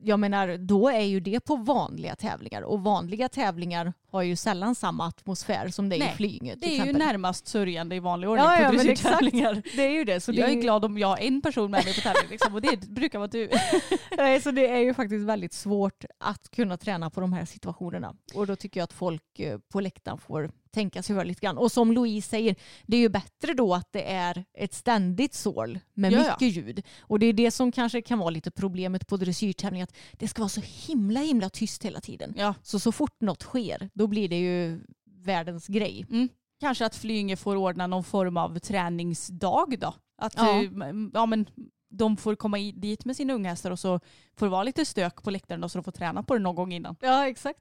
jag 0.03 0.19
menar, 0.19 0.57
då 0.57 0.89
är 0.89 1.01
ju 1.01 1.19
det 1.19 1.39
på 1.39 1.55
vanliga 1.55 2.15
tävlingar. 2.15 2.61
Och 2.61 2.79
vanliga 2.83 3.29
tävlingar 3.29 3.93
har 4.11 4.21
ju 4.21 4.35
sällan 4.35 4.75
samma 4.75 5.07
atmosfär 5.07 5.67
som 5.69 5.89
det 5.89 5.95
är 5.95 5.99
Nej, 5.99 6.09
i 6.13 6.15
Flyinge 6.15 6.51
till 6.51 6.59
det 6.61 6.67
är 6.67 6.69
ju 6.69 6.75
exempel. 6.75 6.97
närmast 7.07 7.47
sörjande 7.47 7.95
i 7.95 7.99
vanlig 7.99 8.29
ordning 8.29 8.45
Ja, 8.45 8.55
på 8.57 8.63
ja, 8.63 8.71
dressyrtävlingar. 8.83 9.61
Det 9.75 9.81
är 9.85 9.89
ju 9.89 10.03
det. 10.03 10.19
Så 10.19 10.31
Jag 10.31 10.35
det 10.47 10.51
är 10.51 10.55
ju- 10.55 10.61
glad 10.61 10.85
om 10.85 10.97
jag 10.97 11.07
har 11.07 11.17
en 11.17 11.41
person 11.41 11.71
med 11.71 11.85
mig 11.85 11.95
på 11.95 12.01
tävling 12.01 12.29
liksom, 12.29 12.55
och 12.55 12.61
det 12.61 12.79
brukar 12.89 13.19
vara 13.19 13.27
du. 13.27 13.49
Nej, 14.17 14.41
så 14.41 14.51
det 14.51 14.67
är 14.67 14.77
ju 14.79 14.93
faktiskt 14.93 15.25
väldigt 15.25 15.53
svårt 15.53 16.05
att 16.19 16.51
kunna 16.51 16.77
träna 16.77 17.09
på 17.09 17.21
de 17.21 17.33
här 17.33 17.45
situationerna. 17.45 18.15
Och 18.33 18.47
då 18.47 18.55
tycker 18.55 18.79
jag 18.79 18.83
att 18.83 18.93
folk 18.93 19.39
eh, 19.39 19.59
på 19.71 19.79
läktaren 19.81 20.17
får 20.17 20.51
tänka 20.71 21.03
sig 21.03 21.15
för 21.15 21.25
lite 21.25 21.41
grann. 21.41 21.57
Och 21.57 21.71
som 21.71 21.91
Louise 21.91 22.29
säger, 22.29 22.55
det 22.85 22.97
är 22.97 23.01
ju 23.01 23.09
bättre 23.09 23.53
då 23.53 23.73
att 23.73 23.91
det 23.91 24.11
är 24.11 24.45
ett 24.53 24.73
ständigt 24.73 25.33
sål 25.33 25.79
med 25.93 26.11
Ja, 26.13 26.17
ja. 26.25 26.35
mycket 26.39 26.57
ljud. 26.57 26.85
Och 27.01 27.19
det 27.19 27.25
är 27.25 27.33
det 27.33 27.51
som 27.51 27.71
kanske 27.71 28.01
kan 28.01 28.19
vara 28.19 28.29
lite 28.29 28.51
problemet 28.51 29.07
på 29.07 29.17
dressyrtävling, 29.17 29.81
att 29.81 29.95
det 30.13 30.27
ska 30.27 30.41
vara 30.41 30.49
så 30.49 30.61
himla 30.87 31.19
himla 31.19 31.49
tyst 31.49 31.85
hela 31.85 32.01
tiden. 32.01 32.33
Ja. 32.37 32.53
Så 32.63 32.79
så 32.79 32.91
fort 32.91 33.21
något 33.21 33.41
sker, 33.41 33.89
då 33.93 34.07
blir 34.07 34.29
det 34.29 34.39
ju 34.39 34.79
världens 35.23 35.67
grej. 35.67 36.05
Mm. 36.09 36.29
Kanske 36.59 36.85
att 36.85 36.95
Flyinge 36.95 37.35
får 37.37 37.55
ordna 37.55 37.87
någon 37.87 38.03
form 38.03 38.37
av 38.37 38.59
träningsdag 38.59 39.79
då. 39.79 39.93
Att 40.21 40.33
Ja. 40.37 40.61
eh, 40.63 40.69
ja, 41.13 41.25
men, 41.25 41.45
de 41.93 42.17
får 42.17 42.35
komma 42.35 42.57
dit 42.57 43.05
med 43.05 43.15
sina 43.15 43.33
unghästar 43.33 43.71
och 43.71 43.79
så 43.79 43.99
får 44.35 44.45
det 44.45 44.49
vara 44.49 44.63
lite 44.63 44.85
stök 44.85 45.23
på 45.23 45.31
läktaren 45.31 45.61
då, 45.61 45.69
så 45.69 45.77
de 45.77 45.83
får 45.83 45.91
träna 45.91 46.23
på 46.23 46.33
det 46.33 46.39
någon 46.39 46.55
gång 46.55 46.73
innan. 46.73 46.95
Ja, 47.01 47.27
exakt. 47.27 47.59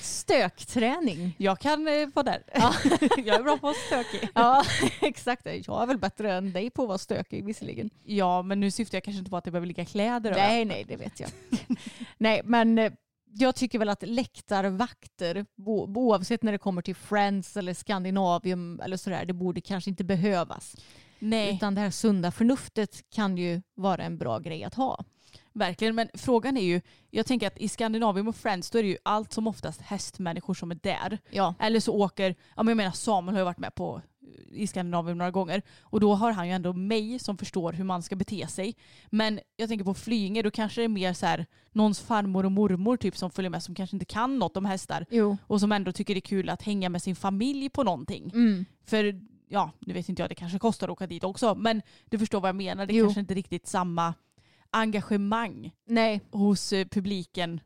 Stökträning. 0.00 1.34
Jag 1.38 1.58
kan 1.58 1.88
eh, 1.88 2.08
vara 2.14 2.22
där. 2.24 2.42
Ja. 2.54 2.74
jag 3.16 3.36
är 3.40 3.42
bra 3.42 3.58
på 3.58 3.68
att 3.68 3.76
stökig. 3.76 4.28
Ja, 4.34 4.64
exakt. 5.00 5.46
Jag 5.46 5.82
är 5.82 5.86
väl 5.86 5.98
bättre 5.98 6.32
än 6.34 6.52
dig 6.52 6.70
på 6.70 6.82
att 6.82 6.88
vara 6.88 6.98
stökig 6.98 7.44
visserligen. 7.44 7.90
Ja, 8.04 8.42
men 8.42 8.60
nu 8.60 8.70
syftar 8.70 8.96
jag 8.96 9.04
kanske 9.04 9.18
inte 9.18 9.30
på 9.30 9.36
att 9.36 9.44
det 9.44 9.50
behöver 9.50 9.66
ligga 9.66 9.84
kläder 9.84 10.30
överallt. 10.30 10.50
Nej, 10.52 10.64
nej, 10.64 10.84
det 10.88 10.96
vet 10.96 11.20
jag. 11.20 11.30
nej, 12.18 12.40
men 12.44 12.78
eh, 12.78 12.92
jag 13.32 13.54
tycker 13.54 13.78
väl 13.78 13.88
att 13.88 14.02
läktarvakter, 14.06 15.46
bo- 15.56 15.86
oavsett 16.00 16.42
när 16.42 16.52
det 16.52 16.58
kommer 16.58 16.82
till 16.82 16.94
Friends 16.96 17.56
eller 17.56 17.74
Skandinavium 17.74 18.80
eller 18.80 18.96
sådär, 18.96 19.24
det 19.24 19.32
borde 19.32 19.60
kanske 19.60 19.90
inte 19.90 20.04
behövas. 20.04 20.76
Nej, 21.18 21.54
Utan 21.54 21.74
det 21.74 21.80
här 21.80 21.90
sunda 21.90 22.30
förnuftet 22.32 23.04
kan 23.10 23.36
ju 23.38 23.62
vara 23.74 24.02
en 24.02 24.18
bra 24.18 24.38
grej 24.38 24.64
att 24.64 24.74
ha. 24.74 25.04
Verkligen. 25.52 25.94
Men 25.94 26.08
frågan 26.14 26.56
är 26.56 26.64
ju, 26.64 26.80
jag 27.10 27.26
tänker 27.26 27.46
att 27.46 27.58
i 27.58 27.68
Skandinavium 27.68 28.28
och 28.28 28.36
Friends 28.36 28.70
då 28.70 28.78
är 28.78 28.82
det 28.82 28.88
ju 28.88 28.96
allt 29.02 29.32
som 29.32 29.46
oftast 29.46 29.80
hästmänniskor 29.80 30.54
som 30.54 30.70
är 30.70 30.78
där. 30.82 31.18
Ja, 31.30 31.54
Eller 31.58 31.80
så 31.80 31.94
åker, 31.94 32.34
ja 32.56 32.62
men 32.62 32.68
jag 32.68 32.76
menar 32.76 32.90
Samuel 32.90 33.34
har 33.34 33.40
ju 33.40 33.44
varit 33.44 33.58
med 33.58 33.74
på 33.74 34.02
i 34.50 34.66
Skandinavien 34.66 35.18
några 35.18 35.30
gånger 35.30 35.62
och 35.80 36.00
då 36.00 36.14
har 36.14 36.32
han 36.32 36.46
ju 36.48 36.52
ändå 36.54 36.72
mig 36.72 37.18
som 37.18 37.38
förstår 37.38 37.72
hur 37.72 37.84
man 37.84 38.02
ska 38.02 38.16
bete 38.16 38.46
sig. 38.46 38.74
Men 39.06 39.40
jag 39.56 39.68
tänker 39.68 39.84
på 39.84 39.94
Flyinge, 39.94 40.42
då 40.42 40.50
kanske 40.50 40.80
det 40.80 40.84
är 40.84 40.88
mer 40.88 41.12
så 41.12 41.26
här 41.26 41.46
någons 41.72 42.00
farmor 42.00 42.44
och 42.44 42.52
mormor 42.52 42.96
typ 42.96 43.16
som 43.16 43.30
följer 43.30 43.50
med 43.50 43.62
som 43.62 43.74
kanske 43.74 43.96
inte 43.96 44.04
kan 44.06 44.38
något 44.38 44.56
om 44.56 44.64
hästar 44.64 45.06
jo. 45.10 45.36
och 45.42 45.60
som 45.60 45.72
ändå 45.72 45.92
tycker 45.92 46.14
det 46.14 46.18
är 46.18 46.20
kul 46.20 46.48
att 46.48 46.62
hänga 46.62 46.88
med 46.88 47.02
sin 47.02 47.16
familj 47.16 47.68
på 47.68 47.82
någonting. 47.82 48.30
Mm. 48.34 48.64
För 48.84 49.20
ja, 49.48 49.70
nu 49.78 49.94
vet 49.94 50.08
inte 50.08 50.22
jag, 50.22 50.30
det 50.30 50.34
kanske 50.34 50.58
kostar 50.58 50.86
att 50.88 50.92
åka 50.92 51.06
dit 51.06 51.24
också 51.24 51.54
men 51.54 51.82
du 52.10 52.18
förstår 52.18 52.40
vad 52.40 52.48
jag 52.48 52.56
menar, 52.56 52.86
det 52.86 52.92
är 52.92 52.96
Jo. 52.98 53.04
kanske 53.04 53.20
inte 53.20 53.34
riktigt 53.34 53.66
samma 53.66 54.14
engagemang 54.70 55.72
Nej, 55.86 56.20
hos 56.32 56.72
eh, 56.72 56.86
publiken 56.88 57.60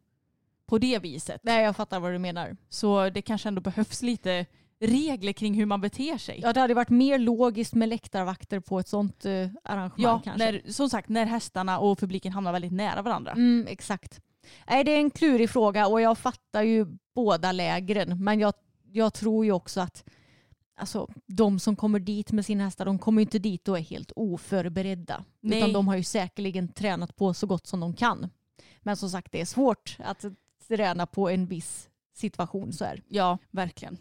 på 0.66 0.78
det 0.78 0.98
viset. 0.98 1.40
nej, 1.44 1.64
jag 1.64 1.76
fattar 1.76 2.00
vad 2.00 2.12
du 2.12 2.18
menar. 2.18 2.56
Så 2.68 3.10
det 3.10 3.22
kanske 3.22 3.48
ändå 3.48 3.60
behövs 3.60 4.02
lite 4.02 4.46
regler 4.80 5.32
kring 5.32 5.54
hur 5.54 5.66
man 5.66 5.80
beter 5.80 6.18
sig. 6.18 6.40
Ja, 6.42 6.52
det 6.52 6.60
hade 6.60 6.74
varit 6.74 6.88
mer 6.90 7.18
logiskt 7.18 7.74
med 7.74 7.88
läktarvakter 7.88 8.60
på 8.60 8.78
ett 8.80 8.88
sånt 8.88 9.24
eh, 9.24 9.48
arrangemang 9.64 9.96
Ja, 9.98 10.20
kanske. 10.24 10.52
när, 10.52 10.72
som 10.72 10.90
sagt 10.90 11.08
när 11.08 11.26
hästarna 11.26 11.78
och 11.78 11.98
publiken 11.98 12.32
hamnar 12.32 12.52
väldigt 12.52 12.72
nära 12.72 13.02
varandra. 13.02 13.32
Mm, 13.32 13.66
exakt. 13.68 14.20
Nej, 14.70 14.84
det 14.84 14.90
är 14.92 14.96
en 14.98 15.10
klurig 15.10 15.50
fråga 15.50 15.86
och 15.86 16.00
jag 16.00 16.18
fattar 16.18 16.62
ju 16.62 16.86
båda 17.14 17.52
lägren. 17.52 18.24
Men 18.24 18.40
jag, 18.40 18.54
jag 18.92 19.14
tror 19.14 19.44
ju 19.44 19.52
också 19.52 19.80
att 19.80 20.04
alltså, 20.80 21.08
de 21.26 21.58
som 21.58 21.76
kommer 21.76 21.98
dit 21.98 22.32
med 22.32 22.46
sina 22.46 22.64
hästar, 22.64 22.84
de 22.84 22.98
kommer 22.98 23.22
inte 23.22 23.38
dit 23.38 23.68
och 23.68 23.78
är 23.78 23.82
helt 23.82 24.12
oförberedda. 24.16 25.24
Nej. 25.40 25.58
Utan 25.58 25.72
de 25.72 25.88
har 25.88 25.96
ju 25.96 26.04
säkerligen 26.04 26.68
tränat 26.68 27.16
på 27.16 27.34
så 27.34 27.46
gott 27.46 27.66
som 27.66 27.80
de 27.80 27.94
kan. 27.94 28.30
Men 28.80 28.96
som 28.96 29.10
sagt, 29.10 29.32
det 29.32 29.40
är 29.40 29.44
svårt 29.44 29.96
att 29.98 30.24
träna 30.68 31.06
på 31.06 31.28
en 31.28 31.46
viss 31.46 31.88
situation 32.14 32.72
så 32.72 32.84
här. 32.84 33.02
Ja, 33.08 33.38
verkligen. 33.50 33.98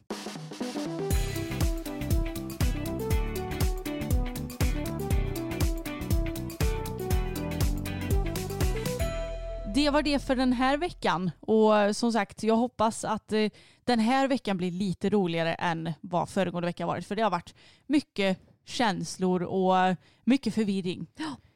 Det 9.75 9.89
var 9.89 10.01
det 10.01 10.19
för 10.19 10.35
den 10.35 10.53
här 10.53 10.77
veckan 10.77 11.31
och 11.39 11.95
som 11.95 12.11
sagt 12.11 12.43
jag 12.43 12.55
hoppas 12.55 13.05
att 13.05 13.33
eh, 13.33 13.49
den 13.89 13.99
här 13.99 14.27
veckan 14.27 14.57
blir 14.57 14.71
lite 14.71 15.09
roligare 15.09 15.53
än 15.53 15.93
vad 16.01 16.29
föregående 16.29 16.65
vecka 16.65 16.85
varit 16.85 17.05
för 17.05 17.15
det 17.15 17.21
har 17.21 17.29
varit 17.31 17.55
mycket 17.87 18.39
känslor 18.65 19.43
och 19.43 19.95
mycket 20.23 20.53
förvirring. 20.53 21.07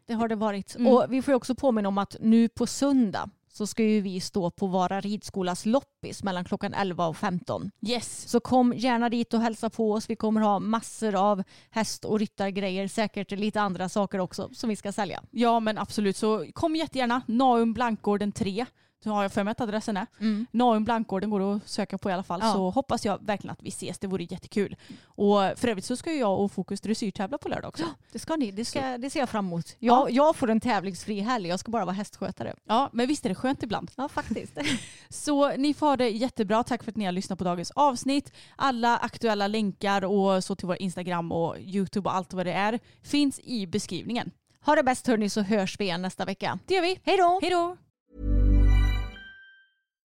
Det 0.05 0.13
har 0.13 0.27
det 0.27 0.36
varit. 0.36 0.75
Mm. 0.75 0.93
Och 0.93 1.05
vi 1.09 1.21
får 1.21 1.34
också 1.34 1.55
påminna 1.55 1.89
om 1.89 1.97
att 1.97 2.15
nu 2.19 2.49
på 2.49 2.67
söndag 2.67 3.29
så 3.53 3.67
ska 3.67 3.84
ju 3.84 4.01
vi 4.01 4.19
stå 4.19 4.51
på 4.51 4.67
Vara 4.67 5.01
ridskolas 5.01 5.65
loppis 5.65 6.23
mellan 6.23 6.45
klockan 6.45 6.73
11 6.73 7.07
och 7.07 7.17
15. 7.17 7.71
Yes. 7.88 8.29
Så 8.29 8.39
kom 8.39 8.73
gärna 8.73 9.09
dit 9.09 9.34
och 9.34 9.41
hälsa 9.41 9.69
på 9.69 9.91
oss. 9.91 10.09
Vi 10.09 10.15
kommer 10.15 10.41
ha 10.41 10.59
massor 10.59 11.15
av 11.15 11.43
häst 11.69 12.05
och 12.05 12.19
ryttargrejer. 12.19 12.88
Säkert 12.88 13.31
lite 13.31 13.61
andra 13.61 13.89
saker 13.89 14.19
också 14.19 14.49
som 14.53 14.69
vi 14.69 14.75
ska 14.75 14.91
sälja. 14.91 15.23
Ja 15.31 15.59
men 15.59 15.77
absolut 15.77 16.17
så 16.17 16.45
kom 16.53 16.75
jättegärna. 16.75 17.21
Naum 17.27 17.73
Blankgården 17.73 18.31
3. 18.31 18.65
Så 19.04 19.10
har 19.10 19.22
jag 19.22 19.32
för 19.32 19.43
mig 19.43 19.51
att 19.51 19.62
adressen 19.62 19.97
är. 19.97 20.08
Naum 20.51 20.84
Blankgården 20.84 21.30
går 21.30 21.56
att 21.56 21.70
söka 21.70 21.97
på 21.97 22.10
i 22.10 22.14
alla 22.14 22.24
fall. 22.24 22.39
Ja. 22.43 22.54
Så 22.54 22.70
hoppas 22.70 23.06
jag 23.06 23.26
verkligen 23.26 23.51
att 23.51 23.64
vi 23.64 23.70
ses. 23.70 23.99
Det 23.99 24.08
vore 24.08 24.24
jättekul. 24.24 24.76
Och 25.06 25.39
för 25.56 25.68
övrigt 25.68 25.86
så 25.86 25.95
ska 25.95 26.14
jag 26.14 26.39
och 26.39 26.51
Fokus 26.51 26.82
Dressyr 26.82 27.12
tävla 27.12 27.38
på 27.38 27.49
lördag 27.49 27.70
också. 27.70 27.84
Det 28.12 28.20
ska 28.20 28.36
ni. 28.36 28.51
Det, 28.51 28.66
ska, 28.66 28.97
det 28.97 29.10
ser 29.10 29.20
jag 29.20 29.30
fram 29.30 29.45
emot. 29.45 29.76
Jag, 29.80 30.12
jag 30.12 30.36
får 30.36 30.49
en 30.49 30.60
tävlingsfri 30.60 31.20
helg. 31.20 31.47
Jag 31.47 31.60
ska 31.60 31.72
bara 31.72 31.86
vara 31.86 31.95
hästskötare. 31.95 32.56
Ja 32.68 32.89
men 32.93 33.08
visst 33.08 33.26
är 33.26 33.30
det 33.30 33.36
skönt 33.36 33.64
ibland. 33.64 33.91
Ja, 33.95 34.10
faktiskt. 34.10 34.58
Så 35.10 35.58
ni 35.58 35.74
får 35.74 35.88
ha 35.88 35.97
det 35.97 36.10
jättebra. 36.10 36.64
Tack 36.64 36.84
för 36.84 36.91
att 36.91 36.97
ni 36.97 37.06
har 37.06 37.12
lyssnat 37.12 37.39
på 37.39 37.45
dagens 37.45 37.72
avsnitt. 37.72 38.32
Alla 38.56 38.97
aktuella 38.97 39.47
länkar 39.47 40.04
och 40.06 40.43
så 40.43 40.56
till 40.56 40.68
vår 40.68 40.82
Instagram 40.82 41.32
och 41.32 41.60
YouTube 41.60 42.10
och 42.10 42.16
allt 42.16 42.34
vad 42.34 42.45
det 42.45 42.54
är 42.54 42.80
finns 43.01 43.39
i 43.43 43.68
beskrivningen. 43.68 44.32
ha 44.66 44.76
det 44.76 44.84
bäst 44.84 45.08
hörni 45.08 45.30
så 45.30 45.41
hörs 45.41 45.80
vi 45.80 45.84
igen 45.84 46.01
nästa 46.01 46.26
vecka. 46.26 46.60
Det 46.68 46.74
gör 46.74 46.82
vi. 46.82 46.99
Hej 47.04 47.18
då! 47.18 47.39
Hej 47.41 47.51
då! 47.51 47.78